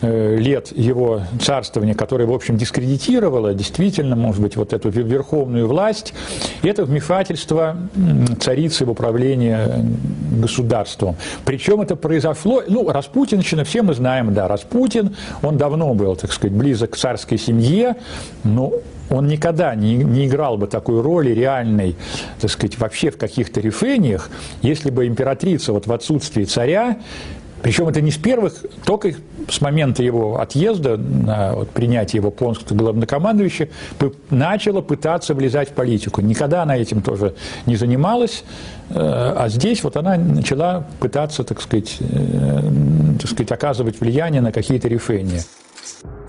э, 0.00 0.36
лет 0.36 0.72
его 0.74 1.22
царствования, 1.42 1.94
которое, 1.94 2.24
в 2.24 2.32
общем, 2.32 2.56
дискредитировало 2.56 3.52
действительно, 3.52 4.16
может 4.16 4.40
быть, 4.40 4.56
вот 4.56 4.72
эту 4.72 4.88
верховную 4.88 5.66
власть, 5.66 6.14
это 6.62 6.84
вмешательство 6.84 7.76
царицы 8.40 8.86
в 8.86 8.90
управление 8.90 9.84
государством. 10.40 11.16
Причем 11.44 11.82
это 11.82 11.96
произошло, 11.96 12.62
ну, 12.68 12.88
Распутинщина, 12.88 13.64
все 13.64 13.82
мы 13.82 13.92
знаем, 13.94 14.32
да, 14.32 14.48
Распутин, 14.48 15.16
он 15.42 15.58
давно 15.58 15.92
был, 15.92 16.16
так 16.16 16.32
сказать, 16.32 16.56
близок 16.56 16.92
к 16.92 16.96
царской 16.96 17.38
семье, 17.38 17.96
но 18.44 18.72
он 19.10 19.26
никогда 19.26 19.74
не, 19.74 19.96
не 19.96 20.26
играл 20.26 20.56
бы 20.56 20.66
такой 20.66 21.00
роли 21.00 21.30
реальной, 21.30 21.96
так 22.40 22.50
сказать, 22.50 22.78
вообще 22.78 23.10
в 23.10 23.18
каких-то 23.18 23.60
решениях, 23.60 24.30
если 24.62 24.90
бы 24.90 25.06
императрица 25.06 25.72
вот 25.72 25.86
в 25.86 25.92
отсутствии 25.92 26.44
царя 26.44 26.98
Причем 27.66 27.88
это 27.88 28.00
не 28.00 28.12
с 28.12 28.16
первых, 28.16 28.64
только 28.84 29.12
с 29.48 29.60
момента 29.60 30.00
его 30.00 30.38
отъезда, 30.38 30.96
вот, 31.52 31.68
принятия 31.70 32.18
его 32.18 32.30
полностью 32.30 32.76
главнокомандующего, 32.76 33.70
начала 34.30 34.82
пытаться 34.82 35.34
влезать 35.34 35.70
в 35.70 35.72
политику. 35.72 36.20
Никогда 36.20 36.62
она 36.62 36.76
этим 36.76 37.02
тоже 37.02 37.34
не 37.66 37.74
занималась, 37.74 38.44
э, 38.90 38.94
а 38.94 39.48
здесь 39.48 39.82
вот 39.82 39.96
она 39.96 40.16
начала 40.16 40.86
пытаться, 41.00 41.42
так 41.42 41.60
сказать, 41.60 41.96
э, 41.98 42.60
так 43.20 43.28
сказать 43.28 43.50
оказывать 43.50 44.00
влияние 44.00 44.42
на 44.42 44.52
какие-то 44.52 44.86
решения. 44.86 45.42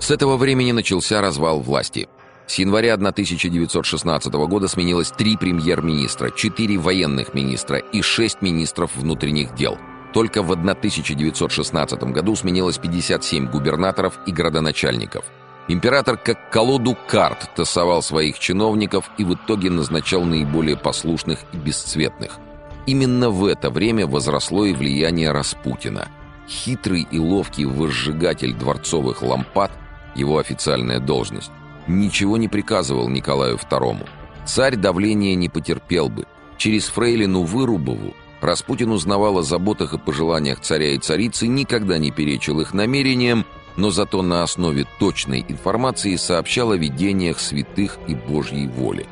С 0.00 0.10
этого 0.10 0.38
времени 0.38 0.72
начался 0.72 1.20
развал 1.20 1.60
власти. 1.60 2.08
С 2.48 2.58
января 2.58 2.94
1916 2.94 4.46
года 4.48 4.66
сменилось 4.66 5.12
три 5.12 5.36
премьер-министра, 5.36 6.30
четыре 6.30 6.78
военных 6.78 7.32
министра 7.32 7.78
и 7.78 8.02
шесть 8.02 8.42
министров 8.42 8.90
внутренних 8.96 9.54
дел. 9.54 9.78
Только 10.12 10.42
в 10.42 10.50
1916 10.50 12.02
году 12.04 12.34
сменилось 12.34 12.78
57 12.78 13.50
губернаторов 13.50 14.18
и 14.26 14.32
градоначальников. 14.32 15.24
Император 15.68 16.16
как 16.16 16.50
колоду 16.50 16.96
карт 17.06 17.50
тасовал 17.54 18.02
своих 18.02 18.38
чиновников 18.38 19.10
и 19.18 19.24
в 19.24 19.34
итоге 19.34 19.68
назначал 19.68 20.24
наиболее 20.24 20.78
послушных 20.78 21.40
и 21.52 21.58
бесцветных. 21.58 22.38
Именно 22.86 23.28
в 23.28 23.44
это 23.44 23.68
время 23.68 24.06
возросло 24.06 24.64
и 24.64 24.72
влияние 24.72 25.30
Распутина. 25.30 26.08
Хитрый 26.48 27.06
и 27.10 27.18
ловкий 27.18 27.66
возжигатель 27.66 28.54
дворцовых 28.54 29.20
лампад, 29.20 29.70
его 30.14 30.38
официальная 30.38 30.98
должность, 30.98 31.50
ничего 31.86 32.38
не 32.38 32.48
приказывал 32.48 33.10
Николаю 33.10 33.56
II. 33.56 34.08
Царь 34.46 34.76
давления 34.76 35.34
не 35.34 35.50
потерпел 35.50 36.08
бы. 36.08 36.24
Через 36.56 36.86
фрейлину 36.86 37.42
Вырубову 37.42 38.14
Распутин 38.40 38.90
узнавал 38.92 39.38
о 39.38 39.42
заботах 39.42 39.94
и 39.94 39.98
пожеланиях 39.98 40.60
царя 40.60 40.92
и 40.92 40.98
царицы, 40.98 41.46
никогда 41.46 41.98
не 41.98 42.10
перечил 42.10 42.60
их 42.60 42.72
намерениям, 42.72 43.44
но 43.76 43.90
зато 43.90 44.22
на 44.22 44.42
основе 44.42 44.86
точной 44.98 45.44
информации 45.48 46.16
сообщал 46.16 46.72
о 46.72 46.76
видениях 46.76 47.40
святых 47.40 47.98
и 48.06 48.14
Божьей 48.14 48.68
воли. 48.68 49.06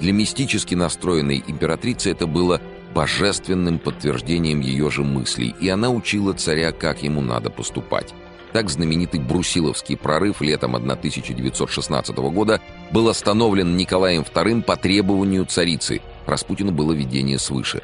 Для 0.00 0.12
мистически 0.12 0.74
настроенной 0.74 1.42
императрицы 1.46 2.10
это 2.10 2.26
было 2.26 2.60
божественным 2.94 3.78
подтверждением 3.78 4.60
ее 4.60 4.90
же 4.90 5.02
мыслей, 5.02 5.54
и 5.60 5.68
она 5.68 5.90
учила 5.90 6.32
царя, 6.32 6.72
как 6.72 7.02
ему 7.02 7.20
надо 7.20 7.50
поступать. 7.50 8.14
Так 8.52 8.68
знаменитый 8.68 9.20
Брусиловский 9.20 9.96
прорыв 9.96 10.40
летом 10.40 10.74
1916 10.74 12.16
года 12.16 12.60
был 12.90 13.08
остановлен 13.08 13.76
Николаем 13.76 14.22
II 14.22 14.62
по 14.62 14.76
требованию 14.76 15.44
царицы. 15.44 16.00
Распутину 16.26 16.72
было 16.72 16.92
видение 16.92 17.38
свыше. 17.38 17.82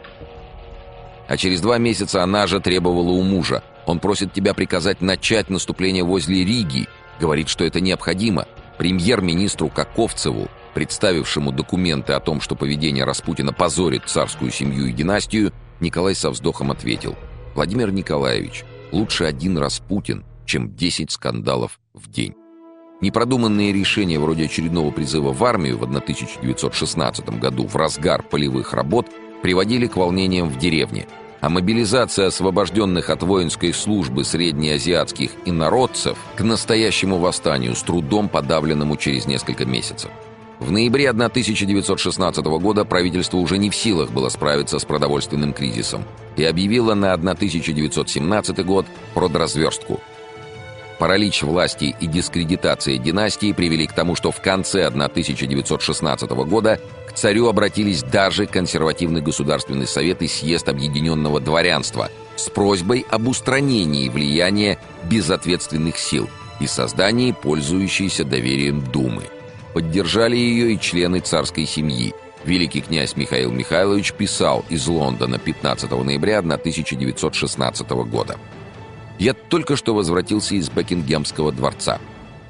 А 1.28 1.36
через 1.36 1.60
два 1.60 1.78
месяца 1.78 2.22
она 2.22 2.46
же 2.46 2.60
требовала 2.60 3.10
у 3.10 3.22
мужа. 3.22 3.62
Он 3.86 4.00
просит 4.00 4.32
тебя 4.32 4.54
приказать 4.54 5.00
начать 5.00 5.50
наступление 5.50 6.02
возле 6.02 6.44
Риги. 6.44 6.88
Говорит, 7.20 7.48
что 7.48 7.64
это 7.64 7.80
необходимо. 7.80 8.46
Премьер-министру 8.78 9.68
Каковцеву, 9.68 10.48
представившему 10.74 11.52
документы 11.52 12.12
о 12.12 12.20
том, 12.20 12.40
что 12.40 12.56
поведение 12.56 13.04
Распутина 13.04 13.52
позорит 13.52 14.02
царскую 14.06 14.50
семью 14.50 14.86
и 14.86 14.92
династию, 14.92 15.52
Николай 15.80 16.14
со 16.14 16.30
вздохом 16.30 16.70
ответил. 16.70 17.16
«Владимир 17.54 17.90
Николаевич, 17.90 18.64
лучше 18.92 19.24
один 19.24 19.56
Распутин, 19.56 20.24
чем 20.46 20.74
10 20.74 21.10
скандалов 21.10 21.78
в 21.92 22.10
день. 22.10 22.34
Непродуманные 23.02 23.74
решения 23.74 24.18
вроде 24.18 24.46
очередного 24.46 24.90
призыва 24.90 25.32
в 25.32 25.44
армию 25.44 25.76
в 25.76 25.82
1916 25.82 27.28
году 27.38 27.66
в 27.66 27.76
разгар 27.76 28.22
полевых 28.22 28.72
работ 28.72 29.06
приводили 29.42 29.86
к 29.86 29.96
волнениям 29.96 30.48
в 30.48 30.58
деревне, 30.58 31.06
а 31.42 31.50
мобилизация 31.50 32.28
освобожденных 32.28 33.10
от 33.10 33.22
воинской 33.22 33.74
службы 33.74 34.24
среднеазиатских 34.24 35.32
инородцев 35.44 36.16
к 36.36 36.40
настоящему 36.42 37.18
восстанию 37.18 37.74
с 37.74 37.82
трудом 37.82 38.30
подавленному 38.30 38.96
через 38.96 39.26
несколько 39.26 39.66
месяцев. 39.66 40.10
В 40.58 40.72
ноябре 40.72 41.10
1916 41.10 42.46
года 42.46 42.86
правительство 42.86 43.36
уже 43.36 43.58
не 43.58 43.68
в 43.68 43.76
силах 43.76 44.10
было 44.10 44.30
справиться 44.30 44.78
с 44.78 44.86
продовольственным 44.86 45.52
кризисом 45.52 46.02
и 46.36 46.44
объявило 46.44 46.94
на 46.94 47.12
1917 47.12 48.64
год 48.64 48.86
продразверстку– 49.12 50.00
Паралич 50.98 51.42
власти 51.42 51.94
и 52.00 52.06
дискредитация 52.06 52.96
династии 52.96 53.52
привели 53.52 53.86
к 53.86 53.92
тому, 53.92 54.14
что 54.14 54.30
в 54.30 54.40
конце 54.40 54.86
1916 54.86 56.30
года 56.30 56.80
к 57.06 57.12
царю 57.12 57.48
обратились 57.48 58.02
даже 58.02 58.46
консервативный 58.46 59.20
государственный 59.20 59.86
совет 59.86 60.22
и 60.22 60.28
съезд 60.28 60.68
объединенного 60.68 61.40
дворянства 61.40 62.10
с 62.36 62.48
просьбой 62.48 63.04
об 63.10 63.28
устранении 63.28 64.08
влияния 64.08 64.78
безответственных 65.04 65.98
сил 65.98 66.30
и 66.60 66.66
создании 66.66 67.32
пользующейся 67.32 68.24
доверием 68.24 68.80
Думы. 68.80 69.24
Поддержали 69.74 70.36
ее 70.36 70.72
и 70.72 70.80
члены 70.80 71.20
царской 71.20 71.66
семьи. 71.66 72.14
Великий 72.44 72.80
князь 72.80 73.16
Михаил 73.16 73.50
Михайлович 73.50 74.12
писал 74.12 74.64
из 74.70 74.86
Лондона 74.86 75.38
15 75.38 75.90
ноября 75.90 76.38
1916 76.38 77.90
года. 77.90 78.38
Я 79.18 79.32
только 79.34 79.76
что 79.76 79.94
возвратился 79.94 80.54
из 80.54 80.68
Бекингемского 80.68 81.52
дворца. 81.52 81.98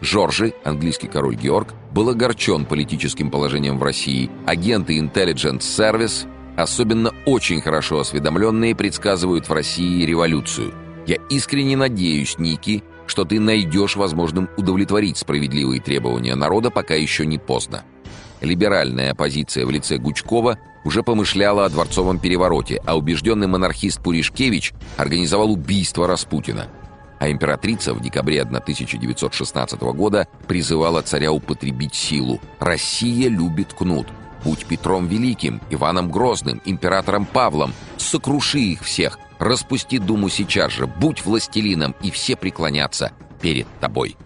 Жоржи, 0.00 0.52
английский 0.64 1.08
король 1.08 1.36
Георг, 1.36 1.74
был 1.92 2.10
огорчен 2.10 2.64
политическим 2.64 3.30
положением 3.30 3.78
в 3.78 3.82
России. 3.82 4.30
Агенты 4.46 4.98
Intelligence 4.98 5.60
Service, 5.60 6.26
особенно 6.56 7.12
очень 7.24 7.60
хорошо 7.60 8.00
осведомленные, 8.00 8.74
предсказывают 8.74 9.48
в 9.48 9.52
России 9.52 10.04
революцию. 10.04 10.74
Я 11.06 11.16
искренне 11.30 11.76
надеюсь, 11.76 12.36
Ники, 12.38 12.82
что 13.06 13.24
ты 13.24 13.38
найдешь 13.40 13.96
возможным 13.96 14.48
удовлетворить 14.56 15.16
справедливые 15.16 15.80
требования 15.80 16.34
народа, 16.34 16.70
пока 16.70 16.94
еще 16.94 17.24
не 17.24 17.38
поздно. 17.38 17.84
Либеральная 18.40 19.12
оппозиция 19.12 19.64
в 19.64 19.70
лице 19.70 19.96
Гучкова 19.98 20.58
уже 20.86 21.02
помышляла 21.02 21.64
о 21.64 21.68
дворцовом 21.68 22.20
перевороте, 22.20 22.80
а 22.86 22.96
убежденный 22.96 23.48
монархист 23.48 24.00
Пуришкевич 24.00 24.72
организовал 24.96 25.50
убийство 25.50 26.06
Распутина. 26.06 26.68
А 27.18 27.28
императрица 27.28 27.92
в 27.92 28.00
декабре 28.00 28.40
1916 28.42 29.80
года 29.80 30.28
призывала 30.46 31.02
царя 31.02 31.32
употребить 31.32 31.96
силу. 31.96 32.40
«Россия 32.60 33.28
любит 33.28 33.72
кнут. 33.72 34.06
Будь 34.44 34.64
Петром 34.64 35.08
Великим, 35.08 35.60
Иваном 35.70 36.08
Грозным, 36.08 36.62
императором 36.64 37.26
Павлом. 37.26 37.72
Сокруши 37.96 38.60
их 38.60 38.82
всех. 38.82 39.18
Распусти 39.40 39.98
думу 39.98 40.28
сейчас 40.28 40.70
же. 40.70 40.86
Будь 40.86 41.24
властелином, 41.24 41.96
и 42.00 42.12
все 42.12 42.36
преклонятся 42.36 43.10
перед 43.40 43.66
тобой». 43.80 44.16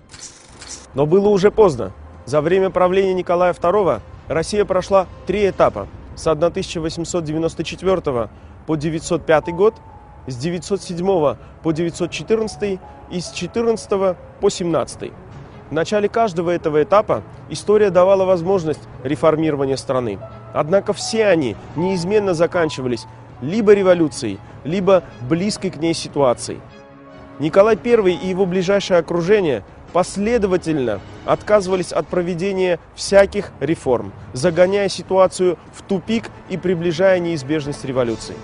Но 0.92 1.06
было 1.06 1.28
уже 1.28 1.50
поздно. 1.50 1.92
За 2.26 2.42
время 2.42 2.68
правления 2.68 3.14
Николая 3.14 3.54
II 3.54 4.02
Россия 4.28 4.66
прошла 4.66 5.06
три 5.26 5.48
этапа. 5.48 5.88
С 6.20 6.26
1894 6.26 8.28
по 8.66 8.76
905 8.76 9.54
год, 9.54 9.74
с 10.26 10.36
907 10.36 11.36
по 11.62 11.72
914 11.72 12.78
и 13.10 13.20
с 13.20 13.30
14 13.30 14.16
по 14.38 14.50
17. 14.50 15.12
В 15.70 15.72
начале 15.72 16.10
каждого 16.10 16.50
этого 16.50 16.82
этапа 16.82 17.22
история 17.48 17.88
давала 17.88 18.26
возможность 18.26 18.82
реформирования 19.02 19.78
страны. 19.78 20.18
Однако 20.52 20.92
все 20.92 21.24
они 21.24 21.56
неизменно 21.74 22.34
заканчивались 22.34 23.06
либо 23.40 23.72
революцией, 23.72 24.40
либо 24.64 25.04
близкой 25.22 25.70
к 25.70 25.76
ней 25.76 25.94
ситуацией. 25.94 26.60
Николай 27.38 27.78
I 27.82 28.12
и 28.12 28.28
его 28.28 28.44
ближайшее 28.44 28.98
окружение– 28.98 29.64
последовательно 29.92 31.00
отказывались 31.24 31.92
от 31.92 32.06
проведения 32.08 32.78
всяких 32.94 33.50
реформ, 33.60 34.12
загоняя 34.32 34.88
ситуацию 34.88 35.58
в 35.74 35.82
тупик 35.82 36.24
и 36.48 36.56
приближая 36.56 37.18
неизбежность 37.18 37.84
революции. 37.84 38.34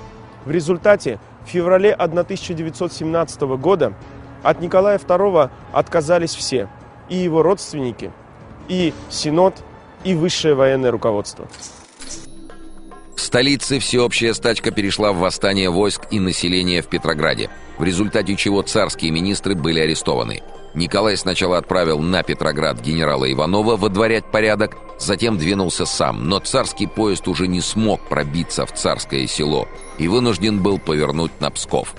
В 0.44 0.50
результате 0.50 1.18
в 1.44 1.48
феврале 1.48 1.92
1917 1.92 3.40
года 3.58 3.94
от 4.42 4.60
Николая 4.60 4.98
II 4.98 5.50
отказались 5.72 6.34
все, 6.34 6.68
и 7.08 7.16
его 7.16 7.42
родственники, 7.42 8.12
и 8.68 8.92
Синод, 9.08 9.54
и 10.04 10.14
высшее 10.14 10.54
военное 10.54 10.90
руководство. 10.90 11.48
В 13.16 13.20
столице 13.20 13.78
всеобщая 13.78 14.34
стачка 14.34 14.70
перешла 14.70 15.12
в 15.12 15.18
восстание 15.18 15.70
войск 15.70 16.02
и 16.10 16.20
населения 16.20 16.82
в 16.82 16.86
Петрограде, 16.86 17.50
в 17.78 17.82
результате 17.82 18.36
чего 18.36 18.62
царские 18.62 19.10
министры 19.10 19.54
были 19.54 19.80
арестованы– 19.80 20.42
Николай 20.76 21.16
сначала 21.16 21.56
отправил 21.56 22.00
на 22.00 22.22
Петроград 22.22 22.80
генерала 22.82 23.30
Иванова 23.32 23.76
водворять 23.76 24.26
порядок, 24.26 24.76
затем 24.98 25.38
двинулся 25.38 25.86
сам, 25.86 26.28
но 26.28 26.38
царский 26.38 26.86
поезд 26.86 27.26
уже 27.28 27.48
не 27.48 27.62
смог 27.62 28.02
пробиться 28.02 28.66
в 28.66 28.72
царское 28.74 29.26
село 29.26 29.66
и 29.96 30.06
вынужден 30.06 30.62
был 30.62 30.78
повернуть 30.78 31.40
на 31.40 31.50
Псков. 31.50 31.94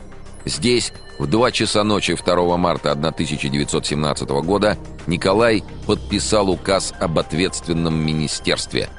Здесь, 0.45 0.93
в 1.17 1.25
2 1.25 1.51
часа 1.51 1.83
ночи 1.83 2.15
2 2.15 2.57
марта 2.57 2.91
1917 2.91 4.29
года, 4.29 4.77
Николай 5.07 5.63
подписал 5.87 6.47
указ 6.47 6.93
об 6.99 7.17
ответственном 7.17 7.97
министерстве. 7.97 8.89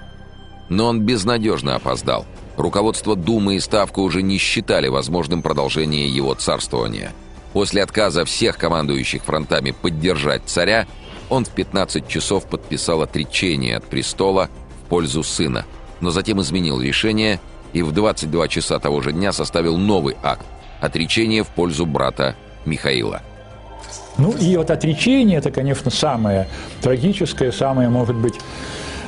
Но 0.69 0.87
он 0.87 1.03
безнадежно 1.03 1.77
опоздал. 1.77 2.27
Руководство 2.57 3.15
Думы 3.15 3.55
и 3.55 3.61
Ставка 3.61 4.01
уже 4.01 4.23
не 4.23 4.39
считали 4.39 4.89
возможным 4.89 5.41
продолжение 5.41 6.09
его 6.09 6.35
царствования. 6.35 7.13
После 7.59 7.83
отказа 7.83 8.25
всех 8.25 8.57
командующих 8.57 9.25
фронтами 9.25 9.73
поддержать 9.73 10.43
царя, 10.47 10.87
он 11.29 11.45
в 11.45 11.51
15 11.51 12.07
часов 12.07 12.47
подписал 12.47 13.03
отречение 13.03 13.79
от 13.79 13.85
престола 13.85 14.49
в 14.85 14.89
пользу 14.89 15.25
сына, 15.25 15.65
но 16.01 16.11
затем 16.11 16.41
изменил 16.41 16.81
решение 16.81 17.41
и 17.73 17.83
в 17.83 17.91
22 17.91 18.47
часа 18.47 18.79
того 18.79 19.01
же 19.01 19.11
дня 19.11 19.33
составил 19.33 19.77
новый 19.77 20.17
акт– 20.23 20.47
отречение 20.81 21.43
в 21.43 21.49
пользу 21.49 21.85
брата 21.85 22.37
Михаила. 22.65 23.23
Ну 24.19 24.31
и 24.37 24.57
вот 24.57 24.71
отречение– 24.71 25.39
это, 25.39 25.51
конечно, 25.51 25.91
самое 25.91 26.47
трагическое, 26.81 27.51
самое, 27.51 27.89
может 27.89 28.15
быть, 28.15 28.35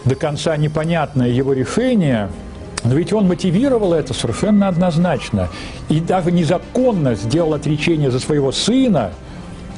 до 0.05 0.17
конца 0.17 0.57
непонятное 0.57 1.29
его 1.29 1.53
решение– 1.53 2.29
но 2.85 2.95
ведь 2.95 3.13
он 3.13 3.27
мотивировал 3.27 3.93
это 3.93 4.15
совершенно 4.15 4.69
однозначно. 4.69 5.49
И 5.89 6.01
даже 6.01 6.33
незаконно 6.33 7.15
сделал 7.15 7.55
отречение 7.55 8.11
за 8.11 8.21
своего 8.21 8.53
сына– 8.53 9.13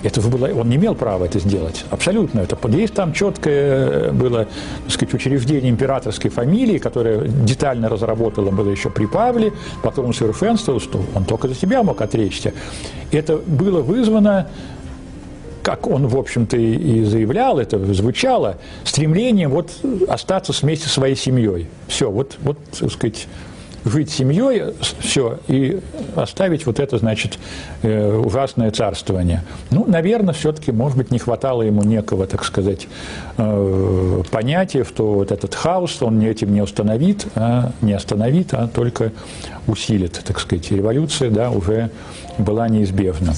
это 0.03 0.21
было, 0.21 0.49
он 0.49 0.69
не 0.69 0.77
имел 0.77 0.95
права 0.95 1.25
это 1.25 1.39
сделать, 1.39 1.85
абсолютно. 1.91 2.41
Это 2.41 2.57
есть 2.69 2.95
там 2.95 3.13
четкое 3.13 4.11
было, 4.13 4.49
так 4.85 4.91
сказать, 4.93 5.15
учреждение 5.15 5.71
императорской 5.71 6.31
фамилии, 6.31 6.79
которое 6.79 7.29
детально 7.29 7.89
разработало 7.89 8.51
было 8.51 8.69
еще 8.69 8.91
при 8.91 9.07
Павле, 9.07 9.53
потом 9.83 10.11
усовершенствовал, 10.11 10.81
что 10.81 11.05
он 11.15 11.25
только 11.25 11.49
за 11.49 11.55
себя 11.55 11.83
мог 11.83 12.01
отречься. 12.01 12.53
Это 13.13 13.37
было 13.37 13.81
вызвано 13.81 14.49
как 15.63 15.87
он, 15.87 16.07
в 16.07 16.17
общем-то, 16.17 16.57
и 16.57 17.05
заявлял, 17.05 17.59
это 17.59 17.79
звучало, 17.95 18.59
стремлением 18.85 19.51
вот 19.51 19.71
остаться 20.09 20.53
вместе 20.61 20.89
со 20.89 20.95
своей 20.95 21.17
семьей. 21.17 21.69
Все, 21.89 22.11
вот, 22.11 22.37
вот, 22.43 22.59
так 22.79 22.91
сказать, 22.91 23.29
жить 23.85 24.11
семьей, 24.11 24.75
все, 25.01 25.39
и 25.49 25.81
оставить 26.15 26.67
вот 26.67 26.79
это, 26.79 26.99
значит, 26.99 27.39
э, 27.83 28.17
ужасное 28.17 28.71
царствование. 28.71 29.43
Ну, 29.71 29.85
наверное, 29.87 30.35
все-таки, 30.35 30.73
может 30.73 30.97
быть, 30.97 31.11
не 31.11 31.19
хватало 31.19 31.63
ему 31.63 31.83
некого, 31.83 32.27
так 32.27 32.45
сказать, 32.45 32.89
э, 33.39 34.23
понятия, 34.31 34.85
что 34.85 35.13
вот 35.13 35.33
этот 35.33 35.55
хаос, 35.55 36.01
он 36.01 36.21
этим 36.21 36.53
не 36.53 36.61
остановит, 36.61 37.27
а, 37.35 37.73
не 37.81 37.93
остановит, 37.93 38.55
а 38.55 38.69
только 38.69 39.13
усилит, 39.67 40.21
так 40.25 40.39
сказать. 40.39 40.71
Революция, 40.71 41.31
да, 41.31 41.51
уже 41.51 41.91
была 42.39 42.69
неизбежна. 42.69 43.35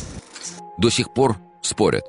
До 0.79 0.91
сих 0.91 1.13
пор 1.13 1.37
спорят, 1.63 2.05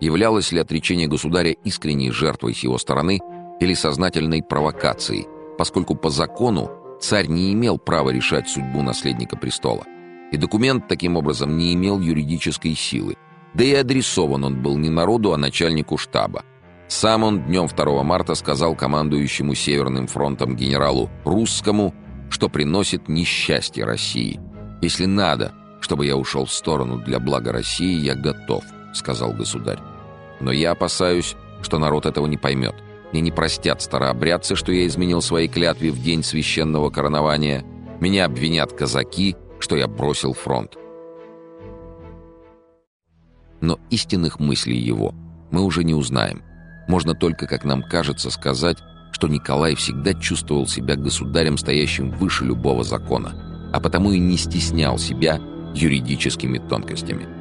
являлось 0.00 0.52
ли 0.52 0.60
отречение 0.60 1.08
государя 1.08 1.50
искренней 1.50 2.10
жертвой 2.10 2.54
с 2.54 2.60
его 2.60 2.78
стороны 2.78 3.20
или 3.60 3.74
сознательной 3.74 4.42
провокацией, 4.42 5.26
поскольку 5.56 5.94
по 5.94 6.10
закону 6.10 6.70
Царь 7.00 7.28
не 7.28 7.52
имел 7.52 7.78
права 7.78 8.10
решать 8.10 8.48
судьбу 8.48 8.82
наследника 8.82 9.36
престола. 9.36 9.84
И 10.32 10.36
документ, 10.36 10.88
таким 10.88 11.16
образом, 11.16 11.56
не 11.56 11.72
имел 11.74 12.00
юридической 12.00 12.74
силы. 12.74 13.16
Да 13.54 13.64
и 13.64 13.72
адресован 13.72 14.44
он 14.44 14.62
был 14.62 14.76
не 14.76 14.90
народу, 14.90 15.32
а 15.32 15.36
начальнику 15.36 15.96
штаба. 15.96 16.44
Сам 16.88 17.22
он 17.22 17.44
днем 17.44 17.66
2 17.66 18.02
марта 18.02 18.34
сказал 18.34 18.74
командующему 18.74 19.54
Северным 19.54 20.06
фронтом 20.06 20.56
генералу 20.56 21.10
Русскому, 21.24 21.94
что 22.30 22.48
приносит 22.48 23.08
несчастье 23.08 23.84
России. 23.84 24.40
«Если 24.82 25.06
надо, 25.06 25.52
чтобы 25.80 26.06
я 26.06 26.16
ушел 26.16 26.44
в 26.46 26.52
сторону 26.52 26.98
для 26.98 27.20
блага 27.20 27.52
России, 27.52 28.00
я 28.00 28.14
готов»,— 28.14 28.64
сказал 28.94 29.32
государь. 29.32 29.80
«Но 30.40 30.52
я 30.52 30.72
опасаюсь, 30.72 31.36
что 31.62 31.78
народ 31.78 32.06
этого 32.06 32.26
не 32.26 32.36
поймет. 32.36 32.74
Мне 33.12 33.22
не 33.22 33.32
простят 33.32 33.80
старообрядцы, 33.82 34.54
что 34.54 34.72
я 34.72 34.86
изменил 34.86 35.22
свои 35.22 35.48
клятвы 35.48 35.90
в 35.90 36.02
день 36.02 36.22
священного 36.22 36.90
коронования. 36.90 37.64
Меня 38.00 38.26
обвинят 38.26 38.72
казаки, 38.72 39.36
что 39.58 39.76
я 39.76 39.88
бросил 39.88 40.34
фронт. 40.34 40.76
Но 43.60 43.80
истинных 43.90 44.38
мыслей 44.38 44.78
его 44.78 45.14
мы 45.50 45.62
уже 45.62 45.82
не 45.84 45.94
узнаем. 45.94 46.42
Можно 46.86 47.14
только, 47.14 47.46
как 47.46 47.64
нам 47.64 47.82
кажется, 47.82 48.30
сказать, 48.30 48.78
что 49.12 49.26
Николай 49.26 49.74
всегда 49.74 50.14
чувствовал 50.14 50.66
себя 50.66 50.94
государем, 50.94 51.58
стоящим 51.58 52.10
выше 52.10 52.44
любого 52.44 52.84
закона, 52.84 53.70
а 53.72 53.80
потому 53.80 54.12
и 54.12 54.18
не 54.18 54.36
стеснял 54.36 54.98
себя 54.98 55.40
юридическими 55.74 56.58
тонкостями. 56.58 57.37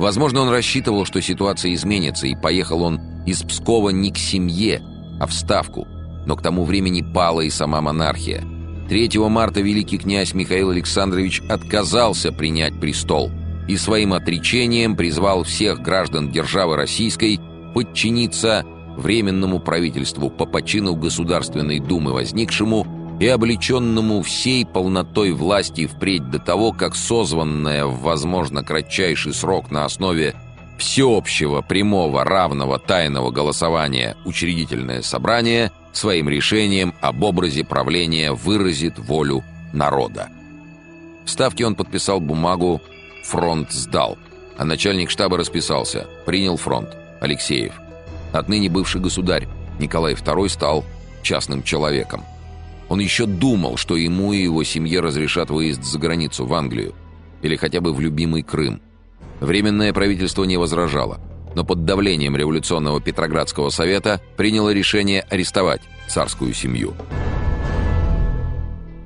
Возможно, 0.00 0.40
он 0.40 0.48
рассчитывал, 0.48 1.04
что 1.04 1.20
ситуация 1.20 1.74
изменится, 1.74 2.26
и 2.26 2.34
поехал 2.34 2.82
он 2.84 3.00
из 3.26 3.42
Пскова 3.42 3.90
не 3.90 4.10
к 4.10 4.16
семье, 4.16 4.80
а 5.20 5.26
в 5.26 5.32
Ставку. 5.34 5.86
Но 6.24 6.36
к 6.36 6.42
тому 6.42 6.64
времени 6.64 7.02
пала 7.02 7.42
и 7.42 7.50
сама 7.50 7.82
монархия. 7.82 8.42
3 8.88 9.10
марта 9.28 9.60
великий 9.60 9.98
князь 9.98 10.32
Михаил 10.32 10.70
Александрович 10.70 11.42
отказался 11.50 12.32
принять 12.32 12.80
престол 12.80 13.30
и 13.68 13.76
своим 13.76 14.14
отречением 14.14 14.96
призвал 14.96 15.42
всех 15.42 15.80
граждан 15.80 16.32
державы 16.32 16.76
российской 16.76 17.38
подчиниться 17.74 18.64
Временному 18.96 19.60
правительству 19.60 20.30
по 20.30 20.46
почину 20.46 20.96
Государственной 20.96 21.78
Думы 21.78 22.14
возникшему 22.14 22.99
и 23.20 23.26
облеченному 23.28 24.22
всей 24.22 24.64
полнотой 24.64 25.32
власти 25.32 25.86
впредь 25.86 26.30
до 26.30 26.38
того, 26.38 26.72
как 26.72 26.96
созванная 26.96 27.84
в, 27.84 28.00
возможно, 28.00 28.64
кратчайший 28.64 29.34
срок 29.34 29.70
на 29.70 29.84
основе 29.84 30.34
всеобщего, 30.78 31.60
прямого, 31.60 32.24
равного, 32.24 32.78
тайного 32.78 33.30
голосования 33.30 34.16
учредительное 34.24 35.02
собрание 35.02 35.70
своим 35.92 36.30
решением 36.30 36.94
об 37.02 37.22
образе 37.22 37.62
правления 37.62 38.32
выразит 38.32 38.98
волю 38.98 39.44
народа. 39.74 40.28
В 41.26 41.30
Ставке 41.30 41.66
он 41.66 41.74
подписал 41.74 42.20
бумагу 42.20 42.80
«Фронт 43.24 43.70
сдал», 43.70 44.16
а 44.56 44.64
начальник 44.64 45.10
штаба 45.10 45.36
расписался 45.36 46.06
«Принял 46.24 46.56
фронт. 46.56 46.96
Алексеев». 47.20 47.74
Отныне 48.32 48.70
бывший 48.70 49.02
государь 49.02 49.46
Николай 49.78 50.14
II 50.14 50.48
стал 50.48 50.84
частным 51.22 51.62
человеком. 51.62 52.24
Он 52.90 53.00
еще 53.00 53.24
думал, 53.24 53.78
что 53.78 53.96
ему 53.96 54.34
и 54.34 54.42
его 54.42 54.62
семье 54.64 55.00
разрешат 55.00 55.48
выезд 55.48 55.82
за 55.82 55.98
границу, 55.98 56.44
в 56.44 56.52
Англию, 56.52 56.94
или 57.40 57.56
хотя 57.56 57.80
бы 57.80 57.94
в 57.94 58.00
любимый 58.00 58.42
Крым– 58.42 58.82
Временное 59.40 59.94
правительство 59.94 60.44
не 60.44 60.58
возражало, 60.58 61.18
но 61.54 61.64
под 61.64 61.86
давлением 61.86 62.36
революционного 62.36 63.00
Петроградского 63.00 63.70
совета 63.70 64.20
приняло 64.36 64.70
решение 64.70 65.22
арестовать 65.22 65.80
царскую 66.08 66.52
семью. 66.52 66.94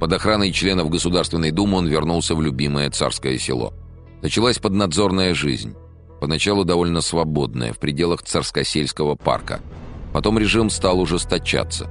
Под 0.01 0.13
охраной 0.13 0.51
членов 0.53 0.91
Государственной 0.91 1.53
Думы 1.53 1.79
он 1.79 1.87
вернулся 1.87 2.35
в 2.35 2.43
любимое 2.43 2.91
царское 2.91 3.39
село. 3.39 3.73
Началась 4.23 4.59
поднадзорная 4.59 5.35
жизнь. 5.35 5.75
Поначалу 6.21 6.65
довольно 6.65 7.01
свободная, 7.01 7.73
в 7.73 7.79
пределах 7.79 8.23
царскосельского 8.23 9.15
парка. 9.15 9.61
Потом 10.13 10.39
режим 10.39 10.69
стал 10.69 11.01
ужесточаться. 11.01 11.89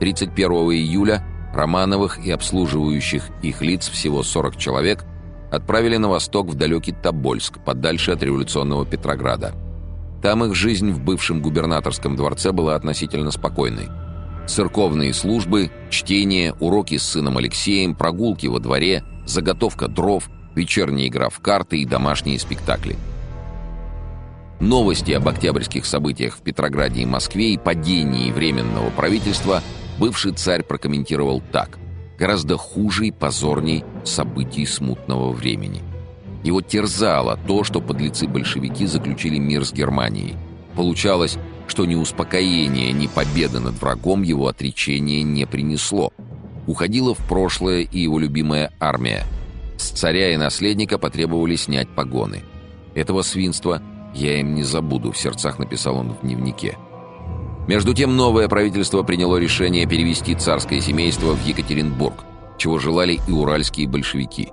31 0.00 0.50
июля 0.72 1.24
Романовых 1.56 2.24
и 2.24 2.30
обслуживающих 2.30 3.24
их 3.42 3.62
лиц 3.62 3.88
всего 3.88 4.22
40 4.22 4.56
человек– 4.56 5.04
отправили 5.50 5.96
на 5.96 6.08
восток 6.08 6.48
в 6.48 6.54
далекий 6.54 6.92
Тобольск, 6.92 7.58
подальше 7.64 8.12
от 8.12 8.22
революционного 8.22 8.84
Петрограда. 8.84 9.54
Там 10.22 10.44
их 10.44 10.54
жизнь 10.54 10.90
в 10.90 11.00
бывшем 11.00 11.42
губернаторском 11.42 12.16
дворце 12.16 12.52
была 12.52 12.74
относительно 12.74 13.30
спокойной. 13.30 13.88
Церковные 14.46 15.12
службы, 15.12 15.70
чтение, 15.90 16.54
уроки 16.60 16.96
с 16.96 17.02
сыном 17.02 17.36
Алексеем, 17.38 17.94
прогулки 17.94 18.46
во 18.46 18.60
дворе, 18.60 19.02
заготовка 19.26 19.88
дров, 19.88 20.28
вечерняя 20.54 21.08
игра 21.08 21.28
в 21.28 21.40
карты 21.40 21.78
и 21.78 21.84
домашние 21.84 22.38
спектакли. 22.38 22.96
Новости 24.58 25.12
об 25.12 25.28
октябрьских 25.28 25.84
событиях 25.84 26.36
в 26.36 26.40
Петрограде 26.40 27.02
и 27.02 27.06
Москве 27.06 27.52
и 27.52 27.58
падении 27.58 28.32
Временного 28.32 28.88
правительства 28.90 29.62
бывший 29.98 30.32
царь 30.32 30.62
прокомментировал 30.62 31.42
так– 31.52 31.78
гораздо 32.18 32.56
хуже 32.56 33.06
и 33.06 33.10
позорней 33.10 33.84
событий 34.04 34.66
смутного 34.66 35.32
времени. 35.32 35.82
Его 36.42 36.60
терзало 36.60 37.38
то, 37.46 37.64
что 37.64 37.80
подлецы-большевики 37.80 38.86
заключили 38.86 39.38
мир 39.38 39.64
с 39.64 39.72
Германией. 39.72 40.36
Получалось, 40.74 41.38
что 41.66 41.84
ни 41.84 41.94
успокоение, 41.94 42.92
ни 42.92 43.06
победа 43.06 43.60
над 43.60 43.80
врагом 43.80 44.22
его 44.22 44.46
отречения 44.46 45.22
не 45.22 45.46
принесло. 45.46 46.12
Уходила 46.66 47.14
в 47.14 47.18
прошлое 47.26 47.80
и 47.80 47.98
его 47.98 48.18
любимая 48.18 48.72
армия. 48.78 49.24
С 49.76 49.90
царя 49.90 50.32
и 50.32 50.36
наследника 50.36 50.98
потребовали 50.98 51.56
снять 51.56 51.88
погоны. 51.88 52.42
Этого 52.94 53.22
свинства 53.22 53.82
я 54.14 54.40
им 54.40 54.54
не 54.54 54.62
забуду, 54.62 55.12
в 55.12 55.18
сердцах 55.18 55.58
написал 55.58 55.96
он 55.96 56.12
в 56.12 56.20
дневнике. 56.22 56.78
Между 57.66 57.94
тем, 57.94 58.16
новое 58.16 58.48
правительство 58.48 59.02
приняло 59.02 59.36
решение 59.36 59.86
перевести 59.86 60.34
царское 60.34 60.80
семейство 60.80 61.32
в 61.32 61.44
Екатеринбург, 61.44 62.24
чего 62.58 62.78
желали 62.78 63.20
и 63.26 63.32
уральские 63.32 63.88
большевики. 63.88 64.50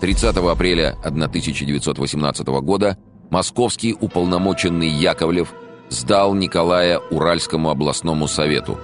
30 0.00 0.36
апреля 0.36 0.96
1918 1.02 2.46
года 2.62 2.98
московский 3.30 3.94
уполномоченный 3.98 4.88
Яковлев 4.88 5.52
сдал 5.88 6.34
Николая 6.34 6.98
Уральскому 6.98 7.70
областному 7.70 8.28
совету. 8.28 8.78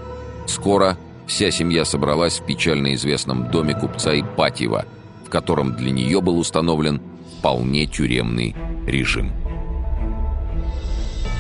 Скоро 0.47 0.97
Вся 1.27 1.51
семья 1.51 1.85
собралась 1.85 2.39
в 2.39 2.47
печально 2.47 2.95
известном 2.95 3.51
доме 3.51 3.74
купца 3.74 4.18
Ипатьева, 4.18 4.87
в 5.24 5.29
котором 5.29 5.74
для 5.74 5.91
нее 5.91 6.20
был 6.20 6.39
установлен 6.39 7.03
вполне 7.39 7.87
тюремный 7.87 8.55
режим. 8.87 9.33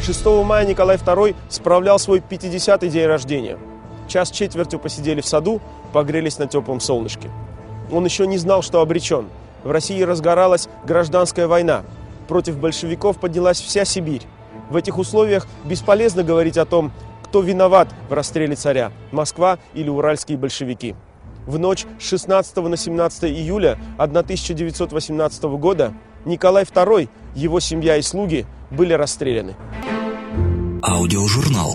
6 0.02 0.26
мая 0.44 0.66
Николай 0.66 0.96
II 0.96 1.34
справлял 1.48 1.98
свой 1.98 2.20
50-й 2.20 2.88
день 2.88 3.06
рождения. 3.06 3.58
Час 4.08 4.30
четвертью 4.30 4.78
посидели 4.78 5.20
в 5.20 5.26
саду, 5.26 5.60
погрелись 5.92 6.38
на 6.38 6.46
теплом 6.46 6.80
солнышке. 6.80 7.30
Он 7.90 8.04
еще 8.04 8.26
не 8.26 8.38
знал, 8.38 8.62
что 8.62 8.80
обречен. 8.80 9.28
В 9.64 9.70
России 9.70 10.00
разгоралась 10.02 10.68
гражданская 10.84 11.48
война. 11.48 11.82
Против 12.28 12.58
большевиков 12.58 13.18
поднялась 13.18 13.60
вся 13.60 13.84
Сибирь. 13.84 14.22
В 14.70 14.76
этих 14.76 14.98
условиях 14.98 15.46
бесполезно 15.64 16.22
говорить 16.22 16.58
о 16.58 16.66
том, 16.66 16.92
кто 17.24 17.40
виноват 17.40 17.88
в 18.08 18.12
расстреле 18.12 18.54
царя– 18.54 18.92
Москва 19.12 19.58
или 19.74 19.88
уральские 19.88 20.38
большевики. 20.38 20.94
В 21.46 21.58
ночь 21.58 21.86
с 22.00 22.08
16 22.08 22.56
на 22.56 22.76
17 22.76 23.24
июля 23.24 23.78
1918 23.98 25.42
года 25.44 25.92
Николай 26.26 26.64
II, 26.64 27.08
его 27.34 27.60
семья 27.60 27.96
и 27.96 28.02
слуги 28.02 28.44
были 28.70 28.92
расстреляны. 28.92 29.54
Аудиожурнал. 30.82 31.74